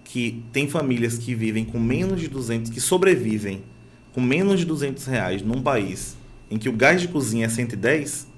[0.05, 3.65] que tem famílias que vivem com menos de 200, que sobrevivem
[4.13, 6.15] com menos de 200 reais num país
[6.51, 8.29] em que o gás de cozinha é 110,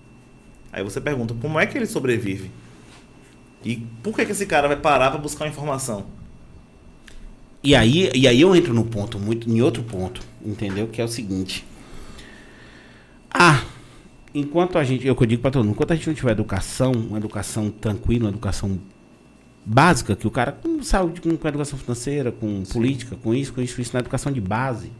[0.73, 2.51] aí você pergunta como é que ele sobrevive?
[3.65, 6.07] E por que, que esse cara vai parar para buscar informação?
[7.65, 10.87] E aí, e aí eu entro no ponto, muito, em outro ponto, entendeu?
[10.87, 11.67] Que é o seguinte.
[13.29, 13.65] Ah,
[14.39, 16.33] enquanto a gente, eu que eu digo pra todo mundo, enquanto a gente não tiver
[16.33, 18.79] educação, uma educação tranquila, uma educação
[19.65, 23.61] básica, que o cara com saúde, com, com educação financeira, com política, com isso, com
[23.61, 24.91] isso, isso, na educação de base.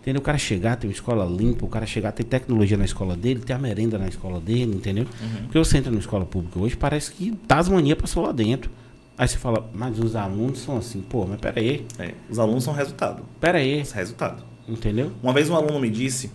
[0.00, 0.20] Entendeu?
[0.20, 3.40] O cara chegar, ter uma escola limpa, o cara chegar, ter tecnologia na escola dele,
[3.40, 5.04] ter a merenda na escola dele, entendeu?
[5.42, 8.70] Porque você entra na escola pública hoje, parece que Tasmania passou lá dentro.
[9.18, 12.62] Aí você fala, mas os alunos são assim, pô, mas pera aí, É, os alunos
[12.62, 13.24] são resultado.
[13.40, 14.44] pera aí, Esse é resultado.
[14.68, 15.10] entendeu?
[15.22, 16.30] Uma vez um aluno me disse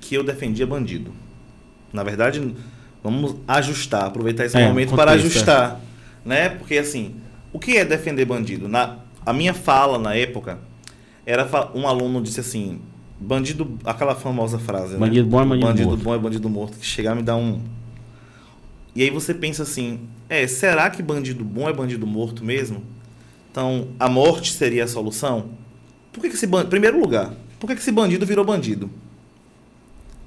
[0.00, 1.10] que eu defendia bandido.
[1.92, 2.54] Na verdade,
[3.02, 5.80] vamos ajustar, aproveitar esse É, momento contexto, para ajustar,
[6.24, 6.48] né?
[6.50, 7.14] Porque assim,
[7.52, 8.68] o que é defender bandido?
[8.68, 10.58] Na a minha fala na época
[11.26, 12.80] era um aluno disse assim,
[13.20, 15.00] bandido, aquela famosa frase, né?
[15.00, 16.02] Bandido bom é bandido bandido morto.
[16.02, 17.60] bom é bandido morto, que chegar me dá um
[18.94, 22.82] E aí você pensa assim, é, será que bandido bom é bandido morto mesmo?
[23.50, 25.50] Então, a morte seria a solução?
[26.12, 26.70] Por que, que esse bandido.
[26.70, 28.90] Primeiro lugar, por que, que esse bandido virou bandido?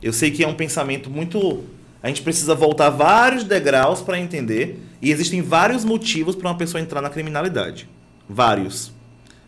[0.02, 1.64] Eu sei que é um pensamento muito.
[2.02, 4.80] A gente precisa voltar vários degraus para entender.
[5.02, 7.88] E existem vários motivos para uma pessoa entrar na criminalidade.
[8.30, 8.92] Vários.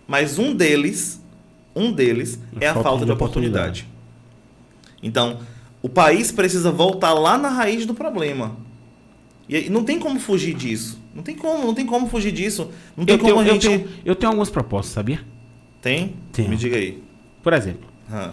[0.07, 1.23] Mas um deles,
[1.75, 3.87] um deles é a falta, de oportunidade.
[5.01, 5.39] Então,
[5.81, 8.55] o país precisa voltar lá na raiz do problema.
[9.47, 10.99] E não tem como fugir disso.
[11.13, 12.71] Não tem como, não tem como fugir disso.
[12.97, 13.67] Não tem Eu como tenho, a eu, gente.
[13.67, 15.19] tenho, eu tenho algumas propostas, sabia?
[15.81, 16.15] Tem?
[16.31, 16.49] Tenho.
[16.49, 17.03] Me diga aí.
[17.43, 18.31] Por exemplo, Ah,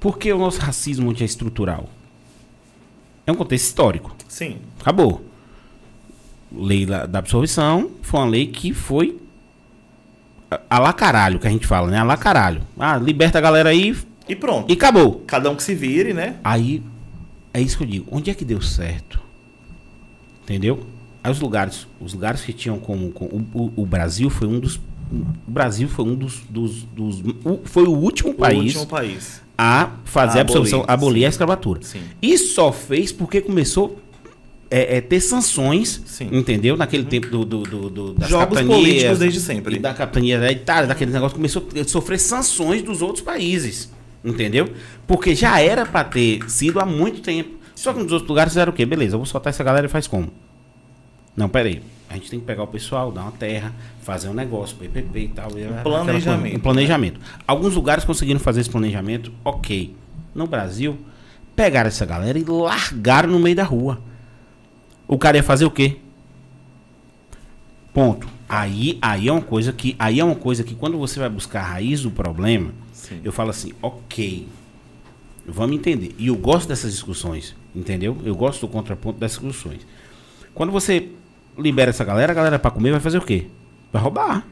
[0.00, 1.88] por que o nosso racismo é estrutural?
[3.26, 4.14] É um contexto histórico.
[4.28, 4.58] Sim.
[4.80, 5.24] Acabou.
[6.50, 9.18] Lei da absorção foi uma lei que foi
[10.70, 11.98] a- lá caralho, que a gente fala, né?
[11.98, 12.62] A lá caralho.
[12.78, 13.94] Ah, liberta a galera aí
[14.26, 14.70] E pronto.
[14.70, 15.22] e acabou.
[15.26, 16.36] Cada um que se vire, né?
[16.42, 16.82] Aí,
[17.52, 18.06] é isso que eu digo.
[18.10, 19.20] Onde é que deu certo?
[20.44, 20.86] Entendeu?
[21.22, 24.58] Aí os lugares, os lugares que tinham como, com- o, o- o Brasil foi um
[24.58, 28.86] dos, o Brasil foi um dos, dos, dos- o- foi o último O país último
[28.86, 29.42] país.
[29.60, 31.80] A fazer A a absorção, abolir, abolir a escravatura.
[31.82, 32.00] Sim.
[32.22, 33.98] E só fez porque começou
[34.70, 36.28] é, é, ter sanções, Sim.
[36.30, 36.76] entendeu?
[36.76, 39.76] Naquele tempo do, do, do, do- das Jogos políticos desde sempre.
[39.76, 43.90] E da capitania da Itália, daquele negócio, começou a sofrer sanções dos outros países,
[44.24, 44.68] entendeu?
[45.06, 47.56] Porque já era pra ter sido há muito tempo.
[47.74, 48.84] Só que nos outros lugares fizeram o quê?
[48.84, 50.28] Beleza, eu vou soltar essa galera e faz como?
[51.36, 51.80] Não, peraí.
[52.08, 55.28] A gente tem que pegar o pessoal, dar uma terra, fazer um negócio, PPP e
[55.28, 55.50] tal.
[55.50, 56.56] Um planejamento.
[56.56, 57.20] Um planejamento.
[57.46, 59.94] Alguns lugares conseguiram fazer esse planejamento, ok.
[60.34, 60.98] No Brasil,
[61.54, 64.00] pegaram essa galera e largaram no meio da rua.
[65.06, 65.96] O cara ia fazer o quê?
[67.92, 68.28] Ponto.
[68.48, 71.60] Aí, aí é uma coisa que, aí é uma coisa que quando você vai buscar
[71.60, 73.20] a raiz do problema, Sim.
[73.22, 74.48] eu falo assim, ok,
[75.46, 76.14] vamos entender.
[76.18, 78.16] E eu gosto dessas discussões, entendeu?
[78.24, 79.86] Eu gosto do contraponto dessas discussões.
[80.54, 81.08] Quando você
[81.58, 83.46] libera essa galera, a galera pra comer vai fazer o quê?
[83.92, 84.46] Vai roubar.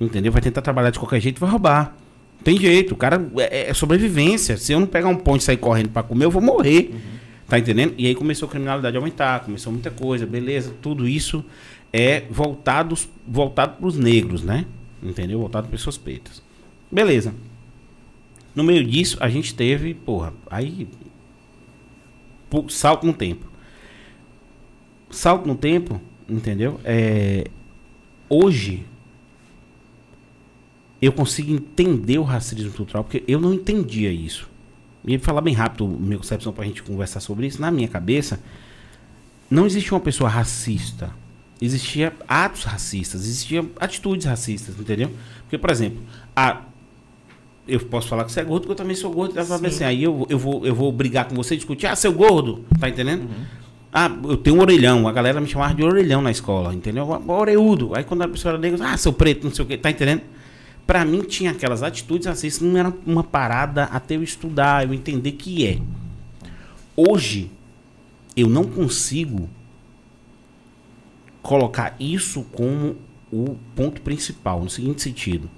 [0.00, 0.32] Entendeu?
[0.32, 1.96] Vai tentar trabalhar de qualquer jeito, vai roubar.
[2.42, 4.56] Tem jeito, o cara é, é sobrevivência.
[4.56, 6.92] Se eu não pegar um ponte e sair correndo pra comer, eu vou morrer.
[7.46, 7.94] Tá entendendo?
[7.98, 10.74] E aí começou a criminalidade a aumentar, começou muita coisa, beleza.
[10.80, 11.44] Tudo isso
[11.92, 12.96] é voltado,
[13.28, 14.64] voltado pros negros, né?
[15.02, 15.38] Entendeu?
[15.38, 16.42] Voltado para pessoas pretas.
[16.90, 17.34] Beleza.
[18.54, 20.88] No meio disso, a gente teve, porra, aí.
[22.68, 23.46] Salto no tempo.
[25.10, 26.00] Salto no tempo,
[26.32, 26.80] entendeu?
[26.84, 27.46] É,
[28.28, 28.84] hoje,
[31.00, 34.48] eu consigo entender o racismo estrutural, porque eu não entendia isso.
[35.04, 38.40] E falar bem rápido, minha concepção pra gente conversar sobre isso, na minha cabeça,
[39.50, 41.12] não existia uma pessoa racista.
[41.60, 45.10] Existia atos racistas, existiam atitudes racistas, entendeu?
[45.42, 46.02] Porque, por exemplo,
[46.34, 46.62] a,
[47.68, 49.38] eu posso falar que você é gordo, porque eu também sou gordo.
[49.38, 52.64] Assim, aí eu, eu, vou, eu vou brigar com você e discutir, ah, seu gordo,
[52.80, 53.28] tá entendendo?
[53.92, 57.06] Ah, eu tenho um orelhão, a galera me chamava de orelhão na escola, entendeu?
[57.28, 57.94] Oreudo.
[57.94, 60.22] Aí quando a pessoa era negra, ah, seu preto, não sei o quê, tá entendendo?
[60.86, 65.32] Pra mim tinha aquelas atitudes racistas, não era uma parada até eu estudar, eu entender
[65.32, 65.78] que é.
[66.96, 67.50] Hoje,
[68.34, 69.48] eu não consigo
[71.42, 72.96] colocar isso como
[73.30, 75.50] o ponto principal, no seguinte sentido.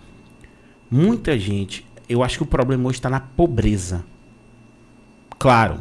[0.91, 4.05] Muita gente, eu acho que o problema hoje está na pobreza.
[5.39, 5.81] Claro,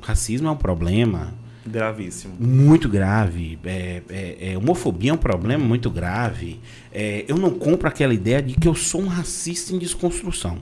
[0.00, 1.34] racismo é um problema,
[1.66, 2.34] Gravíssimo.
[2.38, 3.58] muito grave.
[3.64, 6.60] É, é- é, homofobia é um problema muito grave.
[6.92, 10.58] É, eu não compro aquela ideia de que eu sou um racista em desconstrução.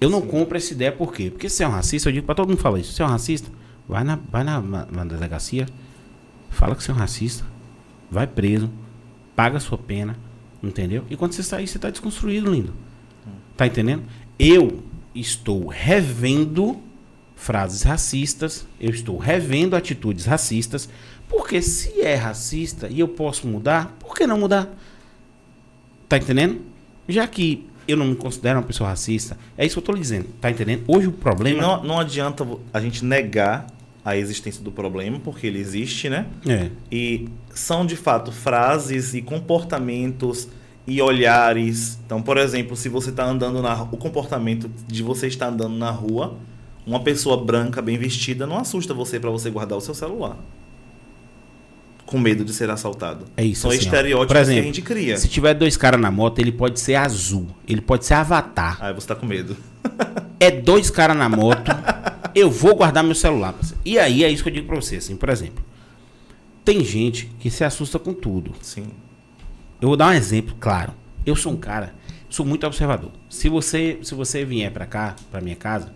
[0.00, 1.30] Eu não compro essa ideia por quê?
[1.30, 2.90] Porque se você é um racista, eu digo pra todo mundo falar isso.
[2.90, 3.50] Se você é um racista,
[3.88, 5.66] vai na, vai na, na- na delegacia,
[6.48, 7.44] fala que você é um racista,
[8.10, 8.70] vai preso,
[9.36, 10.16] paga a sua pena,
[10.62, 11.04] entendeu?
[11.10, 12.72] E quando você sair, você tá desconstruído, lindo.
[13.56, 14.02] Tá entendendo?
[14.38, 14.82] Eu
[15.14, 16.78] estou revendo
[17.40, 20.90] frases racistas, eu estou revendo atitudes racistas,
[21.26, 24.68] porque se é racista e eu posso mudar, por que não mudar?
[26.06, 26.60] Tá entendendo?
[27.08, 30.00] Já que eu não me considero uma pessoa racista, é isso que eu tô lhe
[30.00, 30.84] dizendo, tá entendendo?
[30.86, 33.66] Hoje o problema não, não adianta a gente negar
[34.04, 36.26] a existência do problema, porque ele existe, né?
[36.46, 40.46] é E são de fato frases e comportamentos
[40.86, 41.98] e olhares.
[42.04, 45.90] Então, por exemplo, se você está andando na o comportamento de você estar andando na
[45.90, 46.36] rua,
[46.86, 50.36] uma pessoa branca bem vestida não assusta você para você guardar o seu celular.
[52.06, 53.26] Com medo de ser assaltado.
[53.36, 55.16] É isso, São assim, estereótipos exemplo, que a gente cria.
[55.16, 58.78] Se tiver dois caras na moto, ele pode ser azul, ele pode ser avatar.
[58.80, 59.56] Aí você tá com medo.
[60.40, 61.70] É dois caras na moto,
[62.34, 63.54] eu vou guardar meu celular.
[63.84, 65.64] E aí é isso que eu digo pra você, assim, por exemplo.
[66.64, 68.52] Tem gente que se assusta com tudo.
[68.60, 68.88] Sim.
[69.80, 70.92] Eu vou dar um exemplo, claro.
[71.24, 71.94] Eu sou um cara,
[72.28, 73.10] sou muito observador.
[73.28, 75.92] Se você, se você vier pra cá, pra minha casa,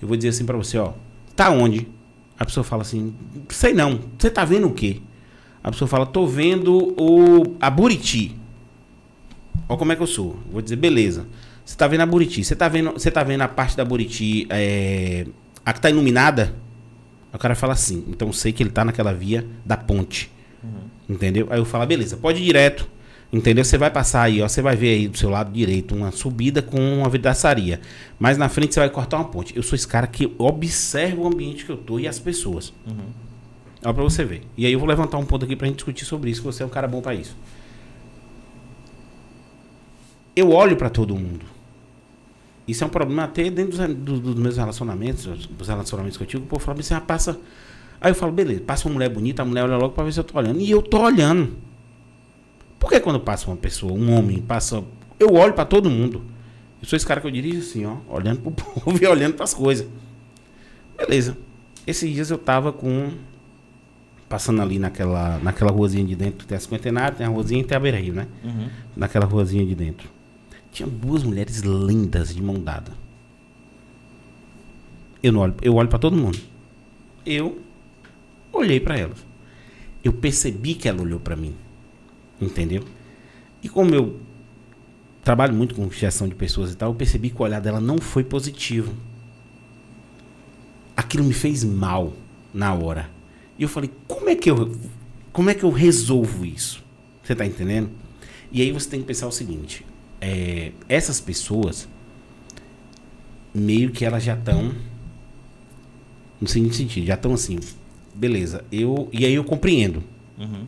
[0.00, 0.92] eu vou dizer assim pra você, ó,
[1.34, 1.88] tá onde?
[2.38, 3.14] A pessoa fala assim,
[3.48, 4.00] sei não.
[4.18, 5.00] Você tá vendo o quê?
[5.62, 8.36] A pessoa fala, tô vendo o a Buriti.
[9.68, 10.38] Olha como é que eu sou.
[10.50, 11.26] Vou dizer, beleza.
[11.64, 12.44] Você tá vendo a Buriti?
[12.44, 15.26] Você tá vendo, você tá vendo a parte da Buriti, é,
[15.64, 16.54] a que tá iluminada?
[17.32, 20.30] Aí O cara fala assim, então eu sei que ele tá naquela via da ponte.
[21.08, 21.46] Entendeu?
[21.50, 22.88] Aí eu falo, beleza, pode ir direto.
[23.32, 23.64] Entendeu?
[23.64, 24.48] Você vai passar aí, ó.
[24.48, 27.80] Você vai ver aí do seu lado direito uma subida com uma vidraçaria.
[28.18, 29.54] Mas na frente você vai cortar uma ponte.
[29.56, 32.72] Eu sou esse cara que observa o ambiente que eu tô e as pessoas.
[33.84, 34.42] Olha pra você ver.
[34.56, 36.62] E aí eu vou levantar um ponto aqui pra gente discutir sobre isso, que você
[36.62, 37.36] é um cara bom pra isso.
[40.34, 41.44] Eu olho pra todo mundo.
[42.66, 46.26] Isso é um problema até dentro dos, do- dos meus relacionamentos, dos relacionamentos que eu
[46.28, 46.42] tive.
[46.42, 47.38] O povo fala ah, passa.
[48.00, 50.20] Aí eu falo, beleza, passa uma mulher bonita, a mulher olha logo pra ver se
[50.20, 50.60] eu tô olhando.
[50.60, 51.56] E eu tô olhando.
[52.78, 54.82] Por que quando passa uma pessoa, um homem, passa.
[55.18, 56.22] Eu olho pra todo mundo.
[56.80, 58.50] Eu sou esse cara que eu dirijo assim, ó, olhando pro
[58.80, 59.86] povo e olhando pras coisas.
[60.96, 61.36] Beleza.
[61.86, 63.10] Esses dias eu tava com.
[64.28, 67.76] Passando ali naquela, naquela ruazinha de dentro, tem a cinquentenária, tem a ruazinha e tem
[67.76, 68.26] a beira né?
[68.96, 70.08] Naquela ruazinha de dentro.
[70.72, 72.90] Tinha duas mulheres lindas de mão dada.
[75.22, 76.38] Eu não olho, eu olho para todo mundo.
[77.24, 77.60] Eu
[78.52, 79.24] olhei para elas.
[80.02, 81.54] Eu percebi que ela olhou para mim.
[82.40, 82.82] Entendeu?
[83.62, 84.20] E como eu
[85.22, 87.98] trabalho muito com gestão de pessoas e tal, eu percebi que o olhar dela não
[87.98, 88.94] foi positivo.
[90.96, 92.12] Aquilo me fez mal
[92.54, 93.10] na hora.
[93.58, 94.76] E eu falei, como é que eu
[95.32, 96.82] como é que eu resolvo isso?
[97.22, 97.90] Você tá entendendo?
[98.50, 99.84] E aí você tem que pensar o seguinte,
[100.18, 101.86] é, essas pessoas
[103.52, 104.72] meio que elas já estão
[106.40, 107.58] no seguinte sentido, já estão assim,
[108.14, 110.02] beleza, eu e aí eu compreendo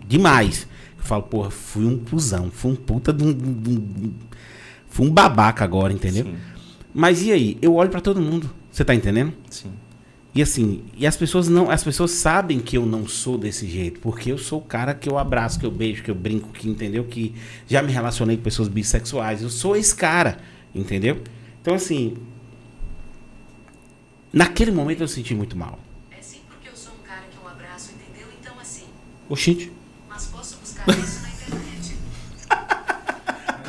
[0.07, 0.66] demais.
[1.09, 4.12] Eu falo, porra, fui um cuzão, fui um puta de um, de um-
[4.90, 6.24] fui um babaca agora, entendeu?
[6.26, 6.36] Sim.
[6.93, 7.56] Mas e aí?
[7.62, 8.51] Eu olho pra todo mundo.
[8.70, 9.32] Você tá entendendo?
[9.48, 9.70] Sim.
[10.35, 14.01] E assim, e as pessoas não, as pessoas sabem que eu não sou desse jeito,
[14.01, 16.68] porque eu sou o cara que eu abraço, que eu beijo, que eu brinco, que
[16.68, 17.35] entendeu que
[17.66, 19.40] já me relacionei com pessoas bissexuais.
[19.43, 20.36] Eu sou esse cara,
[20.74, 21.22] entendeu?
[21.62, 22.18] Então assim,
[24.30, 25.78] naquele momento eu senti muito mal.
[26.10, 28.28] É sim porque eu sou um cara que eu abraço, entendeu?
[28.39, 28.85] Então assim,
[29.28, 29.72] Oxente.
[30.09, 30.59] mas posso buscar isso na internet.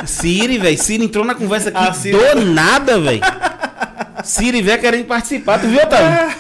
[0.06, 3.22] Siri, velho, Siri entrou na conversa aqui Ah, Siri- do nada, velho.
[4.24, 6.36] Siri veio querendo participar, tu viu, Otávio?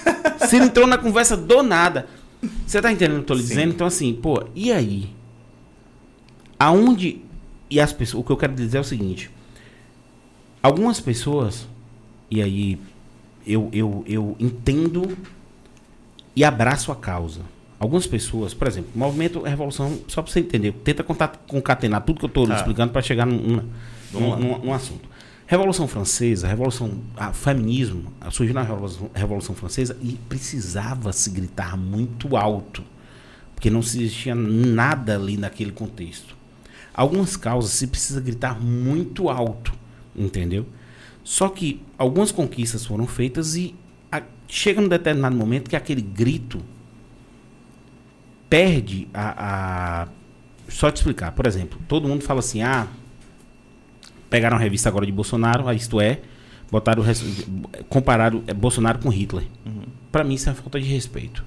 [0.48, 2.08] Siri entrou na conversa do nada.
[2.66, 3.72] Você tá entendendo o que eu tô lhe dizendo?
[3.74, 5.10] Então, assim, pô, e aí?
[6.58, 7.22] Aonde.
[7.70, 8.22] E as pessoas.
[8.22, 9.30] O que eu quero dizer é o seguinte.
[10.64, 11.68] Algumas pessoas.
[12.32, 12.80] E aí.
[13.46, 15.18] Eu, eu, eu entendo
[16.36, 17.42] e abraço a causa.
[17.80, 22.30] Algumas pessoas, por exemplo, movimento Revolução, só pra você entender, tenta concatenar tudo que eu
[22.30, 22.58] tô lhe Tá.
[22.58, 23.62] explicando para chegar num,
[24.12, 25.08] num, num- num assunto.
[25.48, 31.78] Revolução Francesa, Revolução, a feminismo, a- surgiu na Revolução, Revolução Francesa e precisava se gritar
[31.78, 32.84] muito alto,
[33.56, 36.36] porque não existia nada ali naquele contexto.
[36.94, 39.74] Algumas causas se precisa gritar muito alto,
[40.16, 40.66] entendeu?
[41.24, 43.74] Só que algumas conquistas foram feitas e
[44.12, 46.60] a- chega num determinado momento que aquele grito
[48.50, 50.08] perde a, a-
[50.68, 52.88] Só te explicar, por exemplo, todo mundo fala assim, ah,
[54.30, 56.22] pegaram a revista agora de Bolsonaro, a isto é,
[56.72, 57.04] botaram
[57.90, 59.46] compararam eh, Bolsonaro com Hitler.
[60.12, 61.44] Pra mim isso é falta de respeito.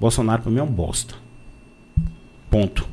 [0.00, 1.14] Bolsonaro pra mim é um bosta.
[2.50, 2.88] Ponto.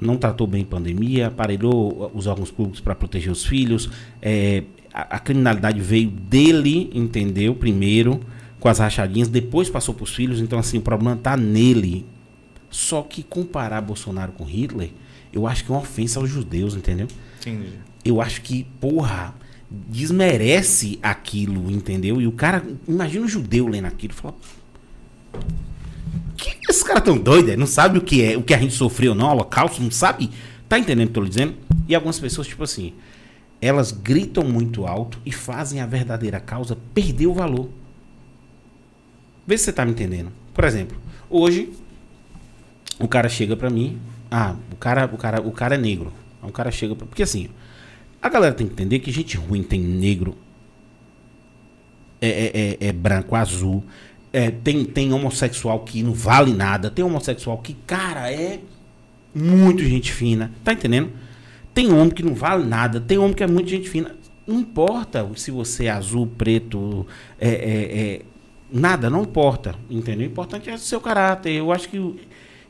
[0.00, 3.88] Não tratou bem a pandemia, aparelhou os órgãos públicos para proteger os filhos.
[4.20, 7.54] é, a, a criminalidade veio dele, entendeu?
[7.54, 8.20] Primeiro,
[8.64, 10.40] com as rachadinhas, depois passou para os filhos.
[10.40, 12.06] Então, assim, o problema tá nele.
[12.70, 14.90] Só que comparar Bolsonaro com Hitler,
[15.30, 17.06] eu acho que é uma ofensa aos judeus, entendeu?
[17.42, 17.74] Entendi.
[18.02, 19.34] eu acho que, porra,
[19.70, 22.22] desmerece aquilo, entendeu?
[22.22, 24.34] E o cara, imagina o judeu lendo aquilo e fala.
[26.34, 27.56] Que esses caras tão doidos, é?
[27.58, 30.30] não sabe o que é, o que a gente sofreu, não, holocausto, não sabe?
[30.70, 31.54] Tá entendendo o que eu tô lhe dizendo?
[31.86, 32.94] E algumas pessoas, tipo assim,
[33.60, 37.68] elas gritam muito alto e fazem a verdadeira causa perder o valor.
[39.46, 40.30] Vê se você tá me entendendo.
[40.52, 40.96] Por exemplo,
[41.28, 41.70] hoje
[42.98, 43.98] o cara chega pra mim,
[44.30, 46.12] ah, o cara, o cara, o cara é negro.
[46.42, 47.48] O cara chega pra, porque assim,
[48.20, 50.36] a galera tem que entender que gente ruim tem negro,
[52.20, 52.50] é, é,
[52.84, 53.84] é- é branco, azul,
[54.32, 58.60] é, tem, tem homossexual que não vale nada, tem homossexual que, cara, é
[59.34, 61.10] muito gente fina, tá entendendo?
[61.72, 64.14] Tem homem que não vale nada, tem homem que é muito gente fina.
[64.46, 67.06] Não importa se você é azul, preto,
[67.38, 68.22] é, é- é-
[68.74, 70.26] nada, não importa, entendeu?
[70.26, 71.52] O importante é o seu caráter.
[71.52, 72.16] Eu acho que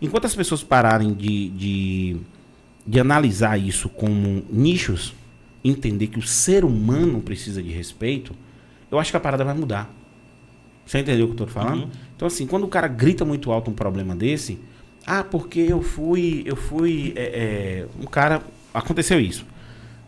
[0.03, 2.17] enquanto as pessoas pararem de, de,
[2.87, 5.15] de analisar isso como nichos,
[5.65, 8.35] entender que o ser humano precisa de respeito,
[8.91, 9.91] eu acho que a parada vai mudar.
[10.85, 11.89] Você entendeu o que eu tô falando?
[12.15, 14.59] Então, assim, quando o cara grita muito alto um problema desse,
[15.07, 18.43] ah, porque eu fui, eu fui, é, é, um cara,
[18.75, 19.47] aconteceu isso.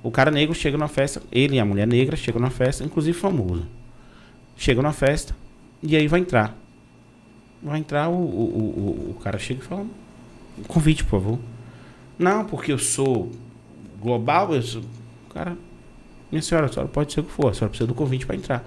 [0.03, 3.19] O cara negro chega na festa, ele e a mulher negra chegam na festa, inclusive
[3.19, 3.67] famoso.
[4.59, 5.35] Chegam na festa
[5.87, 6.57] e aí vai entrar.
[7.63, 9.87] Vai entrar, o, o, o, o cara chega e fala,
[10.69, 11.39] convite, por favor.
[12.19, 13.31] Não, porque eu sou
[14.01, 14.83] global, eu sou...
[15.33, 15.57] Cara,
[16.31, 18.37] minha senhora, a senhora pode ser o que for, a senhora precisa do convite para
[18.37, 18.65] entrar.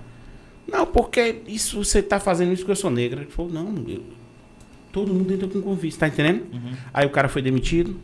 [0.68, 3.22] Não, porque isso você tá fazendo isso porque eu sou negra.
[3.22, 4.04] Ele falou, não, eu-
[4.92, 6.46] todo mundo entra com convite, tá entendendo?
[6.94, 8.00] Aí o cara foi demitido.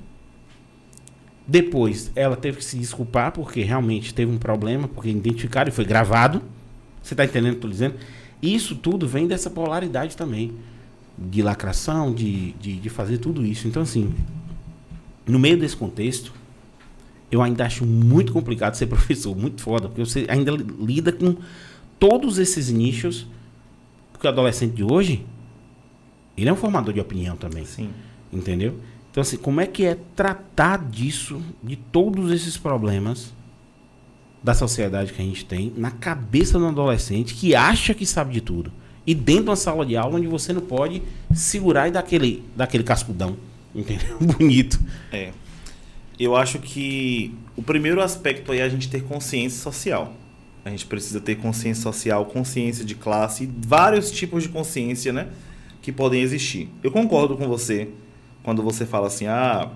[1.47, 5.85] Depois, ela teve que se desculpar porque realmente teve um problema, porque identificaram e foi
[5.85, 6.41] gravado.
[7.03, 7.95] Você tá entendendo o que eu tô dizendo?
[8.53, 10.53] Isso tudo vem dessa polaridade também.
[11.17, 13.67] De lacração, de, de, de fazer tudo isso.
[13.67, 14.13] Então, assim,
[15.25, 16.33] no meio desse contexto,
[17.31, 21.35] eu ainda acho muito complicado ser professor, muito foda, porque você ainda li- lida com
[21.99, 23.25] todos esses nichos,
[24.11, 25.25] porque o adolescente de hoje,
[26.37, 27.89] ele é um formador de opinião também, Sim.
[28.31, 28.75] entendeu?
[29.09, 33.33] Então assim, como é que é tratar disso, de todos esses problemas
[34.45, 38.41] da sociedade que a gente tem, na cabeça do adolescente que acha que sabe de
[38.41, 38.71] tudo,
[39.05, 41.01] e dentro de uma sala de aula onde você não pode
[41.33, 43.35] segurar e dar aquele, dar aquele cascudão,
[43.73, 44.17] entendeu?
[44.21, 44.79] Bonito.
[45.11, 45.31] É.
[46.19, 50.13] Eu acho que o primeiro aspecto aí é a gente ter consciência social.
[50.63, 55.27] A gente precisa ter consciência social, consciência de classe, vários tipos de consciência, né?
[55.81, 56.69] Que podem existir.
[56.83, 57.89] Eu concordo com você
[58.43, 59.71] quando você fala assim, ah,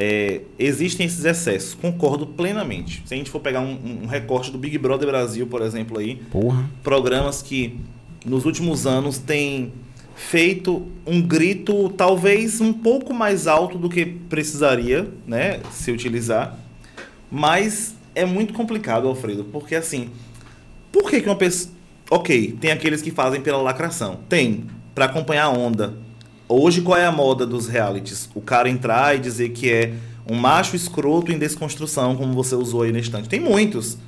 [0.00, 1.74] é, existem esses excessos.
[1.74, 3.02] Concordo plenamente.
[3.04, 6.22] Se a gente for pegar um, um recorte do Big Brother Brasil, por exemplo, aí,
[6.30, 6.70] Porra.
[6.84, 7.80] programas que
[8.24, 9.72] nos últimos anos têm
[10.14, 16.56] feito um grito talvez um pouco mais alto do que precisaria, né, se utilizar.
[17.28, 20.10] Mas é muito complicado, Alfredo, porque assim,
[20.92, 21.74] por que que uma pessoa,
[22.08, 24.20] OK, tem aqueles que fazem pela lacração.
[24.28, 24.64] Tem,
[24.94, 25.94] para acompanhar a onda.
[26.48, 28.28] Hoje qual é a moda dos realities?
[28.34, 29.92] O cara entrar e dizer que é
[30.30, 33.28] um macho escroto em desconstrução, como você usou aí na estante.
[33.28, 33.98] Tem muitos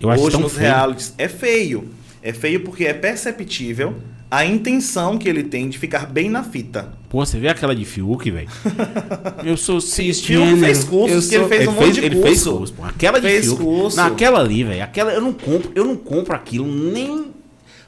[0.00, 0.66] Eu acho hoje nos feio.
[0.66, 1.14] realities.
[1.18, 1.88] É feio.
[2.22, 3.94] É feio porque é perceptível
[4.30, 6.92] a intenção que ele tem de ficar bem na fita.
[7.08, 8.48] Pô, você vê aquela de Fiuk, velho?
[9.42, 10.48] Eu sou cisgênero.
[10.56, 12.58] Fiuk fez cursos, eu que ele fez um monte de Ele fez curso.
[12.58, 12.84] curso, pô.
[12.84, 13.62] Aquela de Fez Fiuk.
[13.62, 13.96] curso.
[13.96, 14.82] Naquela ali, velho.
[14.84, 17.28] Aquela eu não compro, eu não compro aquilo nem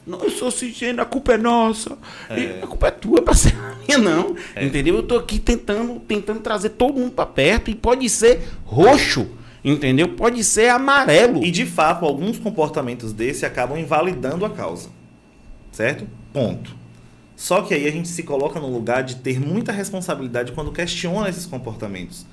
[0.07, 1.97] não, eu sou cisgênero, a culpa é nossa.
[2.31, 3.59] E a culpa é tua, parceiro.
[3.59, 4.35] É minha, não.
[4.55, 4.65] É.
[4.65, 4.97] Entendeu?
[4.97, 9.29] Eu tô aqui tentando, tentando trazer todo mundo pra perto e pode ser roxo.
[9.63, 10.09] Entendeu?
[10.09, 11.45] Pode ser amarelo.
[11.45, 14.89] E de fato, alguns comportamentos desse acabam invalidando a causa.
[15.71, 16.07] Certo?
[16.33, 16.75] Ponto.
[17.37, 21.29] Só que aí a gente se coloca no lugar de ter muita responsabilidade quando questiona
[21.29, 22.27] esses comportamentos.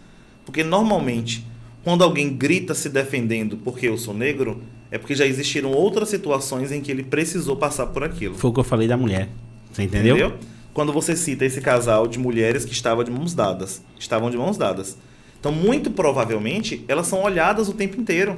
[0.45, 1.45] Porque normalmente,
[1.83, 4.61] quando alguém grita se defendendo porque eu sou negro,
[4.91, 8.35] é porque já existiram outras situações em que ele precisou passar por aquilo.
[8.35, 9.29] Foi o que eu falei da mulher.
[9.71, 10.15] Você entendeu?
[10.17, 10.37] Entendeu?
[10.73, 14.57] Quando você cita esse casal de mulheres que estavam de mãos dadas, estavam de mãos
[14.57, 14.97] dadas.
[15.39, 18.37] Então, muito provavelmente, elas são olhadas o tempo inteiro.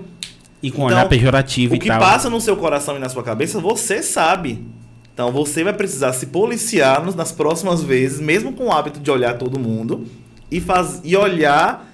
[0.61, 1.99] E com Então, olhar pejorativo O e que tal.
[1.99, 4.65] passa no seu coração e na sua cabeça, você sabe.
[5.13, 9.37] Então, você vai precisar se policiar nas próximas vezes, mesmo com o hábito de olhar
[9.37, 10.05] todo mundo,
[10.49, 11.88] e, faz, e olhar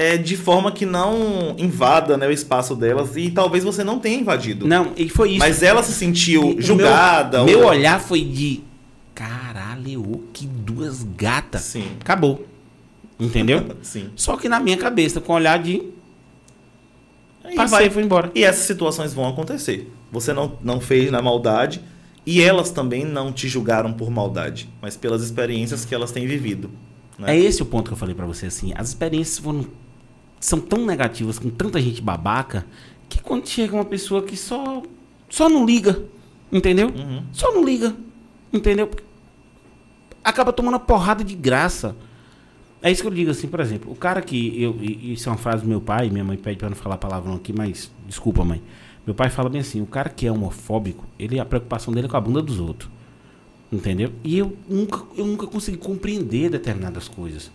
[0.00, 4.20] é, de forma que não invada né, o espaço delas, e talvez você não tenha
[4.20, 4.64] invadido.
[4.66, 5.38] Não, e foi isso.
[5.40, 7.42] Mas ela se sentiu E julgada.
[7.44, 8.60] Meu, ou- meu olhar foi de.
[9.14, 11.62] Caralho, que duas gatas.
[11.62, 11.88] Sim.
[12.00, 12.46] Acabou.
[13.18, 13.76] Entendeu?
[13.82, 14.10] Sim.
[14.14, 15.82] Só que na minha cabeça, com o olhar de.
[17.42, 18.30] Aí Passei e fui embora.
[18.34, 19.90] E essas situações vão acontecer.
[20.12, 21.80] Você não, não fez na maldade
[22.24, 26.70] e elas também não te julgaram por maldade, mas pelas experiências que elas têm vivido.
[27.18, 27.34] né?
[27.34, 28.72] É esse o ponto que eu falei pra você, assim.
[28.76, 29.66] As experiências foram,
[30.40, 32.64] são tão negativas, com tanta gente babaca,
[33.08, 34.82] que quando chega uma pessoa que só,
[35.28, 36.02] só não liga,
[36.52, 36.88] entendeu?
[36.88, 37.22] Uhum.
[37.32, 37.94] Só não liga,
[38.52, 38.90] entendeu?
[40.22, 41.96] Acaba tomando porrada de graça.
[42.82, 44.62] É isso que eu digo, assim, por exemplo, o cara que.
[44.62, 47.34] Eu, isso é uma frase do meu pai, minha mãe pede pra não falar palavrão
[47.34, 48.62] aqui, mas desculpa, mãe.
[49.04, 52.10] Meu pai fala bem assim: o cara que é homofóbico, ele a preocupação dele é
[52.10, 52.90] com a bunda dos outros.
[53.72, 54.12] Entendeu?
[54.22, 57.50] E eu nunca, eu nunca consegui compreender determinadas coisas.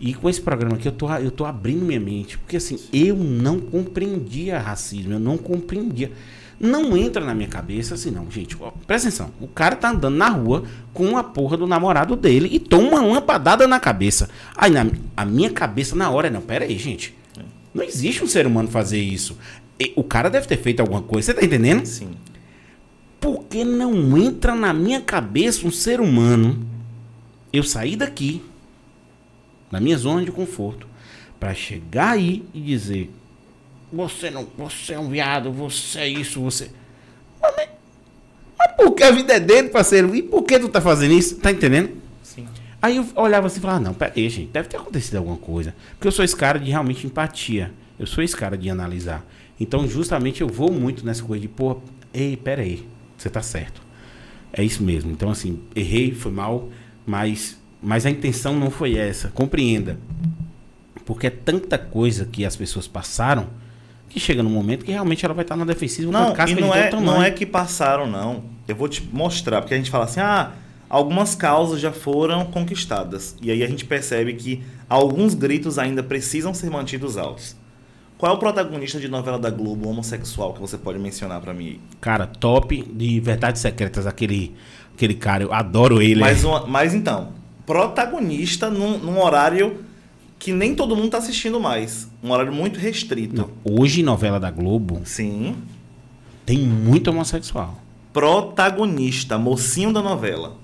[0.00, 2.38] E com esse programa aqui eu tô, eu tô abrindo minha mente.
[2.38, 6.12] Porque assim, eu não compreendia racismo, eu não compreendia.
[6.60, 8.56] Não entra na minha cabeça assim, não, gente.
[8.60, 9.30] ó, presta atenção.
[9.40, 13.02] O cara tá andando na rua com a porra do namorado dele e toma uma
[13.02, 14.28] lampadada na cabeça.
[14.56, 17.16] Aí na a minha cabeça na hora, não, pera aí, gente.
[17.72, 19.36] Não existe um ser humano fazer isso.
[19.78, 21.86] E O cara deve ter feito alguma coisa, você tá entendendo?
[21.86, 22.10] Sim.
[23.20, 26.66] Porque não entra na minha cabeça um ser humano
[27.52, 28.42] eu sair daqui,
[29.70, 30.86] da minha zona de conforto,
[31.38, 33.10] para chegar aí e dizer:
[33.92, 36.70] Você não, você é um viado, você é isso, você.
[37.40, 37.68] Mas, mas-
[38.76, 40.14] por que a vida é dele, parceiro?
[40.14, 41.36] E por que tu tá fazendo isso?
[41.36, 41.90] Tá entendendo?
[42.22, 42.46] Sim.
[42.82, 45.74] Aí eu olhava assim e falava, não, pera aí, gente, deve ter acontecido alguma coisa.
[45.92, 47.72] Porque eu sou esse cara de realmente empatia.
[47.98, 49.24] Eu sou esse cara de analisar.
[49.60, 51.78] Então, justamente, eu vou muito nessa coisa de, pô,
[52.14, 52.86] ei, pera aí,
[53.16, 53.82] você tá certo.
[54.52, 55.10] É isso mesmo.
[55.10, 56.68] Então, assim, errei, foi mal,
[57.04, 59.28] mas, mas a intenção não foi essa.
[59.28, 59.98] Compreenda.
[61.04, 63.46] Porque é tanta coisa que as pessoas passaram
[64.08, 66.74] que chega num momento que realmente ela vai estar na defensiva com Não, a não
[66.74, 68.44] é, não é que passaram, não.
[68.66, 70.52] Eu vou te mostrar, porque a gente fala assim, ah,
[70.88, 73.36] algumas causas já foram conquistadas.
[73.40, 77.54] E aí a gente percebe que alguns gritos ainda precisam ser mantidos altos.
[78.16, 81.66] Qual é o protagonista de novela da Globo homossexual que você pode mencionar pra mim?
[81.66, 81.80] aí?
[82.00, 84.54] Cara, top de Verdades Secretas, aquele,
[84.94, 86.20] aquele cara, eu adoro ele.
[86.20, 87.32] Mas, uma- mas então,
[87.68, 89.84] protagonista num, num horário
[90.38, 92.08] que nem todo mundo tá assistindo mais.
[92.22, 93.36] Um horário muito restrito.
[93.36, 95.54] Não, hoje, novela da Globo, Sim.
[96.46, 97.78] tem muito homossexual.
[98.10, 100.56] Protagonista, mocinho da novela.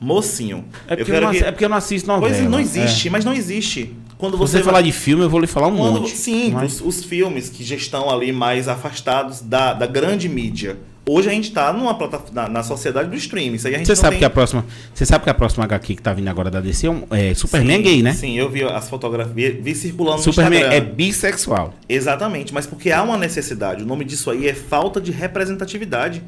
[0.00, 0.64] Mocinho.
[0.88, 2.34] É porque eu, não, assi- é porque eu não assisto novela.
[2.34, 3.10] Pois não existe, É.
[3.12, 3.94] mas não existe.
[4.18, 6.16] Quando você, você falar de filme, eu vou lhe falar um quando, monte.
[6.16, 10.76] Sim, Mas- os, os filmes que já estão ali mais afastados da, da grande mídia.
[11.06, 13.56] Hoje a gente está numa plataforma, na, sociedade do streaming.
[13.56, 14.20] Isso aí a gente Você sabe tem...
[14.20, 14.64] que a próxima.
[14.94, 17.76] Você sabe que a próxima HQ que tá vindo agora da DC é, é Superman
[17.76, 18.12] sim, gay, né?
[18.14, 20.94] Sim, eu vi as fotografias, vi circulando Superman no é Instagram.
[20.94, 21.74] bissexual.
[21.86, 23.82] Exatamente, mas porque há uma necessidade.
[23.82, 26.22] O nome disso aí é falta de representatividade.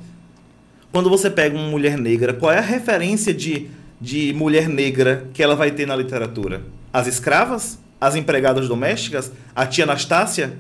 [0.93, 5.43] Quando você pega uma mulher negra, qual é a referência de, de mulher negra que
[5.43, 6.63] ela vai ter na literatura?
[6.93, 7.79] As escravas?
[7.99, 9.33] As empregadas domésticas?
[9.55, 10.59] A tia Anastácia?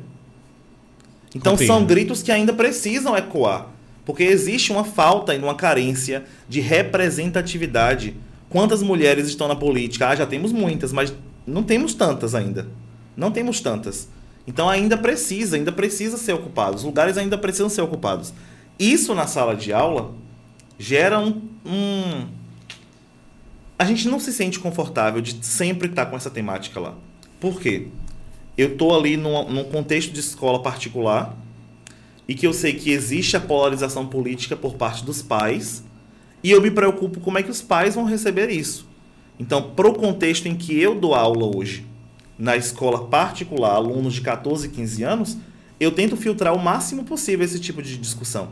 [1.34, 3.75] Então são gritos que ainda precisam ecoar.
[4.06, 8.14] Porque existe uma falta e uma carência de representatividade.
[8.48, 10.08] Quantas mulheres estão na política?
[10.08, 11.12] Ah, já temos muitas, mas
[11.46, 12.66] não temos tantas ainda.
[13.16, 14.08] Não temos tantas.
[14.46, 16.76] Então ainda precisa, ainda precisa ser ocupado.
[16.76, 18.32] Os lugares ainda precisam ser ocupados.
[18.78, 20.14] Isso na sala de aula
[20.78, 22.26] gera um, um-
[23.78, 26.94] A gente não se sente confortável de sempre estar com essa temática lá.
[27.40, 27.88] Por quê?
[28.56, 31.36] Eu tô ali num, num contexto de escola particular
[32.28, 35.84] e que eu sei que existe a polarização política por parte dos pais
[36.42, 38.86] e eu me preocupo como é que os pais vão receber isso.
[39.38, 41.84] Então, pro contexto em que eu dou aula hoje,
[42.38, 45.38] na escola particular, alunos de 14, 15 anos,
[45.78, 48.50] eu tento filtrar o máximo possível esse tipo de discussão.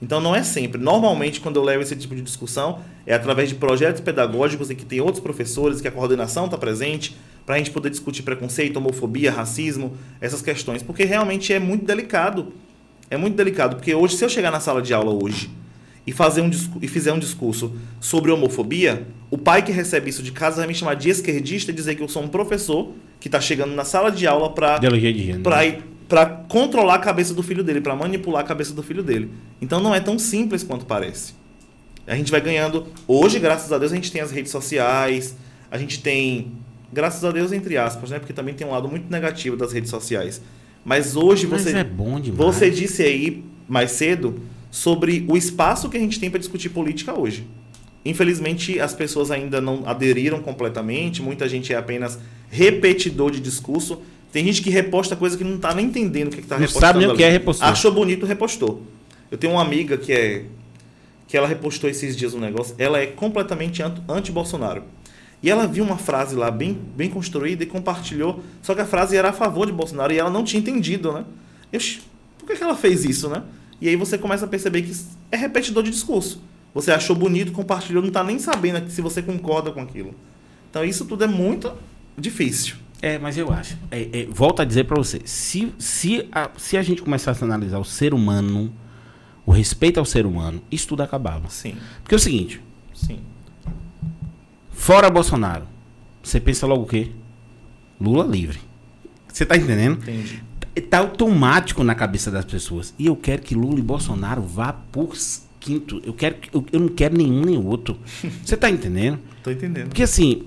[0.00, 0.80] Então não é sempre.
[0.80, 4.84] Normalmente, quando eu levo esse tipo de discussão, é através de projetos pedagógicos em que
[4.84, 9.32] tem outros professores, que a coordenação está presente, para a gente poder discutir preconceito, homofobia,
[9.32, 10.82] racismo, essas questões.
[10.82, 12.52] Porque realmente é muito delicado.
[13.10, 15.50] É muito delicado, porque hoje, se eu chegar na sala de aula hoje
[16.06, 20.32] e, fazer um, e fizer um discurso sobre homofobia, o pai que recebe isso de
[20.32, 23.40] casa vai me chamar de esquerdista e dizer que eu sou um professor que está
[23.40, 24.78] chegando na sala de aula para
[25.66, 29.30] ir- pra controlar a cabeça do filho dele, pra manipular a cabeça do filho dele.
[29.60, 31.34] Então não é tão simples quanto parece.
[32.06, 32.86] A gente vai ganhando.
[33.06, 35.36] Hoje, graças a Deus, a gente tem as redes sociais,
[35.70, 36.52] a gente tem.
[36.90, 38.18] Graças a Deus, entre aspas, né?
[38.18, 40.40] Porque também tem um lado muito negativo das redes sociais.
[40.88, 41.76] Mas hoje Mas você.
[41.76, 42.38] é bom demais.
[42.38, 44.40] Você disse aí mais cedo
[44.70, 47.46] sobre o espaço que a gente tem para discutir política hoje.
[48.06, 54.00] Infelizmente, as pessoas ainda não aderiram completamente, muita gente é apenas repetidor de discurso.
[54.32, 56.86] Tem gente que reposta coisa que não está nem entendendo o que está Não repostando.
[56.86, 57.68] sabe nem o que é repostou.
[57.68, 58.82] Achou bonito, repostou.
[59.30, 60.44] Eu tenho uma amiga que é
[61.26, 64.84] que ela repostou esses dias um negócio, ela é completamente ant- anti-Bolsonaro.
[65.42, 69.16] E ela viu uma frase lá bem, bem construída e compartilhou, só que a frase
[69.16, 71.24] era a favor de Bolsonaro e ela não tinha entendido, né?
[71.72, 71.80] Eu,
[72.38, 73.42] por que, que ela fez isso, né?
[73.80, 74.92] E aí você começa a perceber que
[75.30, 76.42] é repetidor de discurso.
[76.74, 80.14] Você achou bonito, compartilhou, não tá nem sabendo se você concorda com aquilo.
[80.70, 81.72] Então isso tudo é muito
[82.16, 82.76] difícil.
[83.00, 83.76] É, mas eu acho.
[83.90, 85.20] É, é, volto a dizer pra você.
[85.24, 88.72] Se, se, a, se a gente começasse a analisar o ser humano,
[89.46, 91.48] o respeito ao ser humano, isso tudo acabava.
[91.48, 92.60] Sim, Porque é o seguinte,
[92.92, 93.20] sim.
[94.78, 95.64] Fora Bolsonaro,
[96.22, 97.08] você pensa logo o quê?
[98.00, 98.60] Lula livre.
[99.32, 99.98] Você tá entendendo?
[100.02, 100.42] Entendi.
[100.88, 102.94] Tá automático na cabeça das pessoas.
[102.96, 105.12] E eu quero que Lula e Bolsonaro vá por
[105.58, 106.00] quinto.
[106.04, 107.98] Eu, quero, que- eu, eu não quero nenhum nem outro.
[108.44, 109.18] Você tá entendendo?
[109.42, 109.88] Tô entendendo.
[109.88, 110.44] Porque assim,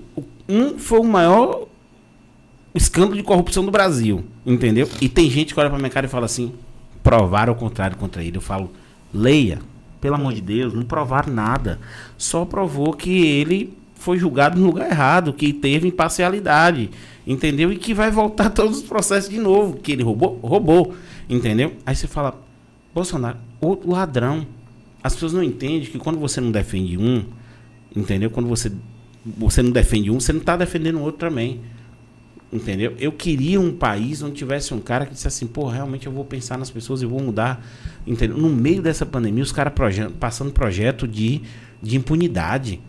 [0.48, 1.66] um foi o maior
[2.74, 4.88] escândalo de corrupção do Brasil, entendeu?
[5.02, 6.54] E tem gente que olha pra minha cara e fala assim,
[7.02, 8.38] provaram o contrário contra ele.
[8.38, 8.72] Eu falo,
[9.12, 9.58] leia,
[10.00, 11.78] pelo amor de Deus, não provaram nada.
[12.16, 16.90] Só provou que ele foi julgado no lugar errado, que teve imparcialidade,
[17.26, 17.72] entendeu?
[17.72, 20.94] E que vai voltar todos os processos de novo, que ele roubou, roubou,
[21.28, 21.74] entendeu?
[21.86, 22.40] Aí você fala,
[22.94, 24.46] Bolsonaro, outro ladrão.
[25.02, 27.24] As pessoas não entendem que quando você não defende um,
[27.94, 28.30] entendeu?
[28.30, 28.72] Quando você
[29.24, 31.60] você não defende um, você não está defendendo o outro também.
[32.52, 32.94] Entendeu?
[32.98, 36.24] Eu queria um país onde tivesse um cara que dissesse assim, pô, realmente eu vou
[36.24, 37.64] pensar nas pessoas e vou mudar.
[38.06, 38.36] Entendeu?
[38.36, 41.40] No meio dessa pandemia, os caras proje- passando projeto de,
[41.80, 42.80] de impunidade.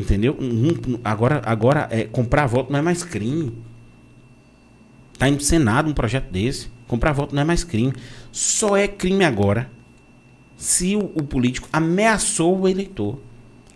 [0.00, 0.34] Entendeu?
[0.40, 3.52] Um- agora, agora é, comprar voto não é mais crime.
[5.18, 6.68] Tá indo pro Senado um projeto desse.
[6.88, 7.92] Comprar voto não é mais crime.
[8.32, 9.70] Só é crime agora
[10.56, 13.18] se o, o político ameaçou o eleitor.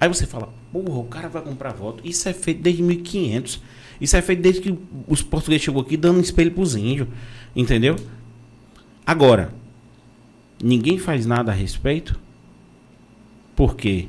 [0.01, 2.03] Aí você fala, porra, o cara vai comprar voto.
[2.07, 3.61] Isso é feito desde 1500.
[4.01, 7.09] Isso é feito desde que os portugueses chegou aqui dando um espelho pros índios.
[7.55, 7.97] Entendeu?
[9.07, 9.53] Agora,
[10.63, 12.19] ninguém faz nada a respeito
[13.55, 14.09] porque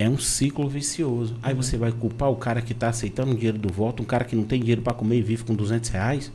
[0.00, 1.36] é um ciclo vicioso.
[1.42, 4.24] Aí você vai culpar o cara que está aceitando o dinheiro do voto, um cara
[4.24, 6.32] que não tem dinheiro para comer e vive com 200 reais.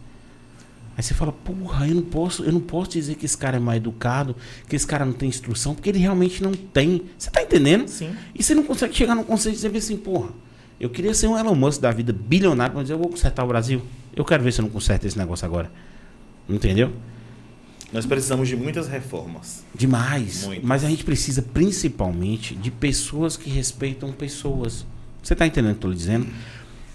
[0.95, 3.59] Aí você fala, porra, eu não posso, eu não posso dizer que esse cara é
[3.59, 4.35] mal educado,
[4.69, 7.01] que esse cara não tem instrução, porque ele realmente não tem.
[7.17, 7.87] Você tá entendendo?
[7.87, 8.15] Sim.
[8.35, 10.29] E você não consegue chegar num conceito de dizer assim, porra,
[10.79, 13.81] eu queria ser um Elon Musk da vida bilionário, mas eu vou consertar o Brasil.
[14.15, 15.71] Eu quero ver se eu não conserto esse negócio agora.
[16.47, 16.93] Entendeu?
[17.95, 19.63] Nós precisamos de muitas reformas.
[19.73, 20.43] Demais.
[20.43, 20.67] Muito.
[20.67, 24.85] Mas a gente precisa principalmente de pessoas que respeitam pessoas.
[25.23, 26.27] Você tá entendendo o que eu tô lhe dizendo?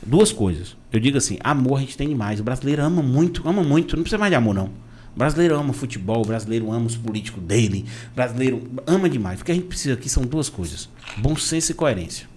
[0.07, 0.77] Duas coisas.
[0.93, 2.39] Eu digo assim, amor a gente tem demais.
[2.39, 3.97] O brasileiro ama muito, ama muito.
[3.97, 4.67] Não precisa mais de amor, não.
[5.15, 7.87] O brasileiro ama futebol, o brasileiro ama os políticos dele.
[8.13, 9.41] O brasileiro ama demais.
[9.41, 12.29] O que a gente precisa aqui são duas coisas: bom senso e coerência.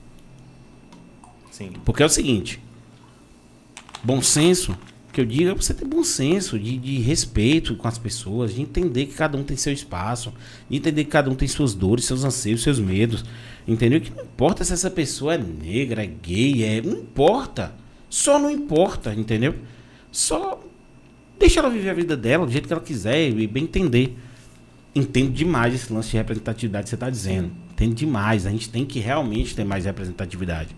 [1.51, 1.73] Sim.
[1.83, 2.61] Porque é o seguinte:
[4.01, 4.73] bom senso,
[5.13, 8.61] que eu digo é você ter bom senso, de, de respeito com as pessoas, de
[8.61, 10.33] entender que cada um tem seu espaço,
[10.67, 13.23] de entender que cada um tem suas dores, seus anseios, seus medos.
[13.67, 14.01] Entendeu?
[14.01, 16.81] Que não importa se essa pessoa é negra, é gay, é.
[16.81, 17.75] Não importa.
[18.09, 19.55] Só não importa, entendeu?
[20.11, 20.59] Só
[21.37, 24.17] deixa ela viver a vida dela do jeito que ela quiser e bem entender.
[24.95, 27.51] Entendo demais esse lance de representatividade que você está dizendo.
[27.71, 28.47] Entendo demais.
[28.47, 30.75] A gente tem que realmente ter mais representatividade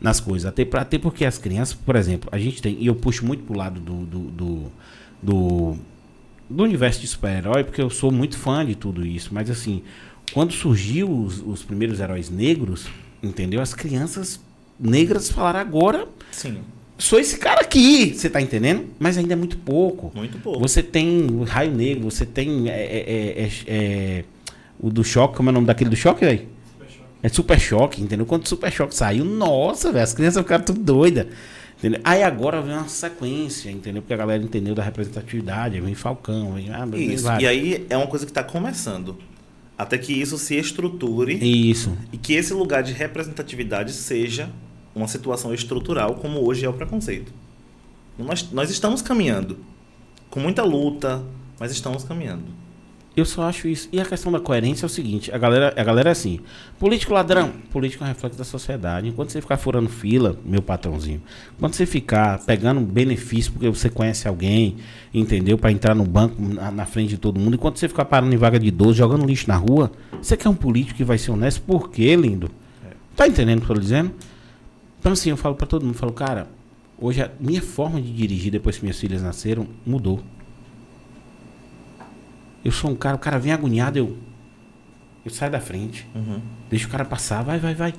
[0.00, 0.46] nas coisas.
[0.46, 3.42] Até, pra, até porque as crianças, por exemplo, a gente tem, e eu puxo muito
[3.44, 4.72] pro lado do, do, do,
[5.22, 5.76] do,
[6.48, 9.30] do universo de super-herói, porque eu sou muito fã de tudo isso.
[9.32, 9.82] Mas assim,
[10.32, 12.86] quando surgiu os, os primeiros heróis negros,
[13.22, 13.60] entendeu?
[13.60, 14.40] As crianças
[14.78, 16.58] negras falaram agora, Sim.
[16.98, 18.86] sou esse cara aqui, você tá entendendo?
[18.98, 20.12] Mas ainda é muito pouco.
[20.14, 20.60] Muito pouco.
[20.60, 24.24] Você tem o Raio Negro, você tem é, é, é, é,
[24.78, 26.55] o do Choque, como é o nome daquele do Choque, velho?
[27.26, 28.24] É Super Choque, entendeu?
[28.24, 31.26] Quando o Super Choque saiu, nossa, velho, as crianças ficaram tudo doidas.
[31.76, 32.00] Entendeu?
[32.04, 34.00] Aí agora vem uma sequência, entendeu?
[34.00, 36.70] Porque a galera entendeu da representatividade, vem Falcão, vem.
[36.70, 37.24] Ah, Isso.
[37.24, 37.42] vários.
[37.42, 39.18] E aí é uma coisa que está começando.
[39.76, 41.98] Até que isso se estruture Isso.
[42.12, 44.48] e que esse lugar de representatividade seja
[44.94, 47.32] uma situação estrutural, como hoje é o preconceito.
[48.16, 49.58] Nós, nós estamos caminhando.
[50.30, 51.24] Com muita luta,
[51.58, 52.44] mas estamos caminhando.
[53.16, 53.88] Eu só acho isso.
[53.90, 56.40] E a questão da coerência é o seguinte: a galera, a galera é assim.
[56.78, 57.50] Político ladrão.
[57.72, 59.08] Político é um reflexo da sociedade.
[59.08, 61.22] Enquanto você ficar furando fila, meu patrãozinho,
[61.56, 64.76] enquanto você ficar pegando benefício porque você conhece alguém,
[65.14, 65.56] entendeu?
[65.56, 68.38] Para entrar no banco na, na frente de todo mundo, enquanto você ficar parando em
[68.38, 69.90] vaga de idoso, jogando lixo na rua,
[70.20, 71.62] você quer um político que vai ser honesto?
[71.62, 72.50] Por quê, lindo?
[73.16, 74.12] Tá entendendo o que eu tô dizendo?
[75.00, 76.48] Então, assim, eu falo para todo mundo: falo, cara,
[76.98, 80.22] hoje a minha forma de dirigir depois que minhas filhas nasceram mudou.
[82.64, 84.16] Eu sou um cara, o cara vem agoniado, eu.
[85.24, 86.06] Eu saio da frente.
[86.14, 86.40] Uhum.
[86.70, 87.94] Deixa o cara passar, vai, vai, vai.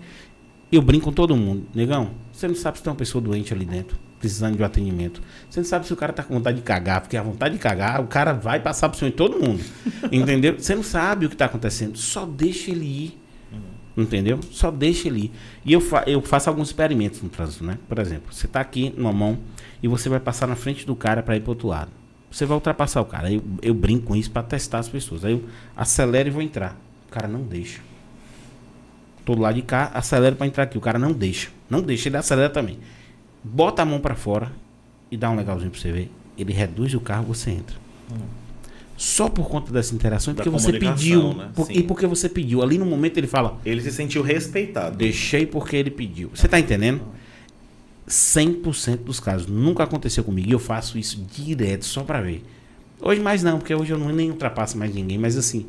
[0.71, 1.65] Eu brinco com todo mundo.
[1.73, 3.97] Negão, você não sabe se tem uma pessoa doente ali dentro.
[4.19, 5.21] precisando de um atendimento.
[5.49, 7.59] Você não sabe se o cara tá com vontade de cagar, porque a vontade de
[7.59, 9.63] cagar, o cara vai passar por cima de todo mundo.
[10.11, 10.55] entendeu?
[10.57, 11.97] Você não sabe o que tá acontecendo.
[11.97, 13.19] Só deixa ele ir.
[13.95, 14.39] Entendeu?
[14.51, 15.31] Só deixa ele ir.
[15.65, 17.79] E eu, fa eu faço alguns experimentos no trânsito, né?
[17.89, 19.39] Por exemplo, você tá aqui numa mão
[19.81, 21.91] e você vai passar na frente do cara para ir pro outro lado.
[22.31, 23.27] Você vai ultrapassar o cara.
[23.27, 25.23] Aí eu, eu brinco com isso para testar as pessoas.
[25.25, 25.43] Aí eu
[25.75, 26.77] acelero e vou entrar.
[27.07, 27.79] O cara não deixa.
[29.25, 30.77] Tô do lado de cá, acelero para entrar aqui.
[30.77, 31.49] O cara não deixa.
[31.69, 32.79] Não deixa, ele acelera também.
[33.43, 34.51] Bota a mão para fora
[35.11, 36.11] e dá um legalzinho pra você ver.
[36.37, 37.75] Ele reduz o carro, você entra.
[38.95, 41.33] Só por conta dessa interação, Da porque você pediu.
[41.33, 41.49] né?
[41.53, 42.63] por- e porque você pediu.
[42.63, 44.97] Ali no momento ele fala, Ele se sentiu respeitado.
[44.97, 46.31] deixei porque ele pediu.
[46.33, 47.01] Você tá entendendo?
[48.07, 49.47] 100% dos casos.
[49.47, 50.49] Nunca aconteceu comigo.
[50.49, 52.43] E eu faço isso direto, só pra ver.
[53.01, 55.17] Hoje mais não, porque hoje eu não nem ultrapasso mais ninguém.
[55.17, 55.65] Mas assim.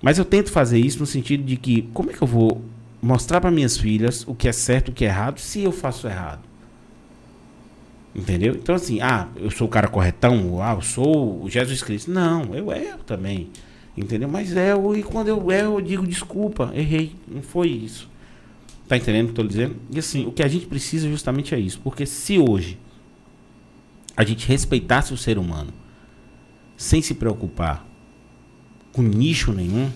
[0.00, 2.62] Mas eu tento fazer isso no sentido de que, como é que eu vou
[3.00, 6.08] mostrar para minhas filhas o que é certo o que é errado se eu faço
[6.08, 6.40] errado?
[8.14, 8.54] Entendeu?
[8.54, 12.10] Então, assim, ah, eu sou o cara corretão, ah, eu sou o Jesus Cristo.
[12.10, 13.50] Não, eu erro também.
[13.96, 14.28] Entendeu?
[14.28, 18.08] Mas erro, e quando eu erro, eu digo desculpa, errei, não foi isso.
[18.88, 19.76] Tá entendendo o que eu tô dizendo?
[19.90, 21.80] E assim, o que a gente precisa justamente é isso.
[21.80, 22.78] Porque se hoje
[24.16, 25.72] a gente respeitasse o ser humano
[26.76, 27.86] sem se preocupar
[28.92, 29.90] com nicho nenhum,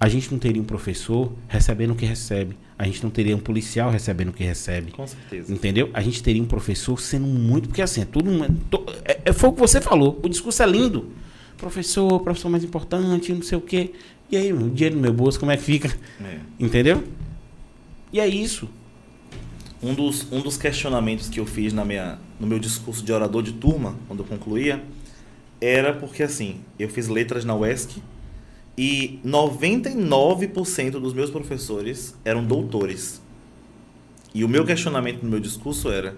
[0.00, 2.56] a gente não teria um professor recebendo o que recebe.
[2.78, 4.90] A gente não teria um policial recebendo o que recebe.
[4.92, 5.52] Com certeza.
[5.52, 5.90] Entendeu?
[5.92, 7.68] A gente teria um professor sendo muito.
[7.68, 8.30] Porque assim, é tudo.
[8.70, 10.18] to- É, é, foi o que você falou.
[10.22, 11.10] O discurso é lindo.
[11.56, 13.92] Professor, professor mais importante, não sei o quê.
[14.30, 15.94] E aí, o dinheiro no meu bolso, como é que fica?
[16.24, 16.38] É.
[16.58, 17.04] Entendeu?
[18.14, 18.68] E é isso.
[19.82, 23.42] Um dos, um dos questionamentos que eu fiz na minha, no meu discurso de orador
[23.42, 24.84] de turma, quando eu concluía,
[25.60, 28.00] era porque assim, eu fiz letras na UESC
[28.78, 33.20] e 99% dos meus professores eram doutores.
[34.32, 36.16] E o meu questionamento no meu discurso era: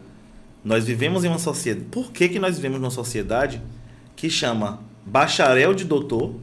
[0.63, 1.87] nós vivemos em uma sociedade.
[1.91, 3.63] Por que, que nós vivemos numa sociedade
[4.15, 6.35] que chama bacharel de doutor,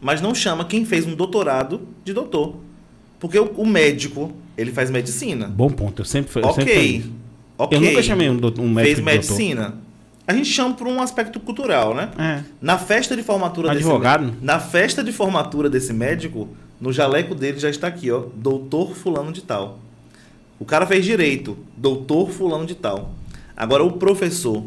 [0.00, 2.60] mas não chama quem fez um doutorado de doutor?
[3.18, 5.46] Porque o, o médico, ele faz medicina.
[5.46, 6.02] Bom ponto.
[6.02, 6.42] Eu sempre fui.
[6.42, 7.04] Eu, sempre
[7.58, 7.76] Ok.
[7.76, 9.74] eu nunca chamei um, doutor- um médico Fez medicina.
[10.26, 12.06] A gente chama por um aspecto cultural, né?
[12.06, 12.22] doutor.
[12.22, 12.44] É.
[12.60, 14.26] Na festa de formatura Advogado.
[14.30, 16.48] desse na festa de formatura desse médico,
[16.80, 19.78] no jaleco dele já está aqui, ó, doutor fulano de tal.
[20.58, 23.12] O cara fez direito, doutor fulano de tal.
[23.56, 24.64] Agora o professor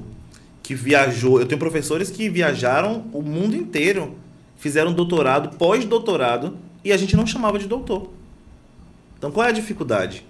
[0.64, 4.16] que viajou, eu tenho professores que viajaram o mundo inteiro,
[4.58, 8.12] fizeram doutorado, pós-doutorado e a gente não chamava de doutor.
[9.20, 10.26] Então qual é a dificuldade?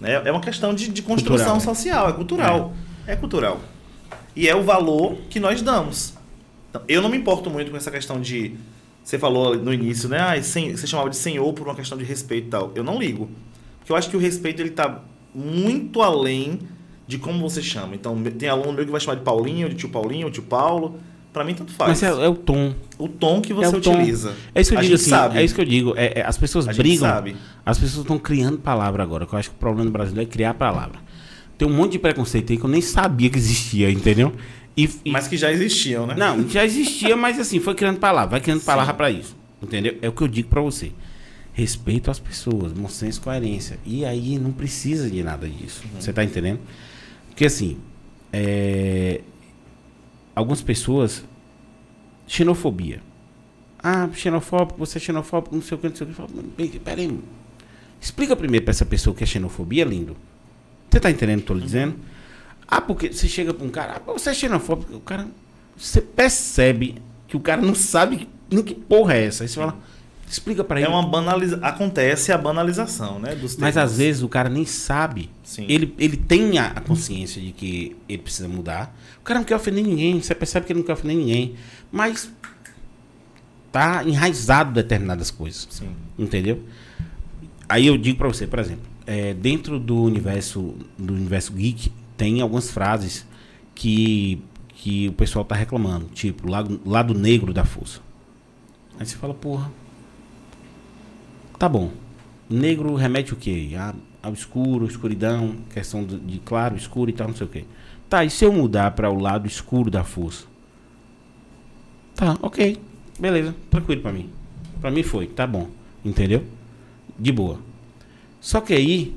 [0.00, 0.22] Né?
[0.24, 1.60] É uma questão de, de construção Cultural.
[1.74, 2.72] social, é cultural.
[3.06, 3.16] É.
[3.16, 3.60] cultural.
[4.34, 6.14] E é o valor que nós damos.
[6.70, 8.54] Então, eu não me importo muito com essa questão de.
[9.04, 10.18] Você falou no início, né?
[10.20, 12.72] Ah, sen- você chamava de senhor por uma questão de respeito e tal.
[12.74, 13.28] Eu não ligo.
[13.78, 15.00] Porque eu acho que o respeito ele tá
[15.34, 16.60] muito além
[17.06, 17.94] de como você chama.
[17.94, 20.98] Então, tem aluno meu que vai chamar de Paulinho, de tio Paulinho, tio Paulo.
[21.34, 22.00] Pra mim, tanto faz.
[22.00, 22.72] Mas é, é o tom.
[22.96, 23.90] O tom que você é tom.
[23.92, 24.32] utiliza.
[24.54, 25.10] É isso que eu A digo assim.
[25.10, 25.36] sabe.
[25.38, 25.92] É isso que eu digo.
[25.96, 27.00] É, é, as pessoas A brigam.
[27.08, 27.36] sabe.
[27.66, 29.26] As pessoas estão criando palavra agora.
[29.26, 31.00] Que eu acho que o problema do brasileiro é criar palavra.
[31.58, 34.32] Tem um monte de preconceito aí que eu nem sabia que existia, entendeu?
[34.76, 36.14] E, e- Mas que já existiam, né?
[36.16, 39.36] Não, já existia, mas assim, foi criando palavra, vai criando palavra pra isso.
[39.62, 39.98] Entendeu?
[40.02, 40.92] É o que eu digo pra você.
[41.52, 43.78] Respeito às pessoas, bom senso e coerência.
[43.84, 45.82] E aí não precisa de nada disso.
[45.98, 46.60] Você tá entendendo?
[47.28, 47.76] Porque assim,
[48.32, 49.20] é,
[50.34, 51.24] algumas pessoas.
[52.26, 53.00] Xenofobia.
[53.82, 56.16] Ah, xenofóbico, você é xenofóbico, não sei o que, não sei o que.
[56.16, 57.18] Falo, "Bem, Peraí.
[58.00, 60.16] Explica primeiro pra essa pessoa o que é xenofobia, lindo.
[60.90, 61.96] Você tá entendendo o que eu tô lhe dizendo?
[62.66, 65.26] Ah, porque você chega pra um cara, ah, você é xenofóbico, o cara.
[65.76, 66.96] Você percebe
[67.26, 69.44] que o cara não sabe nem que porra é essa.
[69.44, 69.76] Aí você fala,
[70.28, 70.86] explica pra ele.
[70.86, 71.58] É uma banaliza...
[71.62, 73.34] Acontece a banalização, né?
[73.34, 75.30] Dos Mas às vezes o cara nem sabe.
[75.42, 75.66] Sim.
[75.68, 78.96] Ele, ele tem a consciência de que ele precisa mudar.
[79.20, 80.20] O cara não quer ofender ninguém.
[80.20, 81.54] Você percebe que ele não quer ofender ninguém.
[81.90, 82.30] Mas
[83.70, 85.66] tá enraizado determinadas coisas.
[85.70, 85.90] Sim.
[86.18, 86.62] Entendeu?
[87.68, 92.40] Aí eu digo pra você, por exemplo, é, dentro do universo do universo geek tem
[92.40, 93.26] algumas frases
[93.74, 94.40] que
[94.76, 98.00] que o pessoal tá reclamando, tipo lado, lado negro da força.
[98.98, 99.72] Aí você fala, porra,
[101.58, 101.90] tá bom.
[102.48, 103.70] Negro remete o quê?
[103.76, 107.64] A, ao escuro, escuridão, questão de claro, escuro e tal, não sei o quê.
[108.08, 110.46] Tá, e se eu mudar para o lado escuro da força?
[112.14, 112.80] Tá, ok.
[113.18, 114.30] Beleza, tranquilo pra mim.
[114.80, 115.68] Pra mim foi, tá bom.
[116.04, 116.44] Entendeu?
[117.18, 117.58] De boa.
[118.40, 119.14] Só que aí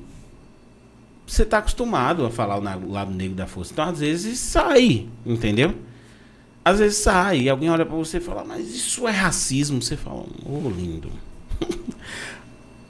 [1.25, 3.73] você tá acostumado a falar o lado negro da força.
[3.73, 5.75] Então às vezes sai, entendeu?
[6.63, 9.81] Às vezes sai, alguém olha pra você e fala, mas isso é racismo.
[9.81, 11.09] Você fala, ô lindo.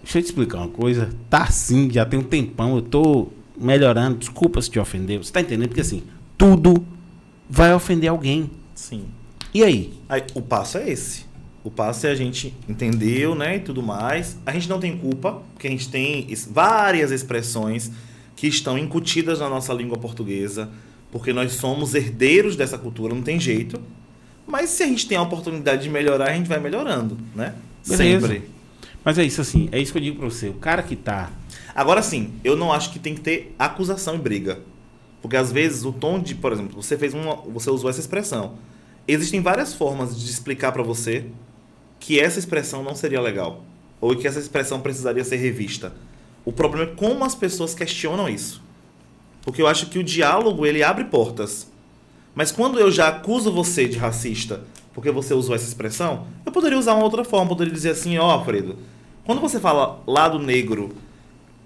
[0.07, 1.09] Deixa eu te explicar uma coisa.
[1.29, 2.77] Tá assim, já tem um tempão.
[2.77, 3.27] Eu tô
[3.59, 4.17] melhorando.
[4.17, 5.21] Desculpa se te ofendeu.
[5.21, 5.67] Você tá entendendo?
[5.67, 6.01] Porque assim,
[6.37, 6.81] tudo
[7.49, 8.49] vai ofender alguém.
[8.73, 9.03] Sim.
[9.53, 9.93] E aí?
[10.07, 11.25] Aí, o passo é esse.
[11.61, 14.37] O passo é a gente entendeu, né, e tudo mais.
[14.45, 17.91] A gente não tem culpa, porque a gente tem várias expressões
[18.33, 20.69] que estão incutidas na nossa língua portuguesa,
[21.11, 23.77] porque nós somos herdeiros dessa cultura, não tem jeito.
[24.45, 27.55] Mas se a gente tem a oportunidade de melhorar, a gente vai melhorando, né?
[27.85, 28.25] Beleza.
[28.25, 28.56] Sempre.
[29.07, 30.49] Mas é isso assim, é isso que eu digo pra você.
[30.49, 31.31] O cara que tá.
[31.73, 34.59] Agora sim, eu não acho que tem que ter acusação e briga.
[35.21, 38.55] Porque às vezes o tom de, por exemplo, você fez uma, você usou essa expressão.
[39.07, 41.23] Existem várias formas de explicar pra você
[42.01, 43.63] que essa expressão não seria legal
[44.01, 45.93] ou que essa expressão precisaria ser revista.
[46.43, 48.61] O problema é como as pessoas questionam isso.
[49.41, 51.71] Porque eu acho que o diálogo ele abre portas.
[52.35, 56.77] Mas quando eu já acuso você de racista porque você usou essa expressão, eu poderia
[56.77, 58.77] usar uma outra forma, poderia dizer assim, ó, Alfredo,
[59.27, 60.95] quando você fala lado negro,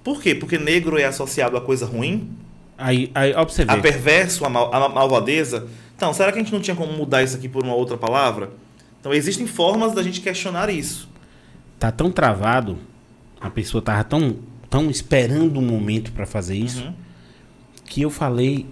[0.04, 0.36] por quê?
[0.36, 2.30] Porque negro é associado a coisa ruim,
[2.78, 3.82] Aí, aí você a ver.
[3.84, 5.68] perverso, a, mal, a malvadeza.
[5.96, 8.50] Então, será que a gente não tinha como mudar isso aqui por uma outra palavra?
[9.00, 11.08] Então, existem formas da gente questionar isso.
[11.78, 12.80] Tá tão travado,
[13.40, 14.36] a pessoa tava tão,
[14.70, 16.94] tão esperando um momento pra fazer isso, Uhum.
[17.86, 18.66] que eu falei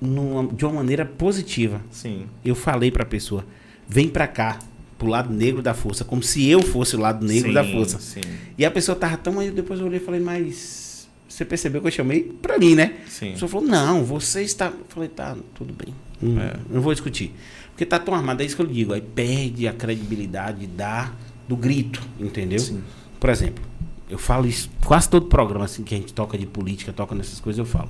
[0.00, 1.80] numa- de uma maneira positiva.
[1.90, 2.26] Sim.
[2.44, 3.44] Eu falei pra pessoa:
[3.88, 4.58] vem pra cá,
[4.98, 7.98] pro lado negro da força, como se eu fosse o lado negro Sim, da força.
[8.00, 8.20] Sim.
[8.56, 11.86] E a pessoa tava tão aí, depois eu olhei e falei, mas você percebeu que
[11.86, 12.94] eu chamei pra mim, né?
[13.08, 13.30] Sim.
[13.30, 14.66] A pessoa falou, não, você está.
[14.66, 15.94] Eu falei, tá, tudo bem.
[16.22, 16.56] Hum, É.
[16.68, 17.32] Não vou discutir.
[17.70, 18.92] Porque tá tão armado, é isso que eu digo.
[18.92, 21.12] Aí perde a credibilidade da,
[21.46, 22.58] do grito, entendeu?
[22.58, 22.82] Sim.
[23.20, 23.62] Por exemplo,
[24.10, 27.38] eu falo isso, quase todo programa assim que a gente toca de política, toca nessas
[27.38, 27.88] coisas, eu falo.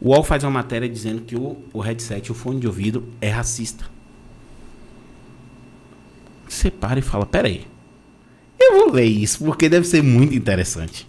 [0.00, 3.28] O UOL faz uma matéria dizendo que o, o headset, o fone de ouvido, é
[3.30, 3.84] racista.
[6.50, 7.64] Você para e fala, peraí.
[8.58, 11.06] Eu vou ler isso, porque deve ser muito interessante.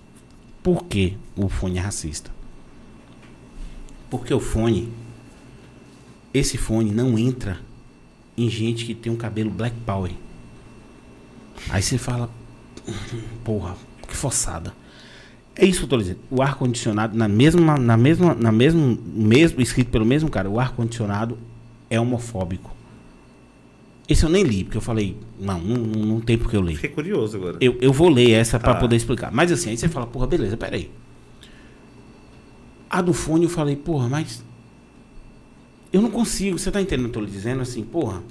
[0.62, 2.30] Por que o fone é racista?
[4.08, 4.94] Porque o fone,
[6.32, 7.60] esse fone não entra
[8.38, 10.12] em gente que tem um cabelo black power.
[11.70, 12.30] Aí você fala,
[13.44, 13.76] porra,
[14.08, 14.74] que forçada.
[15.56, 16.20] É isso que eu tô dizendo.
[16.30, 20.60] O ar condicionado na mesma na mesma na mesmo mesmo escrito pelo mesmo cara, o
[20.60, 21.38] ar condicionado
[21.90, 22.81] é homofóbico.
[24.12, 26.76] Esse eu nem li, porque eu falei, não, não, não tem porque eu ler.
[26.76, 27.58] Fiquei curioso agora.
[27.62, 28.80] Eu, eu vou ler essa pra Tá.
[28.80, 29.32] poder explicar.
[29.32, 30.92] Mas assim, aí você fala, porra, beleza, peraí.
[32.90, 34.44] A do fone eu falei, porra, mas.
[35.94, 37.62] Eu não consigo, você tá entendendo o que eu tô lhe dizendo?
[37.62, 38.22] Assim, porra,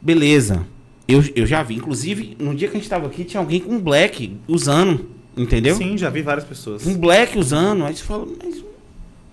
[0.00, 0.66] beleza.
[1.06, 3.78] Eu, eu já vi, inclusive, no dia que a gente tava aqui, tinha alguém com
[3.80, 5.06] black usando,
[5.36, 5.76] entendeu?
[5.76, 6.84] Sim, já vi várias pessoas.
[6.84, 7.84] Um black usando.
[7.84, 8.64] Aí você fala, mas,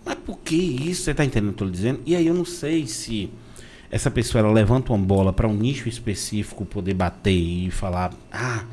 [0.06, 1.02] mas por que isso?
[1.04, 2.00] Você tá entendendo o que eu tô lhe dizendo?
[2.06, 3.30] E aí eu não sei se
[3.94, 8.64] essa pessoa ela levanta uma bola para um nicho específico poder bater e falar, ah,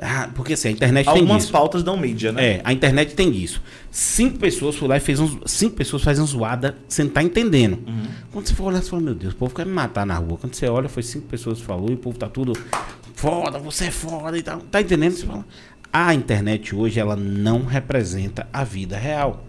[0.00, 1.52] ah porque assim, a internet tem Algumas isso.
[1.52, 2.46] pautas dão mídia, né?
[2.46, 3.60] É, a internet tem isso.
[3.90, 7.80] Cinco pessoas foram lá e fez um, cinco pessoas fazem zoada sem estar entendendo.
[7.88, 8.06] Uhum.
[8.30, 10.38] Quando você for olhar, você fala, meu Deus, o povo quer me matar na rua.
[10.38, 12.52] Quando você olha, foi cinco pessoas que falou e o povo tá tudo
[13.16, 14.60] foda, você é foda e tal.
[14.60, 15.14] Tá entendendo?
[15.14, 15.44] Você fala,
[15.92, 19.44] a internet hoje, ela não representa a vida real.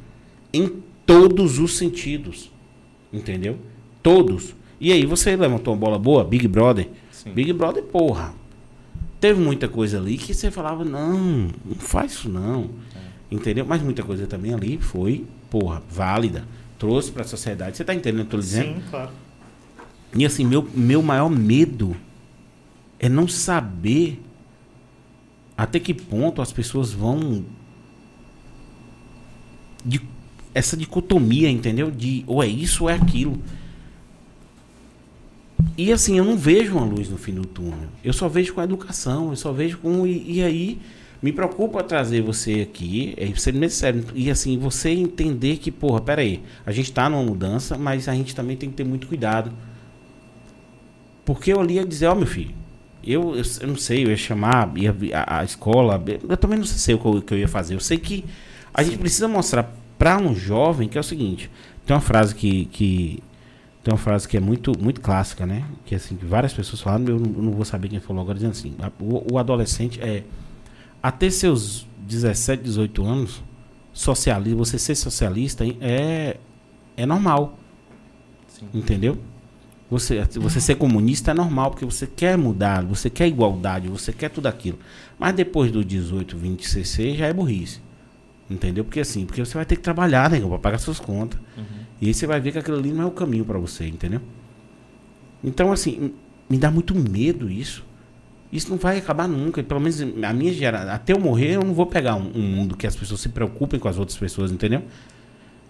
[0.51, 2.51] Em todos os sentidos.
[3.13, 3.59] Entendeu?
[4.01, 4.55] Todos.
[4.79, 6.89] E aí, você levantou uma bola boa, Big Brother.
[7.11, 7.31] Sim.
[7.31, 8.33] Big Brother, porra.
[9.19, 12.69] Teve muita coisa ali que você falava, não, não faz isso não.
[13.29, 13.65] Entendeu?
[13.65, 16.45] Mas muita coisa também ali foi, porra, válida.
[16.77, 17.75] Trouxe pra sociedade.
[17.75, 18.75] Você tá entendendo o que eu tô dizendo?
[18.75, 19.11] Sim, claro.
[20.15, 21.95] E assim, meu, meu maior medo
[22.97, 24.21] é não saber
[25.55, 27.43] até que ponto as pessoas vão.
[29.83, 30.01] De,
[30.53, 31.91] essa dicotomia, entendeu?
[31.91, 33.39] De ou é isso ou é aquilo.
[35.77, 37.89] E assim, eu não vejo uma luz no fim do túnel.
[38.03, 40.05] Eu só vejo com a educação, eu só vejo com.
[40.05, 40.79] E, e aí,
[41.21, 44.05] me preocupa trazer você aqui, é ser mesmo sério.
[44.13, 48.35] E assim, você entender que, porra, peraí, a gente tá numa mudança, mas a gente
[48.35, 49.51] também tem que ter muito cuidado.
[51.25, 52.55] Porque eu ali ia dizer, ó, meu filho,
[53.03, 56.65] eu, eu, eu não sei, eu ia chamar ia, a, a escola, eu também não
[56.65, 57.75] sei o que eu, que eu ia fazer.
[57.75, 58.25] Eu sei que
[58.73, 61.51] a gente precisa mostrar para um jovem que é o seguinte:
[61.85, 63.23] tem uma frase que, que
[63.89, 65.65] tem uma frase que é muito, muito clássica, né?
[65.83, 68.35] Que assim, que várias pessoas falaram, eu não, eu não vou saber quem falou agora,
[68.35, 70.23] dizendo assim: o, o adolescente é
[71.01, 73.43] até seus 17, 18 anos,
[73.91, 76.37] socialista, você ser socialista é,
[76.95, 77.57] é normal.
[78.47, 78.67] Sim.
[78.73, 79.17] Entendeu?
[79.89, 84.29] Você, você ser comunista é normal, porque você quer mudar, você quer igualdade, você quer
[84.29, 84.77] tudo aquilo.
[85.17, 87.81] Mas depois do 18, 20 CC já é burrice.
[88.47, 88.83] Entendeu?
[88.83, 91.39] Porque assim, porque você vai ter que trabalhar, né, para pagar suas contas.
[92.01, 94.21] E aí você vai ver que aquilo ali não é o caminho para você, entendeu?
[95.43, 96.13] Então, assim,
[96.49, 97.85] me dá muito medo isso.
[98.51, 99.61] Isso não vai acabar nunca.
[99.61, 102.75] Pelo menos a minha geração, até eu morrer, eu não vou pegar um, um mundo
[102.75, 104.83] que as pessoas se preocupem com as outras pessoas, entendeu?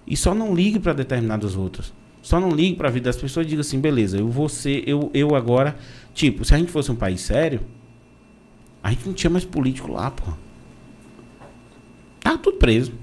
[0.08, 1.94] E só não ligue para determinadas outras.
[2.22, 4.84] Só não ligue para a vida das pessoas e diga assim, beleza, eu vou ser,
[4.88, 5.78] eu, eu agora.
[6.14, 7.62] Tipo, se a gente fosse um país sério,
[8.84, 10.32] a gente não tinha mais político lá, pô.
[12.20, 12.94] Tá tudo preso.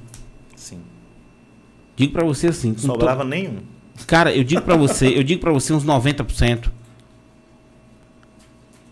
[0.55, 0.81] Sim.
[1.97, 2.77] Digo pra você assim.
[2.77, 3.57] Sobrava nenhum.
[3.97, 6.71] to- Cara, eu digo pra você, eu digo para você uns 90%.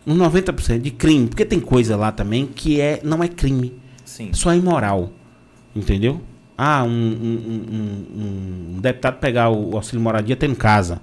[0.06, 1.28] Uns 90% de crime.
[1.28, 3.74] Porque tem coisa lá também que é, não é crime.
[4.04, 4.30] Sim.
[4.32, 5.12] Só é imoral.
[5.74, 6.20] Entendeu?
[6.56, 11.00] Ah, um, um- um- um- deputado pegar o auxílio moradia tendo casa.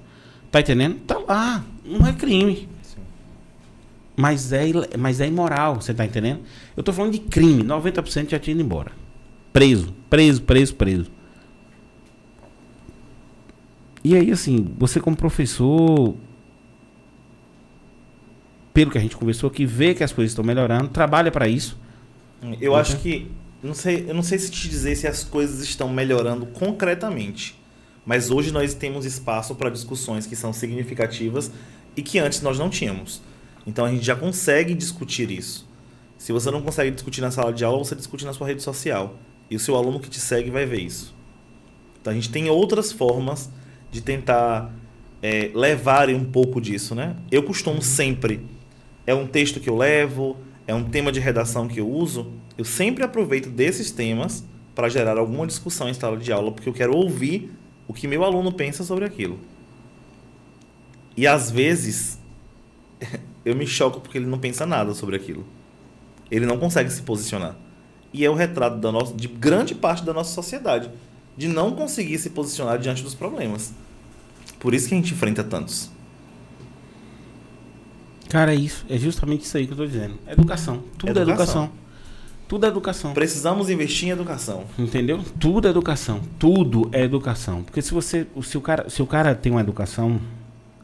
[0.52, 0.96] Tá entendendo?
[1.06, 1.64] Tá lá.
[1.86, 2.70] Não é crime.
[2.82, 2.98] Sim.
[4.16, 4.66] Mas é,
[4.98, 6.40] mas é imoral, você tá entendendo?
[6.76, 7.64] Eu tô falando de crime.
[7.64, 8.92] 90% já tinha ido embora.
[9.52, 11.12] Preso, preso, preso, preso.
[14.04, 16.16] E aí, assim, você como professor,
[18.74, 21.78] pelo que a gente conversou aqui, vê que as coisas estão melhorando, trabalha para isso.
[22.60, 23.30] Eu acho que.
[23.62, 27.56] Não sei, eu não sei se te dizer se as coisas estão melhorando concretamente.
[28.04, 31.52] Mas hoje nós temos espaço para discussões que são significativas
[31.96, 33.22] e que antes nós não tínhamos.
[33.68, 35.70] Então a gente já consegue discutir isso.
[36.18, 39.16] Se você não consegue discutir na sala de aula, você discute na sua rede social.
[39.50, 41.14] E o seu aluno que te segue vai ver isso.
[42.02, 43.50] Então a gente tem outras formas
[43.92, 44.74] de tentar
[45.22, 47.16] é, levar um pouco disso, né?
[47.32, 48.42] Eu costumo sempre.
[49.06, 52.32] É um texto que eu levo, é um tema de redação que eu uso.
[52.58, 54.44] Eu sempre aproveito desses temas
[54.74, 57.52] para gerar alguma discussão em sala de aula, porque eu quero ouvir
[57.88, 59.38] o que meu aluno pensa sobre aquilo.
[61.16, 62.18] E às vezes
[63.44, 65.46] eu me choco porque ele não pensa nada sobre aquilo.
[66.30, 67.56] Ele não consegue se posicionar.
[68.14, 70.90] E é o retrato da nossa, de grande parte da nossa sociedade,
[71.38, 73.74] de não conseguir se posicionar diante dos problemas.
[74.60, 75.90] Por isso que a gente enfrenta tantos.
[78.30, 78.86] Cara, é isso.
[78.90, 80.16] É justamente isso aí que eu tô dizendo.
[80.28, 80.84] Educação.
[80.98, 81.64] Tudo é Educação.
[81.64, 81.82] educação.
[82.48, 83.14] Tudo é educação.
[83.14, 84.66] Precisamos investir em educação.
[84.78, 85.24] Entendeu?
[85.40, 86.22] Tudo é educação.
[86.38, 87.64] Tudo é educação.
[87.64, 88.28] Porque se você.
[88.44, 90.20] Se o cara, se o cara tem uma educação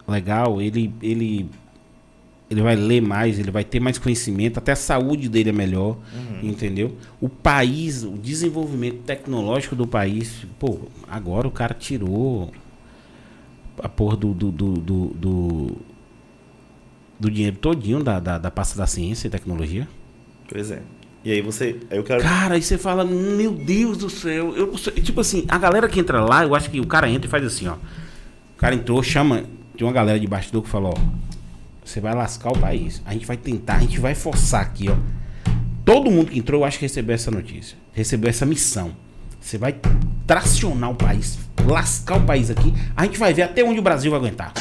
[0.07, 1.49] legal, ele, ele,
[2.49, 5.97] ele vai ler mais, ele vai ter mais conhecimento, até a saúde dele é melhor.
[6.41, 6.95] Entendeu?
[7.19, 10.79] O país, o desenvolvimento tecnológico do país, pô,
[11.09, 12.51] agora o cara tirou
[13.83, 14.33] a porra do.
[14.33, 15.77] do, do, do, do,
[17.19, 19.87] do dinheiro todinho da, da, da pasta da ciência e tecnologia.
[20.49, 20.81] Pois é.
[21.25, 21.75] E aí você.
[21.89, 22.21] Aí eu quero.
[22.21, 24.55] Cara, aí você fala, meu Deus do céu.
[24.55, 27.29] Eu, tipo assim, a galera que entra lá, eu acho que o cara entra e
[27.29, 27.73] faz assim, ó.
[27.73, 29.43] O cara entrou, chama.
[29.77, 31.36] Tem uma galera de bastidor que falou, ó.
[31.87, 33.01] Você vai lascar o país.
[33.05, 34.97] A gente vai tentar, a gente vai forçar aqui, ó.
[35.85, 37.77] Todo mundo que entrou, eu acho que recebeu essa notícia.
[37.93, 38.91] Recebeu essa missão.
[39.39, 39.79] Você vai
[40.27, 42.73] tracionar o país, lascar o país aqui.
[42.93, 44.53] A gente vai ver até onde o Brasil vai aguentar.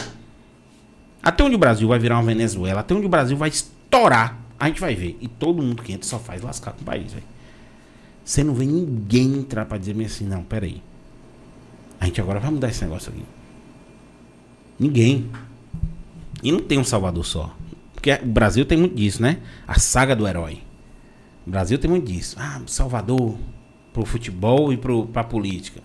[1.20, 4.69] Até onde o Brasil vai virar uma Venezuela, até onde o Brasil vai estourar, a
[4.69, 5.19] gente vai ver.
[5.20, 7.24] E todo mundo que entra só faz lascar com o país, velho.
[8.24, 10.81] Você não vê ninguém entrar pra dizer assim, não, peraí.
[11.98, 13.24] A gente agora vai mudar esse negócio aqui.
[14.78, 15.28] Ninguém.
[16.43, 17.55] E não tem um Salvador só.
[17.95, 19.39] Porque o Brasil tem muito disso, né?
[19.67, 20.59] A saga do herói.
[21.47, 22.37] O Brasil tem muito disso.
[22.39, 23.37] Ah, Salvador
[23.93, 25.81] pro futebol e pro, pra política.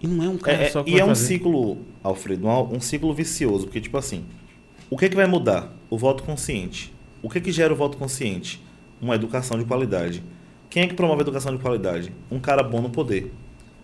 [0.00, 1.26] E não é um cara É, é, só que e é um fazer.
[1.26, 4.24] ciclo, Alfredo, um, um ciclo vicioso, porque tipo assim,
[4.88, 5.74] o que que vai mudar?
[5.90, 6.92] O voto consciente.
[7.20, 8.62] O que que gera o voto consciente?
[9.00, 10.22] Uma educação de qualidade.
[10.70, 12.12] Quem é que promove a educação de qualidade?
[12.30, 13.32] Um cara bom no poder.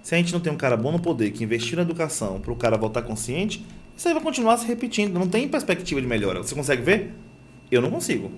[0.03, 2.53] Se a gente não tem um cara bom no poder que investir na educação para
[2.53, 3.65] o cara votar consciente,
[3.97, 5.19] isso aí vai continuar se repetindo.
[5.19, 6.43] Não tem perspectiva de melhora.
[6.43, 7.15] Você consegue ver?
[7.71, 8.31] Eu não consigo.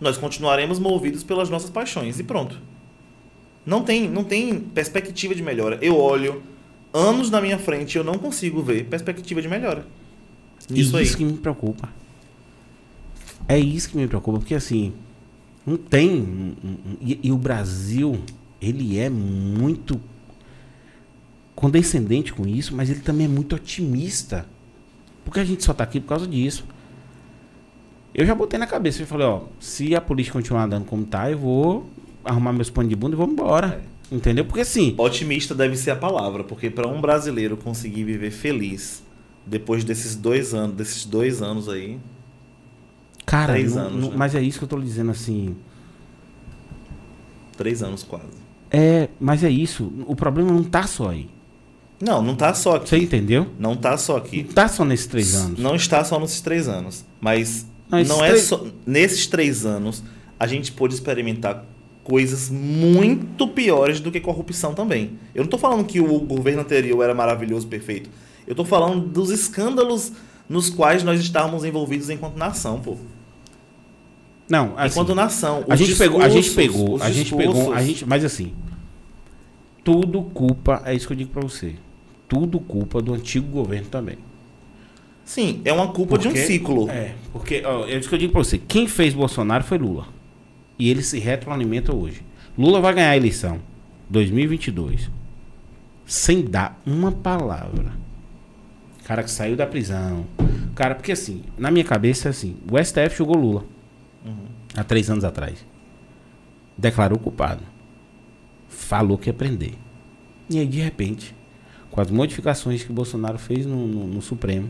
[0.00, 2.58] Nós continuaremos movidos pelas nossas paixões e pronto.
[3.64, 5.78] Não tem, não tem perspectiva de melhora.
[5.80, 6.42] Eu olho
[6.92, 9.86] anos na minha frente e eu não consigo ver perspectiva de melhora.
[10.70, 11.88] Isso isso que me preocupa.
[13.48, 14.92] É isso que me preocupa, porque assim,
[15.66, 16.54] não tem.
[17.00, 18.20] E, e o Brasil,
[18.60, 20.00] ele é muito
[21.54, 24.46] condescendente com isso, mas ele também é muito otimista.
[25.24, 26.64] Porque a gente só tá aqui por causa disso.
[28.14, 31.30] Eu já botei na cabeça e falei, ó, se a política continuar andando como tá,
[31.30, 31.86] eu vou
[32.24, 33.82] arrumar meus panos de bunda e vou embora.
[34.10, 34.44] Entendeu?
[34.44, 39.02] Porque assim, Otimista deve ser a palavra, porque para um brasileiro conseguir viver feliz
[39.46, 41.98] depois desses dois anos, desses dois anos aí,
[43.24, 44.16] cara, Três não- anos, não- né?
[44.18, 45.56] mas é isso que eu tô lhe dizendo assim.
[47.56, 48.26] três anos quase.
[48.70, 49.92] É, mas é isso.
[50.06, 51.28] O problema não tá só aí.
[52.04, 52.88] Não, não tá só aqui.
[52.88, 53.46] Você entendeu?
[53.60, 54.42] Não tá só Não aqui.
[54.42, 55.58] tá só nesses três anos.
[55.60, 57.04] Não está só nesses três anos.
[57.20, 58.66] Mas Não, não é três- só.
[58.84, 60.02] Nesses três anos,
[60.38, 61.64] a gente pôde experimentar
[62.02, 65.12] coisas muito piores do que corrupção também.
[65.32, 68.10] Eu não tô falando que o governo anterior era maravilhoso, perfeito.
[68.48, 70.10] Eu tô falando dos escândalos
[70.48, 72.96] nos quais nós estávamos envolvidos enquanto nação, pô.
[74.50, 75.64] Não, assim, enquanto nação.
[75.68, 78.52] a gente pegou, a gente pegou, a gente pegou, a gente, mas assim,
[79.84, 81.74] tudo culpa, é isso que eu digo pra você.
[82.32, 84.16] Tudo culpa do antigo governo também.
[85.22, 86.88] Sim, é uma culpa de um Porque- ciclo.
[86.88, 88.56] É, porque ó, é isso que eu digo pra você.
[88.56, 90.06] Quem fez Bolsonaro foi Lula.
[90.78, 92.22] E ele se retroalimenta hoje.
[92.56, 93.60] Lula vai ganhar a eleição
[94.08, 95.10] 2022
[96.06, 97.92] sem dar uma palavra.
[99.04, 100.24] Cara que saiu da prisão.
[100.74, 103.64] Cara, porque assim, na minha cabeça assim, o STF julgou Lula
[104.74, 105.66] há três anos atrás.
[106.78, 107.60] Declarou culpado.
[108.70, 109.74] Falou que ia prender.
[110.48, 111.34] E aí, de repente,
[111.92, 114.68] com as modificações que o Bolsonaro fez no, no- no Supremo,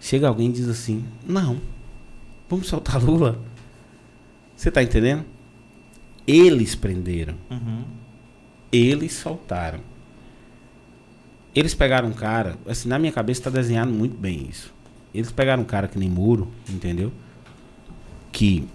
[0.00, 1.58] chega alguém e diz assim: Não,
[2.48, 3.38] vamos soltar Lula.
[4.56, 5.24] Você tá entendendo?
[6.26, 7.34] Eles prenderam.
[7.50, 7.84] Uhum.
[8.72, 9.80] Eles soltaram.
[11.54, 14.72] Eles pegaram um cara, assim, na minha cabeça tá desenhado muito bem isso.
[15.12, 17.12] Eles pegaram um cara que nem Muro, entendeu?
[18.30, 18.66] Que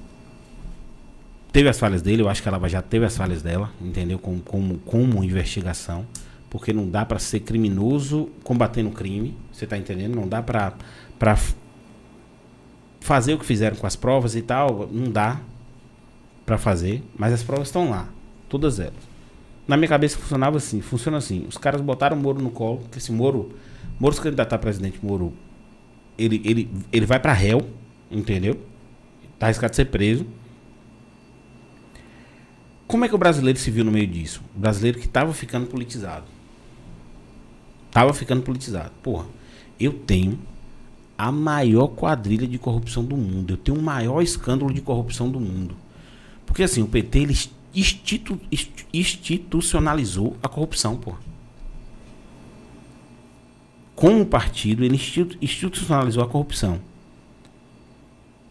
[1.51, 4.19] teve as falhas dele, eu acho que a Lava Jato teve as falhas dela, entendeu?
[4.19, 6.05] Como, como, como investigação.
[6.49, 10.15] Porque não dá pra ser criminoso combatendo crime, você tá entendendo?
[10.15, 10.73] Não dá pra
[11.35, 11.55] f-
[13.01, 15.39] fazer o que fizeram com as provas e tal, não dá
[16.45, 18.07] pra fazer, mas as provas estão lá,
[18.47, 18.93] todas elas.
[19.67, 21.45] Na minha cabeça funcionava assim, funciona assim.
[21.49, 23.51] Os caras botaram o Moro no colo, porque esse Moro,
[23.99, 25.33] Moro se candidatar a presidente Moro,
[26.17, 27.67] ele, ele, ele vai pra réu,
[28.09, 28.57] entendeu?
[29.37, 30.25] Tá arriscado ser preso.
[32.87, 34.41] Como é que o brasileiro se viu no meio disso?
[34.55, 36.23] O brasileiro que tava ficando politizado.
[37.97, 38.91] Tava ficando politizado.
[39.01, 39.25] Porra,
[39.79, 40.37] eu tenho
[41.17, 43.53] a maior quadrilha de corrupção do mundo.
[43.53, 45.75] Eu tenho o maior escândalo de corrupção do mundo.
[46.45, 47.35] Porque assim, o PT ele
[47.73, 51.15] institu- insti- institucionalizou a corrupção, pô.
[53.95, 56.79] Como partido, ele institu- institucionalizou a corrupção.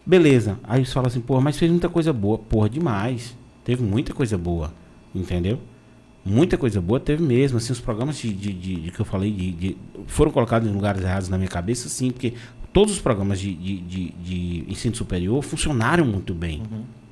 [0.05, 0.59] Beleza.
[0.65, 2.37] Aí você fala assim, porra, mas fez muita coisa boa.
[2.37, 3.33] Porra, demais.
[3.63, 4.73] Teve muita coisa boa.
[5.15, 5.57] Entendeu?
[6.27, 7.57] Muita coisa boa teve mesmo.
[7.57, 9.77] Assim, os programas de, de- de- de que eu falei de,
[10.07, 12.33] foram colocados em lugares errados na minha cabeça, sim, porque
[12.73, 16.61] todos os programas de, de, ensino superior funcionaram muito bem.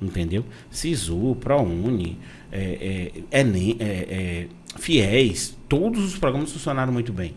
[0.00, 0.44] Entendeu?
[0.70, 2.18] SISU, ProUni,
[2.52, 4.48] é, é, Enem, é, é,
[4.78, 7.34] FIES, todos os programas funcionaram muito bem.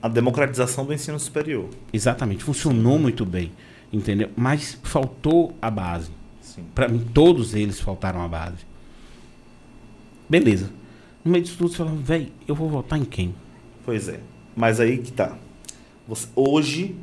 [0.00, 1.68] A democratização do ensino superior.
[1.92, 3.52] Exatamente, funcionou muito bem.
[3.92, 4.30] Entendeu?
[4.34, 6.10] Mas faltou a base.
[6.74, 8.71] Pra mim, todos eles faltaram a base.
[10.32, 10.70] Beleza.
[11.22, 13.34] No meio disso tudo, você fala, velho, eu vou votar em quem?
[13.84, 14.18] Pois é.
[14.56, 15.36] Mas aí que tá.
[16.08, 16.94] Você- hoje,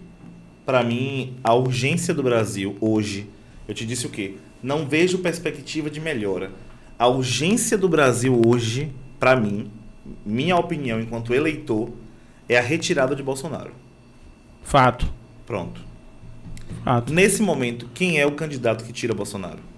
[0.66, 3.28] pra mim, a urgência do Brasil, hoje,
[3.68, 4.34] eu te disse o quê?
[4.64, 6.52] Não vejo perspectiva de melhora.
[6.98, 9.70] A urgência do Brasil hoje, pra mim,
[10.26, 11.92] minha opinião enquanto eleitor,
[12.50, 13.74] é a retirada de Bolsonaro.
[14.64, 15.08] Fato.
[15.46, 15.80] Pronto.
[16.84, 17.14] Fato.
[17.14, 19.69] Nesse momento, quem é o candidato que tira Bolsonaro?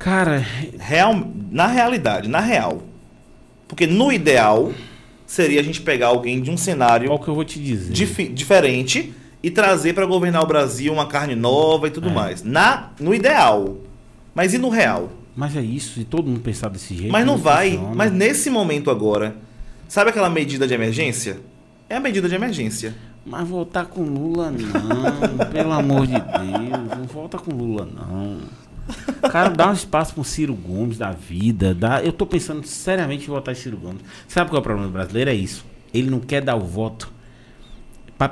[0.00, 0.44] Cara,
[0.78, 1.14] Real,
[1.50, 2.82] na realidade, na real.
[3.68, 4.72] Porque no ideal
[5.26, 7.92] seria a gente pegar alguém de um cenário que eu vou te dizer?
[7.92, 12.12] difi- diferente e trazer para governar o Brasil uma carne nova e tudo É.
[12.12, 12.42] mais.
[12.42, 13.76] Na, no ideal.
[14.34, 15.10] Mas e no real?
[15.36, 17.12] Mas é isso, e todo mundo pensar desse jeito.
[17.12, 17.72] Mas não vai.
[17.72, 17.94] funciona.
[17.94, 19.36] Mas nesse momento agora,
[19.88, 21.38] sabe aquela medida de emergência?
[21.88, 22.94] É a medida de emergência.
[23.24, 28.38] Mas voltar com Lula não, pelo amor de Deus, não volta com Lula não.
[29.30, 33.28] Cara, dá um espaço pro Ciro Gomes da vida, dá, eu tô pensando seriamente em
[33.28, 34.00] votar em Ciro Gomes.
[34.26, 35.30] Sabe qual é o problema do brasileiro?
[35.30, 35.64] É isso.
[35.92, 37.12] Ele não quer dar o voto.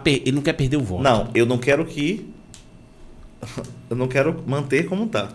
[0.02, 1.02] per- ele não quer perder o voto.
[1.02, 2.28] Não, eu não quero que.
[3.88, 5.28] Eu não quero manter como tá.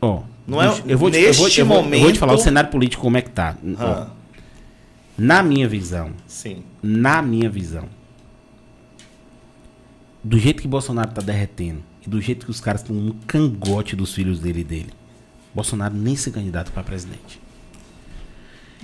[0.00, 2.18] Ó, Não é- eu vou te, eu vou, neste eu vou- eu vou te momento-
[2.18, 3.56] falar o cenário político como é que tá.
[3.78, 4.10] Ó, Ah,
[5.16, 6.62] na minha visão, sim.
[6.82, 7.84] na minha visão,
[10.22, 13.96] do jeito que Bolsonaro tá derretendo e do jeito que os caras estão no cangote
[13.96, 14.90] dos filhos dele e dele,
[15.54, 17.40] Bolsonaro nem se candidato para presidente.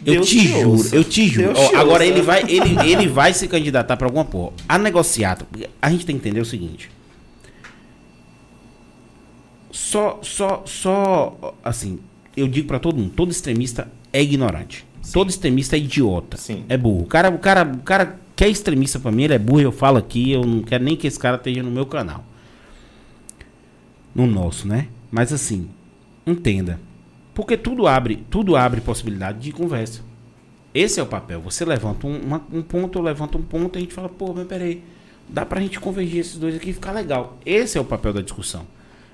[0.04, 0.96] Eu Deus te, te juro, ouça.
[0.96, 1.52] eu te juro.
[1.56, 2.12] Ó, te agora ouça.
[2.12, 4.52] ele vai, ele, ele vai se candidatar para alguma porra.
[4.68, 5.46] A negociata,
[5.80, 6.90] a gente tem que entender o seguinte.
[9.70, 12.00] Só, só, só, assim,
[12.36, 14.84] eu digo para todo mundo, todo extremista é ignorante.
[15.12, 16.36] Todo extremista é idiota.
[16.36, 16.64] Sim.
[16.68, 17.02] É burro.
[17.02, 19.72] O cara, o cara, o cara que é extremista para mim, ele é burro, eu
[19.72, 22.24] falo aqui, eu não quero nem que esse cara esteja no meu canal.
[24.14, 24.88] No nosso, né?
[25.10, 25.68] Mas assim,
[26.26, 26.78] entenda.
[27.34, 30.00] Porque tudo abre, tudo abre possibilidade de conversa.
[30.74, 31.40] Esse é o papel.
[31.42, 34.32] Você levanta um, uma- um ponto, eu levanto um ponto, e a gente fala, pô,
[34.34, 34.82] mas peraí,
[35.28, 37.38] dá pra gente convergir esses dois aqui e ficar legal.
[37.44, 38.66] Esse é o papel da discussão.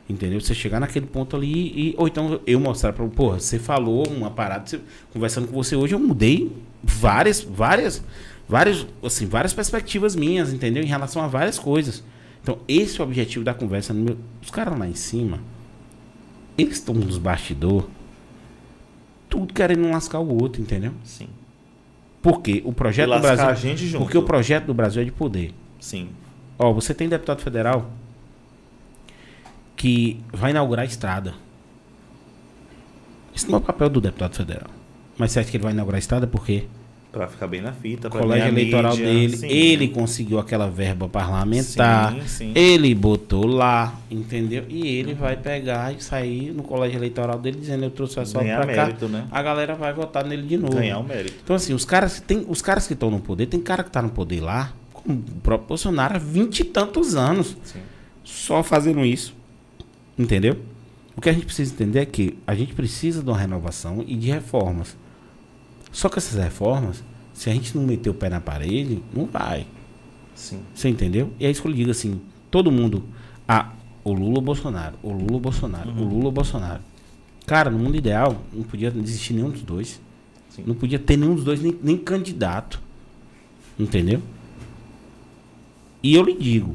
[0.09, 0.41] Entendeu?
[0.41, 1.95] Você chegar naquele ponto ali e.
[1.99, 3.07] Ou então eu mostrar pra.
[3.07, 4.81] Porra, você falou uma parada, você-
[5.13, 6.51] conversando com você hoje, eu mudei
[6.83, 8.03] várias, várias,
[8.49, 10.83] várias, assim, várias perspectivas minhas, entendeu?
[10.83, 12.03] Em relação a várias coisas.
[12.49, 13.95] Então, esse é o objetivo da conversa.
[14.41, 15.39] Os caras lá em cima,
[16.57, 17.85] eles estão nos bastidores
[19.29, 20.93] tudo querendo lascar o outro, entendeu?
[21.05, 21.29] Sim.
[22.23, 23.45] Porque o projeto do Brasil.
[23.45, 24.03] a gente junto.
[24.03, 25.53] Porque o projeto do Brasil é de poder.
[25.79, 26.09] Sim.
[26.59, 27.91] Ó, você tem deputado federal
[29.77, 31.35] que vai inaugurar a estrada.
[33.37, 34.71] Esse não é o papel do deputado federal.
[35.19, 36.67] Mas você acha que ele vai inaugurar a estrada por quê?
[37.11, 39.47] Pra ficar bem na fita, O colégio eleitoral mídia, dele, sim.
[39.49, 42.53] ele conseguiu aquela verba parlamentar, Sim, sim.
[42.55, 44.65] ele botou lá, entendeu?
[44.69, 48.61] E ele vai pegar e sair no colégio eleitoral dele dizendo eu trouxe assalto Ganhar
[48.63, 48.85] pra cá.
[48.85, 49.27] mérito, né?
[49.31, 50.75] A galera vai votar nele de novo.
[50.75, 51.35] Ganhar o mérito.
[51.43, 53.91] Então, assim, os caras que tem, os caras que estão no poder, tem cara que
[53.91, 57.57] tá no poder lá, como o próprio Bolsonaro, há vinte e tantos anos,
[58.23, 59.35] só fazendo isso.
[60.19, 60.59] Entendeu?
[61.17, 64.15] O que a gente precisa entender é que a gente precisa de uma renovação e
[64.15, 64.95] de reformas.
[65.91, 67.03] Só que essas reformas,
[67.33, 69.67] se a gente não meter o pé na parede, não vai.
[70.35, 70.61] Sim.
[70.75, 71.33] Você entendeu?
[71.39, 72.21] E é isso que eu digo assim:
[72.51, 73.05] todo mundo.
[73.47, 73.73] Ah,
[74.05, 76.83] o Lula ou Bolsonaro, o Lula ou Bolsonaro, o Lula ou Bolsonaro.
[77.47, 80.01] Cara, no mundo ideal, não podia existir nenhum dos dois.
[80.51, 80.65] Sim.
[80.67, 82.81] Não podia ter nenhum dos dois, nem, nem candidato.
[83.79, 84.23] Entendeu?
[86.03, 86.75] E eu lhe digo: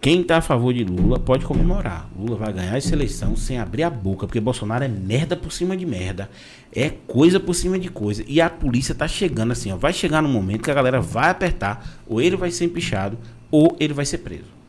[0.00, 2.08] quem tá a favor de Lula pode comemorar.
[2.18, 5.76] Lula vai ganhar essa eleição sem abrir a boca, porque Bolsonaro é merda por cima
[5.76, 6.30] de merda.
[6.74, 8.24] É coisa por cima de coisa.
[8.26, 9.76] E a polícia tá chegando assim, ó.
[9.76, 13.18] Vai chegar no momento que a galera vai apertar, ou ele vai ser empichado,
[13.50, 14.60] ou ele vai ser preso.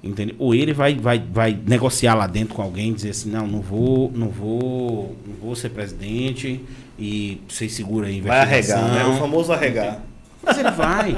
[0.00, 0.36] Entendeu?
[0.38, 4.12] Ou ele vai, vai, vai negociar lá dentro com alguém, dizer assim, não, não vou,
[4.14, 6.60] não vou, não vou ser presidente
[6.96, 9.04] e vocês seguram aí Vai arregar, né?
[9.06, 10.02] O famoso arregar.
[10.40, 11.16] Mas ele vai.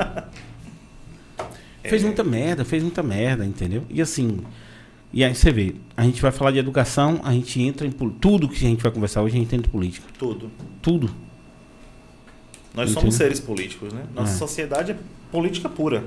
[1.82, 3.84] Fez muita merda, fez muita merda, entendeu?
[3.90, 4.40] E assim,
[5.12, 8.48] e aí você vê, a gente vai falar de educação, a gente entra em tudo
[8.48, 10.06] que a gente vai conversar hoje, a gente entra em política.
[10.18, 10.50] Tudo.
[10.80, 11.10] Tudo.
[12.72, 13.00] Nós Entendeu?
[13.00, 14.04] somos seres políticos, né?
[14.14, 14.36] Nossa É.
[14.36, 14.96] sociedade é
[15.32, 16.04] política pura.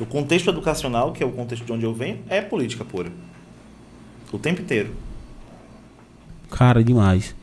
[0.00, 3.10] O contexto educacional, que é o contexto de onde eu venho, é política pura.
[4.32, 4.94] O tempo inteiro.
[6.50, 7.34] Cara, demais.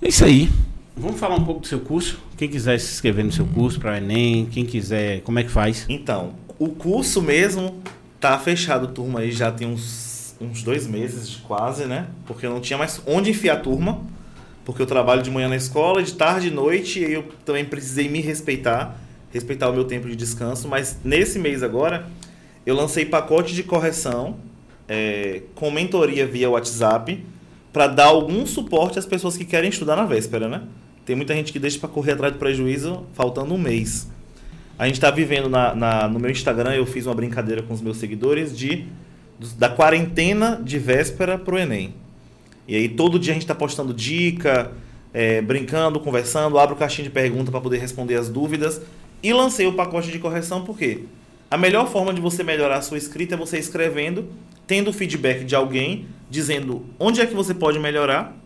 [0.00, 0.48] É isso aí.
[1.00, 2.20] Vamos falar um pouco do seu curso.
[2.36, 5.48] Quem quiser se inscrever no seu curso para o Enem, quem quiser, como é que
[5.48, 5.86] faz?
[5.88, 7.80] Então, o curso mesmo
[8.20, 12.08] tá fechado, turma, aí já tem uns, uns dois meses quase, né?
[12.26, 14.02] Porque eu não tinha mais onde enfiar a turma.
[14.62, 18.06] Porque eu trabalho de manhã na escola, de tarde e noite, e eu também precisei
[18.06, 19.00] me respeitar,
[19.32, 20.68] respeitar o meu tempo de descanso.
[20.68, 22.08] Mas nesse mês agora,
[22.66, 24.36] eu lancei pacote de correção
[24.86, 27.24] é, com mentoria via WhatsApp
[27.72, 30.60] para dar algum suporte às pessoas que querem estudar na véspera, né?
[31.04, 34.08] Tem muita gente que deixa para correr atrás do prejuízo faltando um mês.
[34.78, 37.80] A gente está vivendo na, na- no meu Instagram, eu fiz uma brincadeira com os
[37.80, 38.86] meus seguidores de
[39.56, 41.94] da quarentena de véspera pro Enem.
[42.68, 44.70] E aí todo dia a gente está postando dica,
[45.14, 48.80] é, brincando, conversando, abro caixinha de pergunta para poder responder as dúvidas.
[49.22, 51.00] E lancei o pacote de correção porque
[51.50, 54.26] a melhor forma de você melhorar a sua escrita é você escrevendo,
[54.66, 58.36] tendo feedback de alguém, dizendo onde é que você pode melhorar,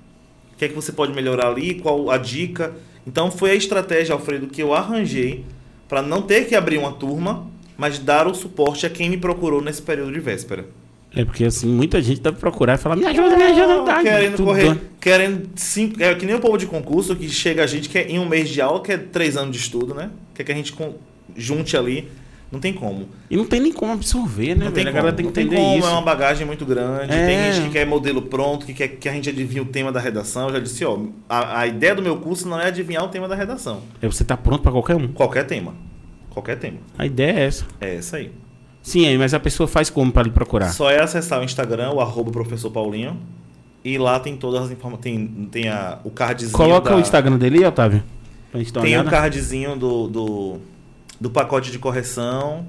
[0.55, 2.72] o que é que você pode melhorar ali, qual a dica.
[3.06, 5.44] Então foi a estratégia, Alfredo, que eu arranjei
[5.89, 9.60] para não ter que abrir uma turma, mas dar o suporte a quem me procurou
[9.60, 10.64] nesse período de véspera.
[11.16, 14.02] É porque assim, muita gente deve procurar e falar, me ajuda, me ajuda, Não, tá,
[14.02, 14.81] querendo tudo correr, doido.
[15.01, 18.09] querendo cinco, é que nem o povo de concurso que chega a gente que é
[18.09, 20.10] em um mês de aula, que é três anos de estudo, né?
[20.35, 20.74] Quer que a gente
[21.36, 22.09] junte ali,
[22.55, 23.06] não tem como.
[23.31, 24.89] E não tem nem como absorver, né, Não tem velho?
[24.89, 25.86] A como, galera tem que entender como, isso.
[25.86, 27.12] é uma bagagem muito grande.
[27.12, 27.26] É.
[27.26, 30.01] Tem gente que quer modelo pronto, que quer que a gente adivinhe o tema da
[30.01, 30.48] redação.
[30.48, 30.98] Eu já disse, ó,
[31.28, 33.82] a, a ideia do meu curso não é adivinhar o tema da redação.
[34.01, 35.09] É você tá pronto pra qualquer um.
[35.09, 35.74] Qualquer tema.
[36.31, 36.78] Qualquer tema.
[36.98, 37.64] A ideia é essa.
[37.81, 38.32] É essa aí.
[38.82, 40.70] Sim, mas a pessoa faz como pra lhe procurar?
[40.72, 43.16] Só é acessar o Instagram, o arroba professor Paulinho.
[43.85, 45.02] E lá tem todas as informações.
[45.02, 46.52] Tem, tem a, o cardzinho.
[46.52, 48.02] Coloca da- o Instagram dele aí, Otávio.
[48.51, 49.10] Pra gente dar Tem o olhada.
[49.10, 50.59] cardzinho do, do,
[51.20, 52.66] do pacote de correção.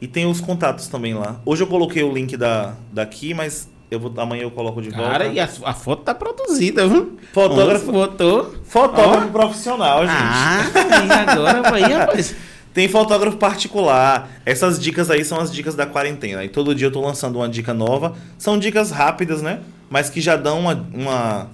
[0.00, 1.40] E tem os contatos também lá.
[1.44, 5.10] Hoje eu coloquei o link da, daqui, mas eu vou, amanhã eu coloco de volta.
[5.10, 7.18] Cara, e a, a foto tá produzida, viu?
[7.32, 8.54] Fotógrafo- botou.
[8.64, 9.30] Fotógrafo Ó.
[9.32, 10.16] profissional, gente.
[10.16, 10.62] Ah,
[11.06, 12.34] e agora vai, rapaz.
[12.72, 14.28] Tem fotógrafo particular.
[14.46, 16.44] Essas dicas aí são as dicas da quarentena.
[16.44, 18.14] E todo dia eu tô lançando uma dica nova.
[18.38, 19.60] São dicas rápidas, né?
[19.90, 21.48] Mas que já dão uma, uma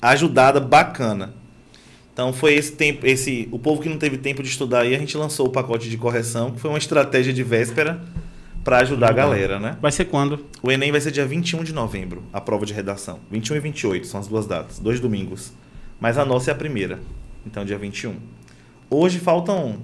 [0.00, 1.34] ajudada bacana.
[2.12, 4.98] Então foi esse tempo, esse o povo que não teve tempo de estudar aí, a
[4.98, 8.00] gente lançou o pacote de correção, que foi uma estratégia de véspera
[8.64, 9.76] para ajudar a galera, né?
[9.80, 10.44] Vai ser quando?
[10.62, 13.20] O Enem vai ser dia 21 de novembro, a prova de redação.
[13.30, 15.52] 21 e 28 são as duas datas, dois domingos.
[15.98, 16.98] Mas a nossa é a primeira.
[17.46, 18.16] Então dia 21.
[18.90, 19.76] Hoje faltam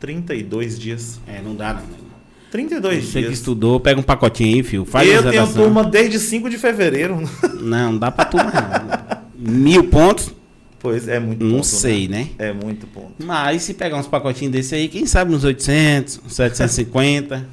[0.00, 1.20] 32 dias.
[1.26, 2.08] É, não dá, não.
[2.50, 3.34] 32 Você que dias.
[3.34, 4.84] estudou, pega um pacotinho aí, filho.
[4.84, 7.18] Faz eu tenho turma desde 5 de fevereiro.
[7.60, 9.52] Não, não dá pra turma, não.
[9.52, 10.32] Mil pontos?
[10.78, 12.30] Pois é muito Não ponto, sei, né?
[12.38, 13.14] É muito ponto.
[13.24, 17.46] Mas se pegar uns pacotinhos desse aí, quem sabe nos 800, 750.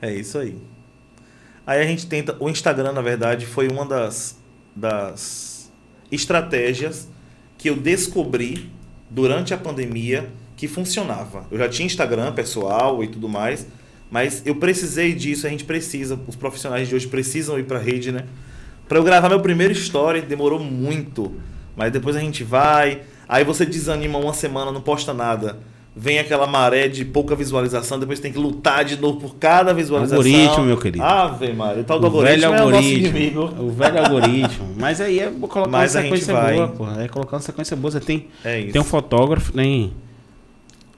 [0.00, 0.56] É isso aí.
[1.66, 2.36] Aí a gente tenta.
[2.38, 4.38] O Instagram, na verdade, foi uma das,
[4.74, 5.70] das
[6.10, 7.08] estratégias
[7.58, 8.70] que eu descobri
[9.10, 11.46] durante a pandemia que funcionava.
[11.50, 13.66] Eu já tinha Instagram pessoal e tudo mais,
[14.10, 17.82] mas eu precisei disso, a gente precisa, os profissionais de hoje precisam ir para a
[17.82, 18.24] rede, né?
[18.88, 21.34] Para eu gravar meu primeiro story demorou muito,
[21.76, 25.58] mas depois a gente vai, aí você desanima uma semana, não posta nada.
[25.98, 30.18] Vem aquela maré de pouca visualização, depois tem que lutar de novo por cada visualização.
[30.18, 31.02] Algoritmo, meu querido.
[31.02, 33.16] Ave Maria, o tal do O velho algoritmo é o nosso algoritmo.
[33.18, 33.40] inimigo.
[33.62, 34.68] O velho algoritmo.
[34.78, 36.54] Mas aí é colocar Mas uma a gente sequência vai.
[36.54, 37.00] boa, pô.
[37.00, 37.90] É colocar uma sequência boa.
[37.92, 39.94] Você tem, É tem um fotógrafo, tem.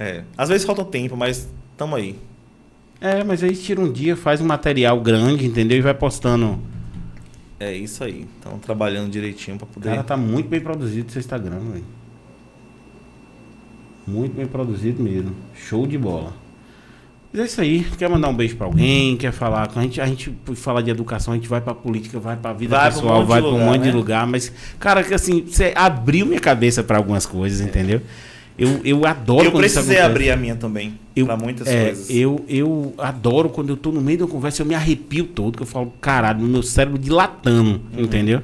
[0.00, 0.22] É.
[0.36, 2.16] Às vezes falta tempo, mas tamo aí.
[3.00, 5.78] É, mas aí tira um dia, faz um material grande, entendeu?
[5.78, 6.58] E vai postando.
[7.60, 8.26] É isso aí.
[8.36, 9.88] Estão trabalhando direitinho para O poder.
[9.90, 11.84] cara tá muito bem produzido seu Instagram, velho.
[14.06, 15.34] Muito bem produzido mesmo.
[15.54, 16.32] Show de bola.
[17.32, 17.84] Mas é isso aí.
[17.98, 19.16] Quer mandar um beijo pra alguém?
[19.16, 20.00] Quer falar com a gente?
[20.00, 22.88] A gente por falar de educação, a gente vai pra política, vai pra vida Vai
[22.88, 23.94] um pessoal, de vai pra um lugar, monte de né?
[23.94, 24.26] lugar.
[24.26, 28.00] Mas, cara, que assim, você abriu minha cabeça pra algumas coisas, entendeu?
[28.58, 30.98] Eu, eu adoro eu quando precisei abrir a minha também.
[31.14, 32.10] Eu, para muitas é, coisas.
[32.10, 35.62] Eu, eu adoro quando eu tô no meio da conversa, eu me arrepio todo, que
[35.62, 38.02] eu falo, caralho, meu cérebro dilatando, Uhum.
[38.04, 38.42] entendeu?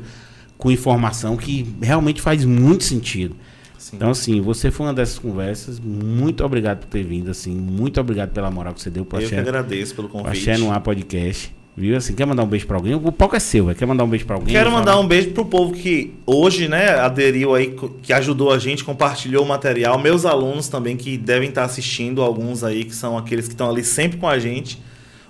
[0.56, 3.34] Com informação que realmente faz muito sentido.
[3.76, 3.96] Sim.
[3.96, 5.78] Então, assim, você foi uma dessas conversas.
[5.80, 7.54] Muito obrigado por ter vindo, assim.
[7.54, 10.50] Muito obrigado pela moral que você deu pro eu que Axé, agradeço pelo convite.
[10.50, 11.52] Axé no Ar Podcast.
[11.76, 11.96] Viu?
[11.96, 12.94] Assim, quer mandar um beijo pra alguém?
[12.94, 13.76] O palco é seu, velho.
[13.76, 14.54] Quer mandar um beijo pra alguém?
[14.54, 14.78] Quero Fala.
[14.78, 19.44] mandar um beijo pro povo que hoje, né, aderiu aí, que ajudou a gente, compartilhou
[19.44, 19.98] o material.
[19.98, 23.82] Meus alunos também que devem estar assistindo, alguns aí que são aqueles que estão ali
[23.82, 24.80] sempre com a gente.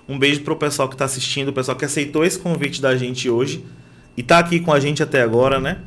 [0.07, 3.27] Um beijo pro pessoal que está assistindo, o pessoal que aceitou esse convite da gente
[3.27, 3.65] hoje
[4.15, 5.79] e tá aqui com a gente até agora, né?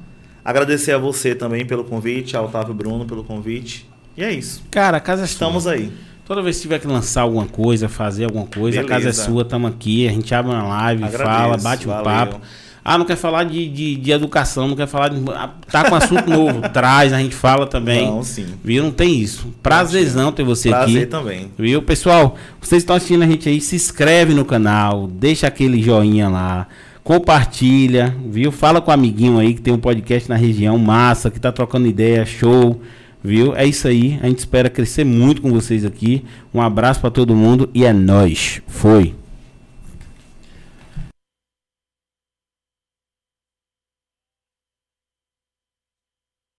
[0.44, 3.89] Agradecer a você também pelo convite, ao Otávio Bruno pelo convite.
[4.16, 4.64] E é isso.
[4.72, 5.35] Cara, a casa é sua.
[5.35, 5.93] Estamos aí.
[6.28, 9.24] Toda vez que tiver que lançar alguma coisa, fazer alguma coisa, a casa é Beleza.
[9.24, 12.38] sua, estamos aqui, a gente abre uma live, Agradeço, fala, bate um papo.
[12.84, 15.22] Ah, não quer falar de, de, de educação, não quer falar de.
[15.30, 18.06] ah, Tá com assunto novo, traz, a gente fala também.
[18.06, 18.46] Não, sim.
[18.62, 18.82] Viu?
[18.84, 19.46] Não tem isso.
[19.62, 21.06] Prazerzão ter você Prazer aqui.
[21.06, 21.50] também.
[21.59, 22.36] Viu, pessoal?
[22.60, 26.66] Vocês estão assistindo a gente aí, se inscreve no canal, deixa aquele joinha lá,
[27.02, 28.52] compartilha, viu?
[28.52, 31.86] Fala com o amiguinho aí que tem um podcast na região, massa, que tá trocando
[31.86, 32.80] ideia, show,
[33.22, 33.54] viu?
[33.54, 36.24] É isso aí, a gente espera crescer muito com vocês aqui.
[36.52, 38.62] Um abraço pra todo mundo e é nóis.
[38.66, 39.14] Foi.